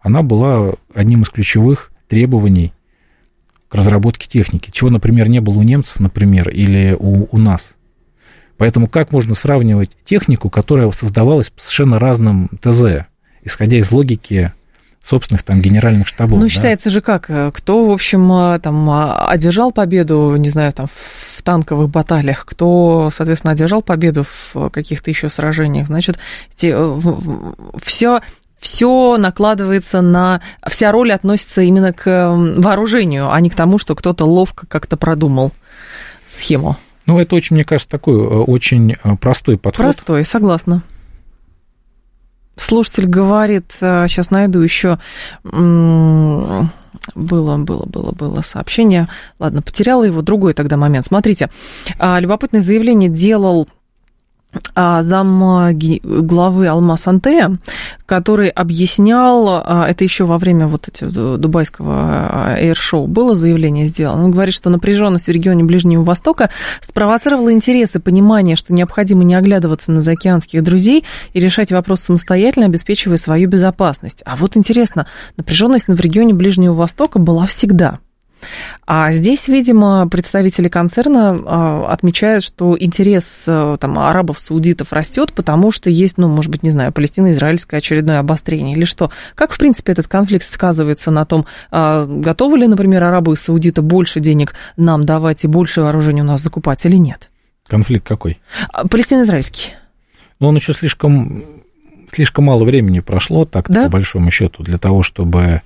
она 0.00 0.22
была 0.22 0.74
одним 0.94 1.22
из 1.22 1.28
ключевых 1.28 1.92
требований 2.08 2.72
к 3.74 3.76
разработке 3.76 4.28
техники, 4.28 4.70
чего, 4.70 4.88
например, 4.88 5.28
не 5.28 5.40
было 5.40 5.58
у 5.58 5.62
немцев, 5.64 5.98
например, 5.98 6.48
или 6.48 6.96
у, 6.96 7.26
у 7.28 7.38
нас. 7.38 7.74
Поэтому 8.56 8.86
как 8.86 9.10
можно 9.10 9.34
сравнивать 9.34 9.90
технику, 10.04 10.48
которая 10.48 10.88
создавалась 10.92 11.50
по 11.50 11.60
совершенно 11.60 11.98
разным 11.98 12.50
ТЗ, 12.62 13.06
исходя 13.42 13.76
из 13.78 13.90
логики 13.90 14.52
собственных 15.02 15.42
там 15.42 15.60
генеральных 15.60 16.06
штабов. 16.06 16.38
Ну, 16.38 16.44
да? 16.44 16.48
считается 16.50 16.88
же 16.88 17.00
как, 17.00 17.28
кто, 17.52 17.86
в 17.86 17.90
общем, 17.90 18.30
а, 18.30 18.60
там 18.60 18.88
а, 18.88 19.26
одержал 19.28 19.72
победу, 19.72 20.36
не 20.36 20.50
знаю, 20.50 20.72
там 20.72 20.86
в 20.86 21.42
танковых 21.42 21.90
баталиях, 21.90 22.46
кто, 22.46 23.10
соответственно, 23.12 23.54
одержал 23.54 23.82
победу 23.82 24.24
в 24.54 24.70
каких-то 24.70 25.10
еще 25.10 25.28
сражениях, 25.28 25.88
значит, 25.88 26.20
те, 26.54 26.78
все 27.82 28.20
все 28.64 29.18
накладывается 29.18 30.00
на... 30.00 30.40
Вся 30.66 30.90
роль 30.90 31.12
относится 31.12 31.60
именно 31.60 31.92
к 31.92 32.34
вооружению, 32.34 33.30
а 33.30 33.38
не 33.42 33.50
к 33.50 33.54
тому, 33.54 33.76
что 33.76 33.94
кто-то 33.94 34.24
ловко 34.24 34.66
как-то 34.66 34.96
продумал 34.96 35.52
схему. 36.26 36.78
Ну, 37.04 37.20
это 37.20 37.36
очень, 37.36 37.56
мне 37.56 37.64
кажется, 37.66 37.90
такой 37.90 38.14
э, 38.14 38.26
очень 38.26 38.92
э, 38.92 39.16
простой 39.20 39.58
подход. 39.58 39.84
Простой, 39.84 40.24
согласна. 40.24 40.82
Слушатель 42.56 43.04
говорит, 43.04 43.70
сейчас 43.78 44.28
э, 44.30 44.34
найду 44.34 44.60
еще 44.60 44.98
было, 45.42 46.70
было, 47.14 47.84
было, 47.84 48.12
было 48.12 48.40
сообщение. 48.40 49.08
Ладно, 49.38 49.60
потеряла 49.60 50.04
его. 50.04 50.22
Другой 50.22 50.54
тогда 50.54 50.78
момент. 50.78 51.04
Смотрите, 51.04 51.50
а, 51.98 52.18
любопытное 52.18 52.62
заявление 52.62 53.10
делал 53.10 53.68
зам 54.74 55.76
главы 56.02 56.66
Алмаз 56.66 57.06
Антея, 57.06 57.58
который 58.06 58.48
объяснял, 58.48 59.48
а, 59.48 59.86
это 59.88 60.04
еще 60.04 60.24
во 60.24 60.38
время 60.38 60.66
вот 60.66 60.88
этого 60.88 61.38
дубайского 61.38 62.54
эйр-шоу 62.56 63.06
было 63.06 63.34
заявление 63.34 63.86
сделано, 63.86 64.24
он 64.24 64.30
говорит, 64.30 64.54
что 64.54 64.70
напряженность 64.70 65.26
в 65.26 65.30
регионе 65.30 65.64
Ближнего 65.64 66.02
Востока 66.02 66.50
спровоцировала 66.80 67.52
интересы, 67.52 68.00
понимание, 68.00 68.56
что 68.56 68.72
необходимо 68.72 69.24
не 69.24 69.34
оглядываться 69.34 69.90
на 69.90 70.00
заокеанских 70.00 70.62
друзей 70.62 71.04
и 71.32 71.40
решать 71.40 71.72
вопрос 71.72 72.00
самостоятельно, 72.00 72.66
обеспечивая 72.66 73.16
свою 73.16 73.48
безопасность. 73.48 74.22
А 74.26 74.36
вот 74.36 74.56
интересно, 74.56 75.06
напряженность 75.36 75.88
в 75.88 76.00
регионе 76.00 76.34
Ближнего 76.34 76.74
Востока 76.74 77.18
была 77.18 77.46
всегда– 77.46 77.98
а 78.86 79.12
здесь, 79.12 79.48
видимо, 79.48 80.08
представители 80.08 80.68
концерна 80.68 81.38
а, 81.44 81.86
отмечают, 81.92 82.44
что 82.44 82.76
интерес 82.78 83.44
э, 83.46 83.76
там, 83.80 83.98
арабов, 83.98 84.40
саудитов 84.40 84.92
растет, 84.92 85.32
потому 85.32 85.70
что 85.70 85.90
есть, 85.90 86.18
ну, 86.18 86.28
может 86.28 86.50
быть, 86.50 86.62
не 86.62 86.70
знаю, 86.70 86.92
палестино-израильское 86.92 87.78
очередное 87.78 88.18
обострение 88.18 88.76
или 88.76 88.84
что. 88.84 89.10
Как, 89.34 89.52
в 89.52 89.58
принципе, 89.58 89.92
этот 89.92 90.08
конфликт 90.08 90.46
сказывается 90.46 91.10
на 91.10 91.24
том, 91.24 91.46
а, 91.70 92.04
готовы 92.06 92.58
ли, 92.58 92.66
например, 92.66 93.02
арабы 93.04 93.32
и 93.32 93.36
саудиты 93.36 93.82
больше 93.82 94.20
денег 94.20 94.54
нам 94.76 95.06
давать 95.06 95.44
и 95.44 95.46
больше 95.46 95.80
вооружений 95.80 96.22
у 96.22 96.26
нас 96.26 96.42
закупать 96.42 96.84
или 96.84 96.96
нет? 96.96 97.30
Конфликт 97.66 98.06
какой? 98.06 98.40
А, 98.72 98.86
палестино-израильский. 98.86 99.72
Но 100.40 100.48
он 100.48 100.56
еще 100.56 100.74
слишком, 100.74 101.42
слишком 102.12 102.44
мало 102.44 102.64
времени 102.64 103.00
прошло, 103.00 103.44
так 103.44 103.70
да? 103.70 103.84
по 103.84 103.90
большому 103.90 104.30
счету, 104.30 104.62
для 104.62 104.78
того, 104.78 105.02
чтобы 105.02 105.62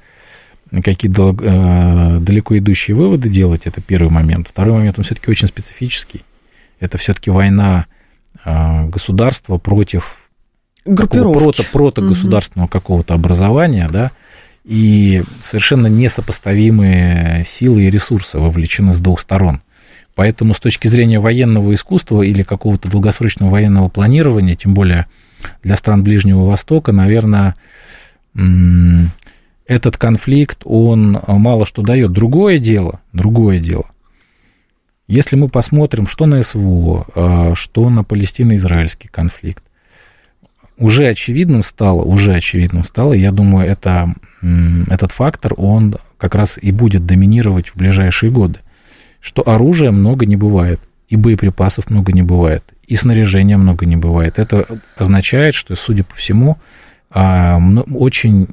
какие-то 0.71 1.35
э, 1.41 2.19
далеко 2.21 2.59
идущие 2.59 2.97
выводы 2.97 3.29
делать, 3.29 3.63
это 3.65 3.81
первый 3.81 4.11
момент. 4.11 4.49
Второй 4.49 4.75
момент, 4.75 4.99
он 4.99 5.05
все-таки 5.05 5.31
очень 5.31 5.49
специфический. 5.49 6.23
Это 6.81 6.99
все-таки 6.99 7.31
война 7.31 7.87
э, 8.45 8.87
государства 8.89 9.59
против 9.59 10.17
прото, 10.85 11.65
протогосударственного 11.73 12.67
угу. 12.67 12.73
какого-то 12.73 13.15
образования, 13.15 13.89
да, 13.91 14.11
и 14.65 15.23
совершенно 15.43 15.87
несопоставимые 15.87 17.47
силы 17.49 17.85
и 17.85 17.91
ресурсы 17.91 18.39
вовлечены 18.39 18.93
с 18.93 18.99
двух 18.99 19.21
сторон. 19.21 19.63
Поэтому 20.15 20.53
с 20.53 20.59
точки 20.59 20.89
зрения 20.89 21.21
военного 21.21 21.73
искусства 21.75 22.23
или 22.23 22.43
какого-то 22.43 22.91
долгосрочного 22.91 23.51
военного 23.51 23.89
планирования, 23.89 24.57
тем 24.57 24.75
более 24.75 25.07
для 25.63 25.77
стран 25.77 26.03
Ближнего 26.03 26.45
Востока, 26.45 26.93
наверное, 26.93 27.55
этот 29.69 29.99
конфликт, 29.99 30.63
он 30.65 31.21
мало 31.27 31.67
что 31.67 31.83
дает. 31.83 32.11
Другое 32.11 32.59
дело, 32.59 33.01
другое 33.13 33.61
дело. 33.61 33.87
Если 35.07 35.37
мы 35.37 35.49
посмотрим, 35.49 36.07
что 36.07 36.27
на 36.27 36.43
СВО, 36.43 37.07
а, 37.15 37.55
что 37.55 37.89
на 37.89 38.03
палестино-израильский 38.03 39.09
конфликт, 39.09 39.63
уже 40.77 41.09
очевидным 41.09 41.63
стало, 41.63 42.03
уже 42.03 42.35
очевидным 42.35 42.85
стало, 42.85 43.13
я 43.13 43.31
думаю, 43.31 43.69
это, 43.69 44.13
этот 44.89 45.13
фактор, 45.13 45.55
он 45.57 45.97
как 46.19 46.35
раз 46.35 46.59
и 46.61 46.73
будет 46.73 47.05
доминировать 47.05 47.69
в 47.69 47.77
ближайшие 47.77 48.31
годы, 48.31 48.61
что 49.21 49.43
оружия 49.47 49.91
много 49.91 50.25
не 50.25 50.37
бывает, 50.37 50.81
и 51.09 51.17
боеприпасов 51.17 51.91
много 51.91 52.13
не 52.13 52.23
бывает, 52.23 52.65
и 52.87 52.97
снаряжения 52.97 53.57
много 53.57 53.87
не 53.87 53.97
бывает. 53.97 54.39
Это 54.39 54.67
означает, 54.97 55.55
что, 55.55 55.75
судя 55.75 56.05
по 56.05 56.15
всему, 56.15 56.59
а, 57.11 57.59
очень 57.95 58.49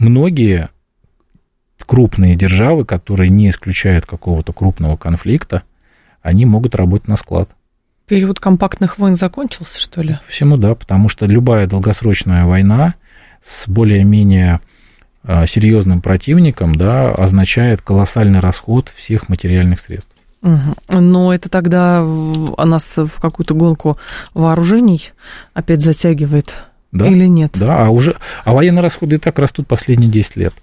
многие 0.00 0.68
крупные 1.86 2.36
державы, 2.36 2.84
которые 2.84 3.30
не 3.30 3.50
исключают 3.50 4.06
какого-то 4.06 4.52
крупного 4.52 4.96
конфликта, 4.96 5.62
они 6.22 6.46
могут 6.46 6.74
работать 6.74 7.08
на 7.08 7.16
склад. 7.16 7.50
Период 8.06 8.40
компактных 8.40 8.98
войн 8.98 9.14
закончился, 9.14 9.78
что 9.78 10.02
ли? 10.02 10.18
Всему 10.26 10.56
да, 10.56 10.74
потому 10.74 11.08
что 11.08 11.26
любая 11.26 11.66
долгосрочная 11.66 12.44
война 12.44 12.94
с 13.42 13.68
более-менее 13.68 14.60
а, 15.22 15.46
серьезным 15.46 16.00
противником, 16.00 16.74
да, 16.74 17.12
означает 17.12 17.82
колоссальный 17.82 18.40
расход 18.40 18.92
всех 18.96 19.28
материальных 19.28 19.80
средств. 19.80 20.14
Угу. 20.42 21.00
Но 21.00 21.34
это 21.34 21.48
тогда 21.48 22.02
нас 22.02 22.96
в 22.96 23.20
какую-то 23.20 23.54
гонку 23.54 23.98
вооружений 24.32 25.10
опять 25.52 25.82
затягивает 25.82 26.54
да? 26.92 27.06
Или 27.06 27.26
нет? 27.26 27.52
Да, 27.54 27.86
а 27.86 27.90
уже, 27.90 28.16
а 28.44 28.52
военные 28.52 28.82
расходы 28.82 29.16
и 29.16 29.18
так 29.18 29.38
растут 29.38 29.66
последние 29.66 30.10
10 30.10 30.36
лет. 30.36 30.54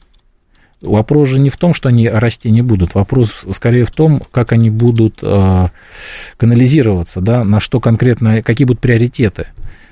Вопрос 0.82 1.30
же 1.30 1.40
не 1.40 1.50
в 1.50 1.58
том, 1.58 1.74
что 1.74 1.90
они 1.90 2.08
расти 2.08 2.52
не 2.52 2.62
будут, 2.62 2.94
вопрос 2.94 3.46
скорее 3.52 3.86
в 3.86 3.92
том, 3.92 4.22
как 4.32 4.52
они 4.52 4.70
будут 4.70 5.20
э, 5.24 5.68
канализироваться, 6.38 7.20
да, 7.20 7.44
на 7.44 7.60
что 7.60 7.80
конкретно, 7.80 8.44
какие 8.44 8.66
будут 8.66 8.80
приоритеты. 8.80 9.48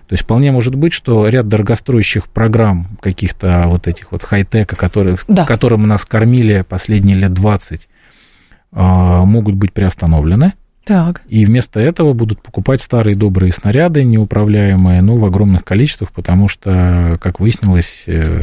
То 0.08 0.14
есть 0.14 0.24
вполне 0.24 0.52
может 0.52 0.76
быть, 0.76 0.94
что 0.94 1.28
ряд 1.28 1.48
дорогостоящих 1.48 2.28
программ 2.28 2.98
каких-то 3.02 3.64
вот 3.66 3.88
этих 3.88 4.12
вот 4.12 4.24
хай-тека, 4.24 4.76
которые, 4.76 5.18
да. 5.28 5.46
которым 5.46 5.88
нас 5.88 6.06
кормили 6.06 6.64
последние 6.68 7.18
лет 7.18 7.34
20, 7.34 7.82
э, 7.82 8.80
могут 8.80 9.56
быть 9.56 9.74
приостановлены. 9.74 10.54
Так. 10.86 11.24
И 11.28 11.46
вместо 11.46 11.80
этого 11.80 12.14
будут 12.14 12.42
покупать 12.42 12.82
старые 12.82 13.16
добрые 13.16 13.52
снаряды, 13.52 14.04
неуправляемые, 14.04 15.02
ну, 15.02 15.18
в 15.18 15.26
огромных 15.26 15.66
количествах, 15.66 16.12
потому 16.12 16.48
что, 16.48 17.18
как 17.22 17.40
выяснилось, 17.40 18.04
э, 18.06 18.42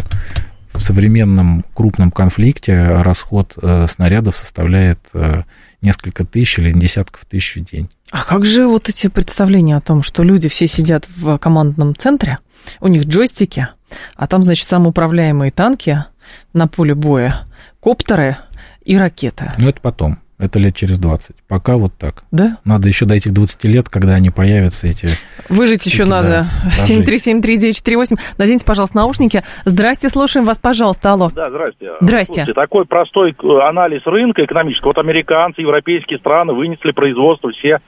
в 0.72 0.80
современном 0.80 1.64
крупном 1.72 2.10
конфликте 2.10 2.82
расход 2.82 3.54
э, 3.60 3.86
снарядов 3.88 4.36
составляет 4.36 4.98
э, 5.14 5.42
несколько 5.82 6.24
тысяч 6.24 6.58
или 6.58 6.72
десятков 6.72 7.24
тысяч 7.26 7.56
в 7.56 7.64
день. 7.64 7.88
А 8.10 8.24
как 8.24 8.44
же 8.44 8.66
вот 8.66 8.88
эти 8.88 9.06
представления 9.06 9.76
о 9.76 9.80
том, 9.80 10.02
что 10.02 10.24
люди 10.24 10.48
все 10.48 10.66
сидят 10.66 11.06
в 11.16 11.38
командном 11.38 11.94
центре, 11.94 12.38
у 12.80 12.88
них 12.88 13.04
джойстики, 13.04 13.68
а 14.16 14.26
там, 14.26 14.42
значит, 14.42 14.66
самоуправляемые 14.66 15.50
танки 15.50 16.04
на 16.52 16.66
поле 16.66 16.94
боя, 16.94 17.42
коптеры 17.80 18.36
и 18.84 18.96
ракеты? 18.96 19.52
Ну, 19.58 19.68
это 19.68 19.80
потом. 19.80 20.18
Это 20.42 20.58
лет 20.58 20.74
через 20.74 20.98
20. 20.98 21.36
Пока 21.46 21.76
вот 21.76 21.92
так. 21.96 22.24
Да? 22.32 22.56
Надо 22.64 22.88
еще 22.88 23.06
до 23.06 23.14
этих 23.14 23.32
20 23.32 23.62
лет, 23.62 23.88
когда 23.88 24.14
они 24.14 24.30
появятся, 24.30 24.88
эти... 24.88 25.06
Выжить 25.48 25.86
еще 25.86 26.04
надо. 26.04 26.46
Да, 26.64 26.70
7373948. 26.88 28.18
Наденьте, 28.38 28.64
пожалуйста, 28.64 28.96
наушники. 28.96 29.44
Здрасте, 29.64 30.08
слушаем 30.08 30.44
вас, 30.44 30.58
пожалуйста. 30.58 31.12
Алло. 31.12 31.30
Да, 31.32 31.48
здрасте. 31.48 31.92
Здрасте. 32.00 32.34
Слушайте, 32.34 32.54
такой 32.54 32.86
простой 32.86 33.36
э, 33.40 33.68
анализ 33.68 34.02
рынка 34.04 34.44
экономического. 34.44 34.88
Вот 34.88 34.98
американцы, 34.98 35.60
европейские 35.60 36.18
страны 36.18 36.54
вынесли 36.54 36.90
производство 36.90 37.52
все 37.52 37.78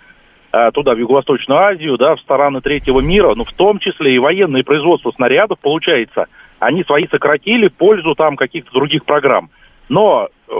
э, 0.53 0.71
туда, 0.73 0.95
в 0.95 0.99
Юго-Восточную 0.99 1.59
Азию, 1.59 1.99
да, 1.99 2.15
в 2.15 2.21
страны 2.21 2.61
третьего 2.61 3.01
мира, 3.01 3.35
ну, 3.35 3.43
в 3.43 3.53
том 3.53 3.81
числе 3.81 4.15
и 4.15 4.21
военные 4.21 4.63
производства 4.63 5.11
снарядов, 5.11 5.59
получается, 5.59 6.27
они 6.61 6.85
свои 6.85 7.09
сократили 7.09 7.67
в 7.67 7.75
пользу 7.75 8.15
там 8.15 8.37
каких-то 8.37 8.71
других 8.71 9.05
программ. 9.05 9.51
Но 9.89 10.29
э, 10.49 10.53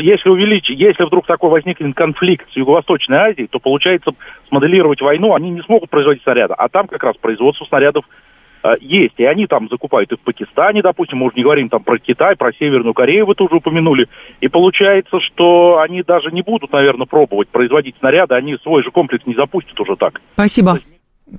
если 0.00 0.28
увеличить, 0.28 0.78
если 0.78 1.04
вдруг 1.04 1.26
такой 1.26 1.50
возникнет 1.50 1.94
конфликт 1.94 2.50
с 2.52 2.56
Юго-Восточной 2.56 3.18
Азией, 3.18 3.48
то 3.48 3.58
получается 3.58 4.12
смоделировать 4.48 5.00
войну, 5.00 5.34
они 5.34 5.50
не 5.50 5.60
смогут 5.62 5.90
производить 5.90 6.22
снаряды, 6.22 6.54
а 6.56 6.68
там 6.68 6.86
как 6.86 7.02
раз 7.02 7.16
производство 7.16 7.64
снарядов 7.66 8.04
э, 8.62 8.68
есть, 8.80 9.14
и 9.18 9.24
они 9.24 9.46
там 9.46 9.68
закупают 9.68 10.10
и 10.12 10.16
в 10.16 10.20
Пакистане, 10.20 10.82
допустим, 10.82 11.18
мы 11.18 11.26
уже 11.26 11.36
не 11.36 11.42
говорим 11.42 11.68
там 11.68 11.82
про 11.82 11.98
Китай, 11.98 12.36
про 12.36 12.52
Северную 12.52 12.94
Корею 12.94 13.26
вы 13.26 13.34
тоже 13.34 13.56
упомянули, 13.56 14.08
и 14.40 14.48
получается, 14.48 15.20
что 15.20 15.78
они 15.80 16.02
даже 16.02 16.30
не 16.30 16.42
будут, 16.42 16.72
наверное, 16.72 17.06
пробовать 17.06 17.48
производить 17.48 17.96
снаряды, 17.98 18.34
они 18.34 18.56
свой 18.62 18.82
же 18.82 18.90
комплекс 18.90 19.26
не 19.26 19.34
запустят 19.34 19.78
уже 19.78 19.96
так. 19.96 20.20
Спасибо. 20.34 20.80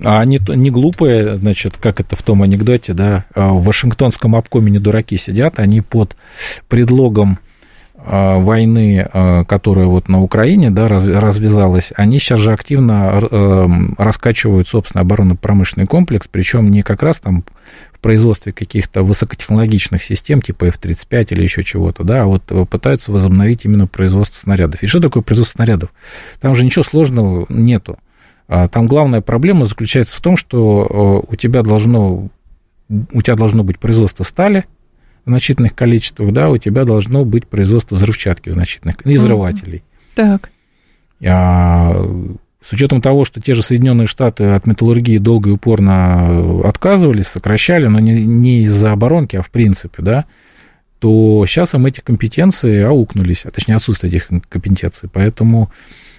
А 0.04 0.20
они 0.20 0.38
не 0.46 0.70
глупые, 0.70 1.36
значит, 1.36 1.76
как 1.76 1.98
это 1.98 2.14
в 2.14 2.22
том 2.22 2.42
анекдоте, 2.42 2.94
да, 2.94 3.24
а 3.34 3.48
в 3.48 3.64
Вашингтонском 3.64 4.36
обкоме 4.36 4.70
не 4.70 4.78
дураки 4.78 5.16
сидят, 5.16 5.58
они 5.58 5.80
под 5.80 6.16
предлогом 6.68 7.38
войны, 8.04 9.08
а, 9.12 9.44
которая 9.44 9.86
вот 9.86 10.08
на 10.08 10.20
Украине 10.20 10.70
да, 10.70 10.88
развязалась, 10.88 11.92
они 11.96 12.18
сейчас 12.18 12.38
же 12.40 12.52
активно 12.52 13.20
э, 13.20 13.68
раскачивают, 13.98 14.68
собственно, 14.68 15.02
оборонно-промышленный 15.02 15.86
комплекс, 15.86 16.26
причем 16.30 16.70
не 16.70 16.82
как 16.82 17.02
раз 17.02 17.20
там 17.20 17.44
в 17.92 17.98
производстве 18.00 18.52
каких-то 18.52 19.02
высокотехнологичных 19.02 20.02
систем, 20.02 20.40
типа 20.40 20.66
F-35 20.66 21.26
или 21.30 21.42
еще 21.42 21.62
чего-то, 21.62 22.02
да, 22.02 22.22
а 22.22 22.24
вот 22.26 22.42
пытаются 22.70 23.12
возобновить 23.12 23.64
именно 23.64 23.86
производство 23.86 24.40
снарядов. 24.40 24.82
И 24.82 24.86
что 24.86 25.00
такое 25.00 25.22
производство 25.22 25.58
снарядов? 25.58 25.90
Там 26.40 26.54
же 26.54 26.64
ничего 26.64 26.82
сложного 26.82 27.44
нету. 27.50 27.98
Там 28.48 28.86
главная 28.86 29.20
проблема 29.20 29.66
заключается 29.66 30.16
в 30.16 30.20
том, 30.20 30.36
что 30.36 31.22
э, 31.28 31.32
у 31.32 31.36
тебя 31.36 31.62
должно, 31.62 32.30
у 32.88 33.22
тебя 33.22 33.36
должно 33.36 33.62
быть 33.62 33.78
производство 33.78 34.24
стали, 34.24 34.64
значительных 35.30 35.74
количествах, 35.74 36.32
да, 36.32 36.50
у 36.50 36.56
тебя 36.58 36.84
должно 36.84 37.24
быть 37.24 37.46
производство 37.46 37.96
взрывчатки 37.96 38.50
в 38.50 38.52
значительных, 38.52 38.96
и 39.04 39.16
взрывателей. 39.16 39.82
Так. 40.14 40.50
А, 41.26 41.94
с 42.62 42.72
учетом 42.72 43.00
того, 43.00 43.24
что 43.24 43.40
те 43.40 43.54
же 43.54 43.62
Соединенные 43.62 44.06
Штаты 44.06 44.44
от 44.44 44.66
металлургии 44.66 45.18
долго 45.18 45.50
и 45.50 45.52
упорно 45.52 46.60
отказывались, 46.68 47.28
сокращали, 47.28 47.86
но 47.86 48.00
не, 48.00 48.24
не 48.24 48.62
из-за 48.64 48.92
оборонки, 48.92 49.36
а 49.36 49.42
в 49.42 49.50
принципе, 49.50 50.02
да, 50.02 50.26
то 50.98 51.44
сейчас 51.46 51.74
им 51.74 51.86
эти 51.86 52.00
компетенции 52.00 52.82
аукнулись, 52.82 53.44
а 53.44 53.50
точнее 53.50 53.76
отсутствие 53.76 54.12
этих 54.12 54.28
компетенций. 54.48 55.08
Поэтому, 55.10 55.70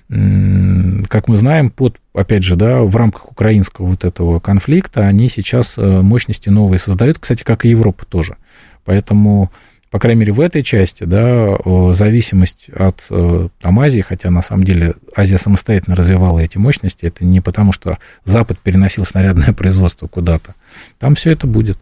как 0.09 1.27
мы 1.27 1.35
знаем, 1.35 1.69
под, 1.69 1.97
опять 2.13 2.43
же, 2.43 2.55
да, 2.55 2.81
в 2.81 2.95
рамках 2.95 3.31
украинского 3.31 3.85
вот 3.85 4.03
этого 4.03 4.39
конфликта 4.39 5.01
они 5.01 5.29
сейчас 5.29 5.77
э, 5.77 6.01
мощности 6.01 6.49
новые 6.49 6.79
создают, 6.79 7.19
кстати, 7.19 7.43
как 7.43 7.65
и 7.65 7.69
Европа 7.69 8.05
тоже. 8.05 8.37
Поэтому, 8.85 9.51
по 9.89 9.99
крайней 9.99 10.21
мере, 10.21 10.33
в 10.33 10.39
этой 10.39 10.63
части, 10.63 11.03
да, 11.03 11.57
зависимость 11.93 12.69
от 12.69 13.05
э, 13.09 13.49
там, 13.59 13.79
Азии, 13.79 14.01
хотя 14.01 14.29
на 14.29 14.41
самом 14.41 14.63
деле 14.63 14.95
Азия 15.15 15.37
самостоятельно 15.37 15.95
развивала 15.95 16.39
эти 16.39 16.57
мощности, 16.57 17.05
это 17.05 17.25
не 17.25 17.41
потому, 17.41 17.73
что 17.73 17.97
Запад 18.25 18.57
переносил 18.59 19.05
снарядное 19.05 19.53
производство 19.53 20.07
куда-то. 20.07 20.55
Там 20.99 21.15
все 21.15 21.31
это 21.31 21.47
будет. 21.47 21.77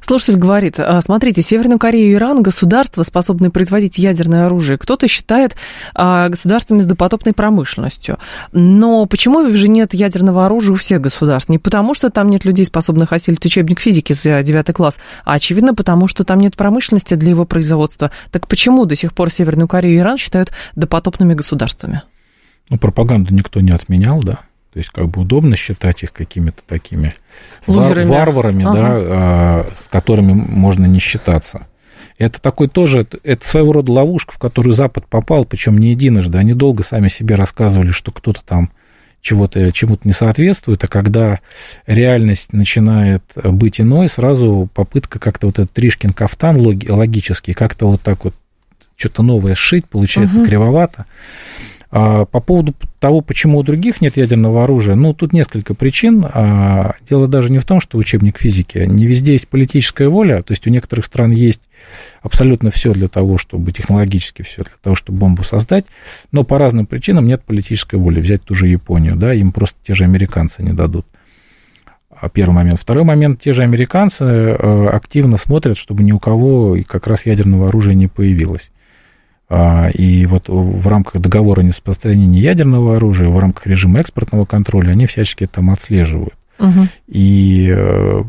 Слушатель 0.00 0.36
говорит, 0.36 0.78
«А, 0.78 1.00
смотрите, 1.00 1.42
Северную 1.42 1.78
Корею 1.78 2.12
и 2.12 2.14
Иран 2.14 2.42
государства, 2.42 3.02
способные 3.02 3.50
производить 3.50 3.98
ядерное 3.98 4.46
оружие, 4.46 4.78
кто-то 4.78 5.08
считает 5.08 5.56
а, 5.94 6.28
государствами 6.28 6.80
с 6.80 6.86
допотопной 6.86 7.32
промышленностью. 7.32 8.18
Но 8.52 9.06
почему 9.06 9.48
же 9.50 9.68
нет 9.68 9.94
ядерного 9.94 10.46
оружия 10.46 10.72
у 10.72 10.76
всех 10.76 11.00
государств? 11.00 11.48
Не 11.48 11.58
потому, 11.58 11.94
что 11.94 12.10
там 12.10 12.30
нет 12.30 12.44
людей, 12.44 12.64
способных 12.64 13.12
осилить 13.12 13.44
учебник 13.44 13.80
физики 13.80 14.12
за 14.12 14.42
9 14.42 14.72
класс, 14.72 14.98
а 15.24 15.34
очевидно 15.34 15.74
потому, 15.74 16.08
что 16.08 16.24
там 16.24 16.40
нет 16.40 16.56
промышленности 16.56 17.14
для 17.14 17.30
его 17.30 17.44
производства. 17.44 18.10
Так 18.30 18.48
почему 18.48 18.86
до 18.86 18.94
сих 18.94 19.12
пор 19.12 19.30
Северную 19.30 19.68
Корею 19.68 19.96
и 19.96 19.98
Иран 19.98 20.18
считают 20.18 20.52
допотопными 20.76 21.34
государствами? 21.34 22.02
Ну, 22.70 22.78
пропаганду 22.78 23.32
никто 23.34 23.60
не 23.60 23.70
отменял, 23.70 24.20
да. 24.20 24.40
То 24.78 24.80
есть 24.80 24.90
как 24.90 25.08
бы 25.08 25.22
удобно 25.22 25.56
считать 25.56 26.04
их 26.04 26.12
какими-то 26.12 26.62
такими 26.64 27.12
Лузерами. 27.66 28.08
варварами, 28.08 28.64
ага. 28.64 28.72
да, 28.72 28.86
а, 28.92 29.66
с 29.76 29.88
которыми 29.88 30.34
можно 30.34 30.86
не 30.86 31.00
считаться. 31.00 31.66
Это 32.16 32.40
такой 32.40 32.68
тоже, 32.68 33.04
это 33.24 33.44
своего 33.44 33.72
рода 33.72 33.90
ловушка, 33.90 34.34
в 34.34 34.38
которую 34.38 34.74
Запад 34.74 35.06
попал, 35.08 35.46
причем 35.46 35.78
не 35.78 35.90
единожды. 35.90 36.38
Они 36.38 36.52
долго 36.52 36.84
сами 36.84 37.08
себе 37.08 37.34
рассказывали, 37.34 37.90
что 37.90 38.12
кто-то 38.12 38.40
там 38.46 38.70
чего-то, 39.20 39.72
чему-то 39.72 40.06
не 40.06 40.14
соответствует, 40.14 40.84
а 40.84 40.86
когда 40.86 41.40
реальность 41.88 42.52
начинает 42.52 43.24
быть 43.34 43.80
иной, 43.80 44.08
сразу 44.08 44.68
попытка 44.74 45.18
как-то 45.18 45.48
вот 45.48 45.58
этот 45.58 45.72
Тришкин 45.72 46.10
кафтан 46.10 46.56
логический, 46.60 47.52
как-то 47.52 47.88
вот 47.88 48.00
так 48.00 48.22
вот 48.22 48.34
что-то 48.94 49.24
новое 49.24 49.56
сшить, 49.56 49.86
получается 49.86 50.38
угу. 50.38 50.46
кривовато. 50.46 51.06
А, 51.90 52.26
по 52.26 52.40
поводу 52.40 52.74
того, 52.98 53.22
почему 53.22 53.58
у 53.58 53.62
других 53.62 54.00
нет 54.00 54.16
ядерного 54.16 54.64
оружия, 54.64 54.94
ну, 54.94 55.14
тут 55.14 55.32
несколько 55.32 55.74
причин. 55.74 56.24
А, 56.24 56.96
дело 57.08 57.26
даже 57.26 57.50
не 57.50 57.58
в 57.58 57.64
том, 57.64 57.80
что 57.80 57.96
учебник 57.96 58.38
физики. 58.38 58.78
Не 58.78 59.06
везде 59.06 59.32
есть 59.32 59.48
политическая 59.48 60.08
воля, 60.08 60.42
то 60.42 60.52
есть 60.52 60.66
у 60.66 60.70
некоторых 60.70 61.06
стран 61.06 61.30
есть 61.30 61.62
абсолютно 62.20 62.70
все 62.70 62.92
для 62.92 63.08
того, 63.08 63.38
чтобы 63.38 63.72
технологически 63.72 64.42
все 64.42 64.64
для 64.64 64.72
того, 64.82 64.96
чтобы 64.96 65.18
бомбу 65.18 65.44
создать, 65.44 65.86
но 66.30 66.44
по 66.44 66.58
разным 66.58 66.84
причинам 66.84 67.26
нет 67.26 67.42
политической 67.42 67.96
воли. 67.96 68.20
Взять 68.20 68.42
ту 68.42 68.54
же 68.54 68.68
Японию, 68.68 69.16
да, 69.16 69.32
им 69.32 69.52
просто 69.52 69.76
те 69.86 69.94
же 69.94 70.04
американцы 70.04 70.62
не 70.62 70.72
дадут. 70.72 71.06
А, 72.10 72.28
первый 72.28 72.52
момент. 72.52 72.80
Второй 72.80 73.04
момент, 73.04 73.40
те 73.40 73.54
же 73.54 73.62
американцы 73.62 74.24
э, 74.24 74.88
активно 74.88 75.38
смотрят, 75.38 75.78
чтобы 75.78 76.02
ни 76.02 76.12
у 76.12 76.18
кого 76.18 76.76
как 76.86 77.06
раз 77.06 77.24
ядерного 77.24 77.68
оружия 77.68 77.94
не 77.94 78.08
появилось. 78.08 78.70
А, 79.50 79.88
и 79.88 80.26
вот 80.26 80.48
в 80.48 80.86
рамках 80.86 81.22
договора 81.22 81.60
о 81.60 81.64
нераспространении 81.64 82.40
ядерного 82.40 82.96
оружия, 82.96 83.28
в 83.28 83.38
рамках 83.38 83.66
режима 83.66 84.00
экспортного 84.00 84.44
контроля, 84.44 84.90
они 84.90 85.06
всячески 85.06 85.46
там 85.46 85.70
отслеживают. 85.70 86.34
Угу. 86.58 86.88
И 87.08 87.72
э, 87.74 88.22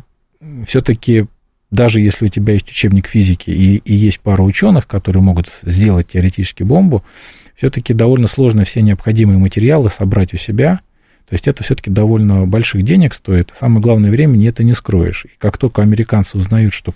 все-таки 0.65 1.25
даже 1.71 2.01
если 2.01 2.25
у 2.25 2.29
тебя 2.29 2.53
есть 2.53 2.69
учебник 2.69 3.07
физики 3.07 3.51
и, 3.51 3.77
и 3.77 3.93
есть 3.93 4.19
пара 4.21 4.41
ученых, 4.41 4.87
которые 4.87 5.21
могут 5.21 5.49
сделать 5.61 6.07
теоретически 6.07 6.63
бомбу, 6.63 7.03
все-таки 7.55 7.93
довольно 7.93 8.27
сложно 8.27 8.63
все 8.63 8.81
необходимые 8.81 9.37
материалы 9.37 9.89
собрать 9.89 10.33
у 10.33 10.37
себя. 10.37 10.79
То 11.27 11.33
есть 11.33 11.47
это 11.47 11.63
все-таки 11.63 11.91
довольно 11.91 12.47
больших 12.47 12.81
денег 12.81 13.13
стоит. 13.13 13.53
Самое 13.55 13.81
главное, 13.81 14.09
времени 14.09 14.47
это 14.47 14.63
не 14.63 14.73
скроешь. 14.73 15.25
И 15.25 15.29
как 15.37 15.57
только 15.59 15.83
американцы 15.83 16.37
узнают, 16.37 16.73
что 16.73 16.93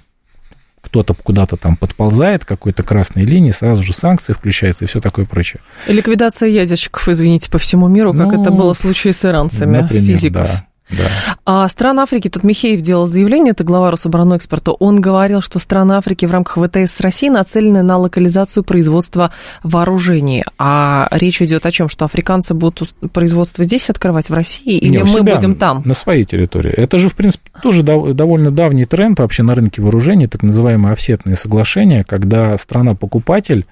кто-то 0.83 1.13
куда-то 1.13 1.55
там 1.55 1.75
подползает, 1.75 2.45
какой-то 2.45 2.83
красной 2.83 3.23
линии, 3.23 3.51
сразу 3.51 3.81
же 3.83 3.93
санкции 3.93 4.33
включаются 4.33 4.83
и 4.83 4.87
все 4.87 4.99
такое 4.99 5.25
прочее. 5.25 5.61
Ликвидация 5.87 6.49
ядерщиков, 6.49 7.07
извините, 7.07 7.49
по 7.49 7.57
всему 7.57 7.87
миру, 7.87 8.13
как 8.13 8.27
ну, 8.27 8.41
это 8.41 8.51
было 8.51 8.73
в 8.73 8.77
случае 8.77 9.13
с 9.13 9.23
иранцами, 9.23 9.77
например, 9.77 10.05
физиков. 10.05 10.47
Да. 10.47 10.65
Да. 10.97 11.37
А 11.45 11.67
стран 11.69 11.99
Африки, 11.99 12.29
тут 12.29 12.43
Михеев 12.43 12.81
делал 12.81 13.05
заявление, 13.05 13.51
это 13.51 13.63
глава 13.63 13.91
Рособоронэкспорта, 13.91 14.71
он 14.71 15.01
говорил, 15.01 15.41
что 15.41 15.59
страны 15.59 15.93
Африки 15.93 16.25
в 16.25 16.31
рамках 16.31 16.63
ВТС 16.63 16.95
с 16.95 16.99
Россией 16.99 17.31
нацелены 17.31 17.81
на 17.83 17.97
локализацию 17.97 18.63
производства 18.63 19.31
вооружений. 19.63 20.43
А 20.57 21.07
речь 21.11 21.41
идет 21.41 21.65
о 21.65 21.71
чем, 21.71 21.89
что 21.89 22.05
африканцы 22.05 22.53
будут 22.53 22.93
производство 23.11 23.63
здесь 23.63 23.89
открывать, 23.89 24.29
в 24.29 24.33
России, 24.33 24.77
или 24.77 24.97
Не, 24.97 25.03
мы 25.03 25.19
себя, 25.19 25.35
будем 25.35 25.55
там? 25.55 25.81
На 25.85 25.93
своей 25.93 26.25
территории. 26.25 26.71
Это 26.71 26.97
же, 26.97 27.09
в 27.09 27.15
принципе, 27.15 27.49
тоже 27.61 27.83
довольно 27.83 28.51
давний 28.51 28.85
тренд 28.85 29.19
вообще 29.19 29.43
на 29.43 29.55
рынке 29.55 29.81
вооружений, 29.81 30.27
так 30.27 30.43
называемые 30.43 30.93
офсетные 30.93 31.35
соглашения, 31.35 32.03
когда 32.03 32.57
страна-покупатель 32.57 33.65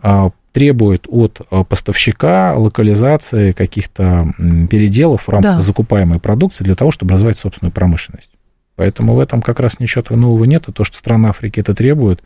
а, 0.00 0.30
требует 0.58 1.06
от 1.08 1.40
поставщика 1.68 2.52
локализации 2.56 3.52
каких-то 3.52 4.34
переделов 4.68 5.22
в 5.22 5.28
рамках 5.28 5.58
да. 5.58 5.62
закупаемой 5.62 6.18
продукции 6.18 6.64
для 6.64 6.74
того, 6.74 6.90
чтобы 6.90 7.12
развивать 7.12 7.38
собственную 7.38 7.70
промышленность. 7.70 8.32
Поэтому 8.74 9.14
в 9.14 9.20
этом 9.20 9.40
как 9.40 9.60
раз 9.60 9.78
ничего 9.78 10.02
нового 10.16 10.42
нет. 10.46 10.66
И 10.66 10.72
то, 10.72 10.82
что 10.82 10.98
страны 10.98 11.28
Африки 11.28 11.60
это 11.60 11.74
требует, 11.74 12.24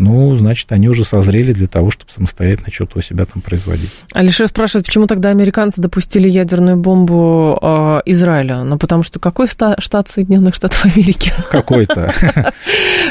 ну, 0.00 0.34
значит, 0.34 0.72
они 0.72 0.88
уже 0.88 1.04
созрели 1.04 1.52
для 1.52 1.66
того, 1.66 1.90
чтобы 1.90 2.10
самостоятельно 2.10 2.70
что-то 2.70 2.98
у 2.98 3.02
себя 3.02 3.26
там 3.26 3.42
производить. 3.42 3.90
Алишер 4.14 4.48
спрашивает, 4.48 4.86
почему 4.86 5.06
тогда 5.06 5.28
американцы 5.28 5.80
допустили 5.80 6.28
ядерную 6.28 6.78
бомбу 6.78 7.58
э, 7.60 8.00
Израиля? 8.06 8.62
Ну, 8.62 8.78
потому 8.78 9.02
что 9.02 9.18
какой 9.18 9.46
штат 9.46 10.08
Соединенных 10.08 10.54
Штатов 10.54 10.86
Америки? 10.86 11.32
Какой-то. 11.50 12.14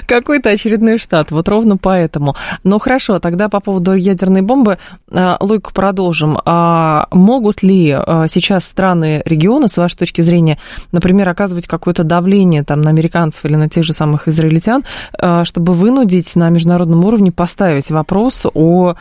Какой-то 0.08 0.50
очередной 0.50 0.98
штат, 0.98 1.30
вот 1.30 1.48
ровно 1.48 1.78
поэтому. 1.78 2.36
Ну, 2.64 2.80
хорошо, 2.80 3.20
тогда 3.20 3.50
по 3.50 3.60
поводу 3.60 3.94
ядерной 3.94 4.42
бомбы, 4.42 4.80
э, 5.12 5.36
логику 5.40 5.72
продолжим. 5.74 6.40
А 6.46 7.08
могут 7.12 7.62
ли 7.62 7.96
э, 7.96 8.26
сейчас 8.30 8.66
страны 8.66 9.22
региона, 9.26 9.68
с 9.68 9.78
вашей 9.78 9.98
точки 9.98 10.22
зрения, 10.22 10.58
например, 10.92 11.30
оказывать 11.30 11.68
какое-то 11.68 12.04
давление 12.04 12.64
там 12.64 12.82
на 12.82 12.90
американцев 12.90 13.46
или 13.46 13.56
на 13.56 13.70
тех 13.70 13.84
же 13.84 13.94
самых 13.94 14.28
израильтян, 14.28 14.84
чтобы 15.44 15.74
вынудить 15.74 16.36
на 16.36 16.50
международном 16.50 16.69
международном 16.70 17.06
уровне 17.06 17.32
поставить 17.32 17.90
вопрос 17.90 18.46
о, 18.54 18.96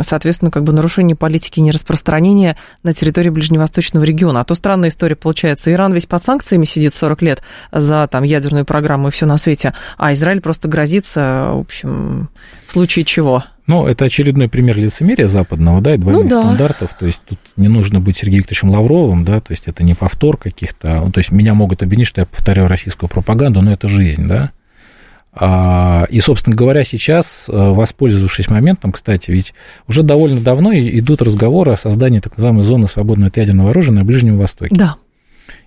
соответственно, 0.00 0.50
как 0.50 0.62
бы 0.62 0.72
нарушении 0.72 1.14
политики 1.14 1.60
нераспространения 1.60 2.56
на 2.82 2.92
территории 2.92 3.30
Ближневосточного 3.30 4.04
региона. 4.04 4.40
А 4.40 4.44
то 4.44 4.54
странная 4.54 4.90
история 4.90 5.16
получается. 5.16 5.72
Иран 5.72 5.92
весь 5.92 6.06
под 6.06 6.24
санкциями 6.24 6.64
сидит 6.64 6.94
40 6.94 7.22
лет 7.22 7.42
за 7.72 8.06
там 8.06 8.22
ядерную 8.22 8.64
программу 8.64 9.08
и 9.08 9.10
все 9.10 9.26
на 9.26 9.36
свете, 9.38 9.74
а 9.98 10.12
Израиль 10.12 10.40
просто 10.40 10.68
грозится, 10.68 11.50
в 11.52 11.60
общем, 11.60 12.28
в 12.68 12.72
случае 12.72 13.04
чего. 13.04 13.44
Ну, 13.66 13.86
это 13.86 14.04
очередной 14.04 14.48
пример 14.48 14.76
лицемерия 14.76 15.26
западного, 15.26 15.80
да, 15.80 15.94
и 15.94 15.96
двойных 15.96 16.24
ну, 16.24 16.30
да. 16.30 16.42
стандартов. 16.42 16.90
То 16.98 17.06
есть 17.06 17.22
тут 17.24 17.38
не 17.56 17.68
нужно 17.68 17.98
быть 17.98 18.18
Сергеем 18.18 18.40
Викторовичем 18.42 18.70
Лавровым, 18.70 19.24
да, 19.24 19.40
то 19.40 19.52
есть 19.52 19.64
это 19.66 19.82
не 19.82 19.94
повтор 19.94 20.36
каких-то. 20.36 21.00
Ну, 21.02 21.10
то 21.10 21.18
есть 21.18 21.32
меня 21.32 21.54
могут 21.54 21.82
обвинить, 21.82 22.06
что 22.06 22.20
я 22.20 22.26
повторяю 22.26 22.68
российскую 22.68 23.08
пропаганду, 23.08 23.62
но 23.62 23.72
это 23.72 23.88
жизнь, 23.88 24.28
да. 24.28 24.52
А, 25.36 26.06
и, 26.10 26.20
собственно 26.20 26.54
говоря, 26.54 26.84
сейчас, 26.84 27.46
э, 27.48 27.52
воспользовавшись 27.52 28.46
моментом, 28.48 28.92
кстати, 28.92 29.32
ведь 29.32 29.52
уже 29.88 30.04
довольно 30.04 30.40
давно 30.40 30.72
идут 30.72 31.22
разговоры 31.22 31.72
о 31.72 31.76
создании 31.76 32.20
так 32.20 32.36
называемой 32.36 32.62
зоны 32.62 32.86
свободного 32.86 33.28
от 33.28 33.36
ядерного 33.36 33.70
оружия 33.70 33.92
на 33.92 34.04
Ближнем 34.04 34.38
Востоке. 34.38 34.74
Да. 34.74 34.94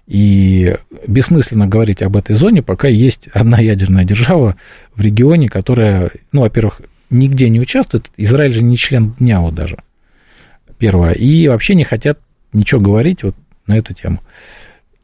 И 0.07 0.78
бессмысленно 1.05 1.68
говорить 1.68 2.01
об 2.01 2.15
этой 2.15 2.34
зоне, 2.36 2.63
пока 2.63 2.88
есть 2.88 3.28
одна 3.34 3.59
ядерная 3.59 4.05
держава 4.05 4.55
в 4.95 5.01
регионе, 5.01 5.49
которая, 5.49 6.11
ну, 6.32 6.41
во-первых, 6.41 6.80
нигде 7.09 7.49
не 7.49 7.59
участвует. 7.59 8.09
Израиль 8.15 8.53
же 8.53 8.63
не 8.63 8.78
член 8.78 9.15
дня 9.20 9.41
вот 9.41 9.53
даже. 9.53 9.78
Первое. 10.78 11.11
И 11.11 11.49
вообще 11.49 11.76
не 11.76 11.84
хотят 11.84 12.20
ничего 12.53 12.80
говорить 12.80 13.24
вот 13.24 13.36
на 13.65 13.78
эту 13.78 13.93
тему. 13.93 14.20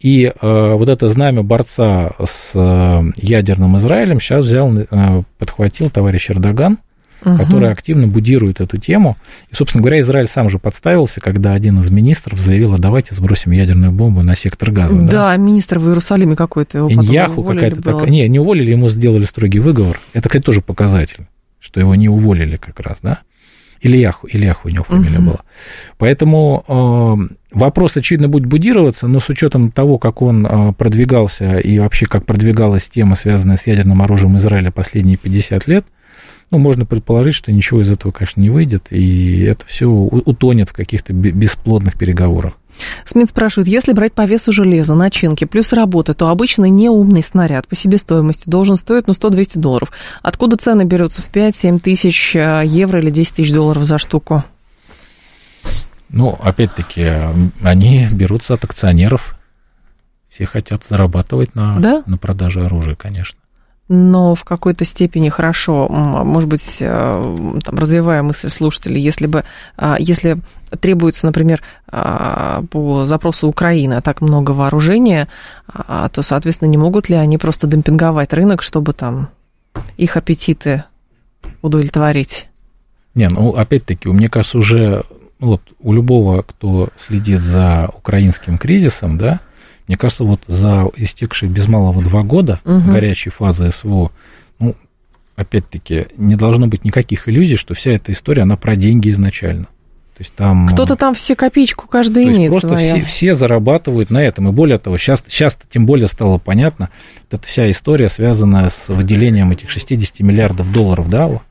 И 0.03 0.25
э, 0.25 0.73
вот 0.73 0.89
это 0.89 1.07
знамя 1.07 1.43
борца 1.43 2.11
с 2.19 2.51
э, 2.53 3.03
ядерным 3.15 3.77
Израилем 3.77 4.19
сейчас 4.19 4.43
взял, 4.43 4.69
э, 4.77 5.21
подхватил 5.37 5.89
товарищ 5.89 6.29
Эрдоган, 6.29 6.79
угу. 7.23 7.37
который 7.37 7.71
активно 7.71 8.05
будирует 8.05 8.59
эту 8.59 8.77
тему. 8.77 9.15
И, 9.49 9.55
собственно 9.55 9.81
говоря, 9.81 10.01
Израиль 10.01 10.27
сам 10.27 10.49
же 10.49 10.59
подставился, 10.59 11.21
когда 11.21 11.53
один 11.53 11.79
из 11.79 11.89
министров 11.89 12.37
заявил, 12.37 12.73
а 12.73 12.79
давайте 12.79 13.15
сбросим 13.15 13.51
ядерную 13.51 13.93
бомбу 13.93 14.23
на 14.23 14.35
сектор 14.35 14.71
газа. 14.71 14.93
Да, 14.93 15.05
да? 15.05 15.37
министр 15.37 15.79
в 15.79 15.87
Иерусалиме 15.87 16.35
какой-то. 16.35 16.79
Его 16.79 16.91
Иньяху 16.91 17.41
какая-то 17.41 17.81
такая. 17.81 18.09
Не, 18.09 18.27
не 18.27 18.39
уволили, 18.39 18.71
ему 18.71 18.89
сделали 18.89 19.23
строгий 19.23 19.59
выговор. 19.59 20.01
Это, 20.11 20.27
кстати, 20.27 20.43
тоже 20.43 20.59
показатель, 20.59 21.27
что 21.61 21.79
его 21.79 21.95
не 21.95 22.09
уволили 22.09 22.57
как 22.57 22.81
раз, 22.81 22.97
да? 23.01 23.19
Ильяху, 23.83 24.27
Ильяху 24.27 24.69
у 24.69 24.71
него 24.71 24.85
фамилия 24.85 25.19
угу. 25.19 25.25
была. 25.25 25.39
Поэтому 25.97 26.63
э, 26.67 27.35
вопрос, 27.51 27.97
очевидно, 27.97 28.29
будет 28.29 28.45
будироваться, 28.45 29.07
но 29.07 29.19
с 29.19 29.27
учетом 29.29 29.71
того, 29.71 29.97
как 29.97 30.21
он 30.21 30.45
э, 30.45 30.73
продвигался 30.73 31.59
и 31.59 31.77
вообще 31.79 32.05
как 32.05 32.25
продвигалась 32.25 32.89
тема, 32.89 33.15
связанная 33.15 33.57
с 33.57 33.67
ядерным 33.67 34.01
оружием 34.01 34.37
Израиля 34.37 34.71
последние 34.71 35.17
50 35.17 35.67
лет, 35.67 35.85
ну, 36.49 36.59
можно 36.59 36.85
предположить, 36.85 37.35
что 37.35 37.51
ничего 37.51 37.81
из 37.81 37.91
этого, 37.91 38.11
конечно, 38.11 38.39
не 38.39 38.49
выйдет, 38.49 38.87
и 38.91 39.41
это 39.41 39.65
все 39.65 39.87
утонет 39.87 40.69
в 40.69 40.73
каких-то 40.73 41.11
бесплодных 41.11 41.97
переговорах. 41.97 42.53
Смит 43.05 43.29
спрашивает, 43.29 43.67
если 43.67 43.93
брать 43.93 44.13
по 44.13 44.25
весу 44.25 44.51
железа, 44.51 44.95
начинки 44.95 45.45
плюс 45.45 45.73
работы, 45.73 46.13
то 46.13 46.29
обычно 46.29 46.65
неумный 46.65 47.23
снаряд 47.23 47.67
по 47.67 47.75
себестоимости 47.75 48.49
должен 48.49 48.75
стоить 48.75 49.07
ну, 49.07 49.13
100-200 49.13 49.59
долларов. 49.59 49.91
Откуда 50.21 50.57
цены 50.57 50.83
берутся 50.83 51.21
в 51.21 51.31
5-7 51.31 51.79
тысяч 51.79 52.35
э, 52.35 52.63
евро 52.65 52.99
или 52.99 53.09
10 53.09 53.35
тысяч 53.35 53.51
долларов 53.51 53.85
за 53.85 53.97
штуку? 53.97 54.43
Ну, 56.09 56.37
опять-таки, 56.41 57.09
они 57.61 58.07
берутся 58.11 58.53
от 58.53 58.63
акционеров. 58.63 59.35
Все 60.29 60.45
хотят 60.45 60.83
зарабатывать 60.89 61.55
на, 61.55 61.79
да? 61.79 62.03
на 62.05 62.17
продаже 62.17 62.65
оружия, 62.65 62.95
конечно 62.95 63.42
но 63.89 64.33
в 64.33 64.43
какой-то 64.43 64.85
степени 64.85 65.29
хорошо, 65.29 65.87
может 65.89 66.49
быть, 66.49 66.77
э, 66.79 67.57
там, 67.63 67.77
развивая 67.77 68.23
мысль 68.23 68.49
слушателей, 68.49 69.01
если 69.01 69.27
бы, 69.27 69.43
а, 69.75 69.97
если 69.99 70.37
требуется, 70.79 71.25
например, 71.27 71.61
а, 71.87 72.63
по 72.71 73.05
запросу 73.05 73.47
Украины 73.47 74.01
так 74.01 74.21
много 74.21 74.51
вооружения, 74.51 75.27
а, 75.67 76.09
то, 76.09 76.23
соответственно, 76.23 76.69
не 76.69 76.77
могут 76.77 77.09
ли 77.09 77.15
они 77.15 77.37
просто 77.37 77.67
демпинговать 77.67 78.33
рынок, 78.33 78.61
чтобы 78.61 78.93
там 78.93 79.29
их 79.97 80.15
аппетиты 80.17 80.85
удовлетворить? 81.61 82.47
Не, 83.15 83.27
ну, 83.27 83.49
опять-таки, 83.49 84.07
мне 84.07 84.29
кажется, 84.29 84.57
уже 84.57 85.03
ну, 85.39 85.47
вот, 85.47 85.61
у 85.79 85.93
любого, 85.93 86.41
кто 86.41 86.89
следит 86.97 87.41
за 87.41 87.91
украинским 87.97 88.57
кризисом, 88.57 89.17
да, 89.17 89.41
мне 89.87 89.97
кажется, 89.97 90.23
вот 90.23 90.41
за 90.47 90.89
истекшие 90.95 91.49
без 91.49 91.67
малого 91.67 92.01
два 92.01 92.23
года 92.23 92.59
угу. 92.65 92.91
горячей 92.91 93.29
фазы 93.29 93.71
СВО, 93.71 94.11
ну, 94.59 94.75
опять-таки, 95.35 96.07
не 96.17 96.35
должно 96.35 96.67
быть 96.67 96.85
никаких 96.85 97.27
иллюзий, 97.27 97.55
что 97.55 97.73
вся 97.73 97.91
эта 97.91 98.11
история, 98.11 98.43
она 98.43 98.55
про 98.55 98.75
деньги 98.75 99.11
изначально. 99.11 99.67
То 100.15 100.21
есть 100.21 100.33
там... 100.35 100.67
Кто-то 100.67 100.95
там 100.95 101.15
все 101.15 101.35
копеечку 101.35 101.87
каждый 101.87 102.25
имеет 102.25 102.51
просто 102.51 102.67
своя. 102.69 102.95
Все, 102.97 103.05
все 103.05 103.35
зарабатывают 103.35 104.11
на 104.11 104.19
этом. 104.19 104.47
И 104.47 104.51
более 104.51 104.77
того, 104.77 104.97
сейчас, 104.97 105.23
сейчас 105.27 105.57
тем 105.71 105.87
более 105.87 106.07
стало 106.07 106.37
понятно, 106.37 106.89
вот 107.31 107.39
эта 107.39 107.47
вся 107.47 107.69
история, 107.71 108.09
связанная 108.09 108.69
с 108.69 108.89
выделением 108.89 109.51
этих 109.51 109.71
60 109.71 110.19
миллиардов 110.19 110.71
долларов, 110.71 111.09
да, 111.09 111.27
угу. 111.27 111.41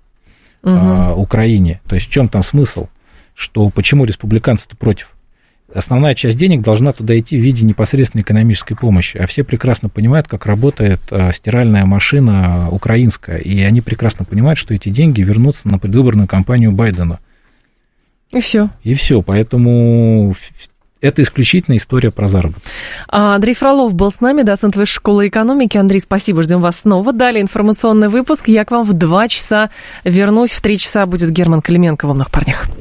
а, 0.63 1.15
Украине. 1.15 1.81
То 1.89 1.97
есть 1.97 2.07
в 2.07 2.11
чем 2.11 2.29
там 2.29 2.45
смысл? 2.45 2.87
Что 3.35 3.69
почему 3.71 4.05
республиканцы-то 4.05 4.77
против? 4.77 5.13
Основная 5.75 6.15
часть 6.15 6.39
денег 6.39 6.63
должна 6.63 6.93
туда 6.93 7.19
идти 7.19 7.37
в 7.37 7.41
виде 7.41 7.65
непосредственной 7.65 8.23
экономической 8.23 8.75
помощи. 8.75 9.17
А 9.17 9.27
все 9.27 9.45
прекрасно 9.45 9.89
понимают, 9.89 10.29
как 10.29 10.47
работает 10.47 11.01
а, 11.11 11.33
стиральная 11.33 11.85
машина 11.85 12.69
украинская. 12.71 13.39
И 13.39 13.61
они 13.63 13.81
прекрасно 13.81 14.25
понимают, 14.25 14.59
что 14.59 14.75
эти 14.75 14.89
деньги 14.89 15.23
вернутся 15.23 15.69
на 15.69 15.79
предвыборную 15.79 16.29
кампанию 16.29 16.73
Байдена. 16.73 17.19
И 18.31 18.41
все. 18.41 18.71
И 18.83 18.95
все. 18.95 19.23
Поэтому 19.23 20.35
это 21.03 21.23
исключительно 21.23 21.77
история 21.77 22.13
про 22.13 22.29
заработок. 22.29 22.63
А, 23.09 23.35
Андрей 23.35 23.55
Фролов 23.55 23.93
был 23.93 24.11
с 24.11 24.21
нами, 24.21 24.43
доцент 24.43 24.77
Высшей 24.77 24.95
школы 24.95 25.29
экономики. 25.29 25.77
Андрей, 25.77 26.01
спасибо, 26.01 26.43
ждем 26.45 26.61
вас 26.61 26.81
снова. 26.81 27.13
Далее 27.13 27.43
информационный 27.43 28.09
выпуск. 28.09 28.47
Я 28.47 28.65
к 28.65 28.71
вам 28.71 28.85
в 28.85 28.93
два 28.93 29.29
часа 29.29 29.71
вернусь. 30.05 30.53
В 30.53 30.63
три 30.63 30.79
часа 30.79 31.05
будет 31.05 31.31
Герман 31.31 31.61
Клименко 31.61 32.07
в 32.07 32.11
«Умных 32.11 32.31
парнях». 32.31 32.69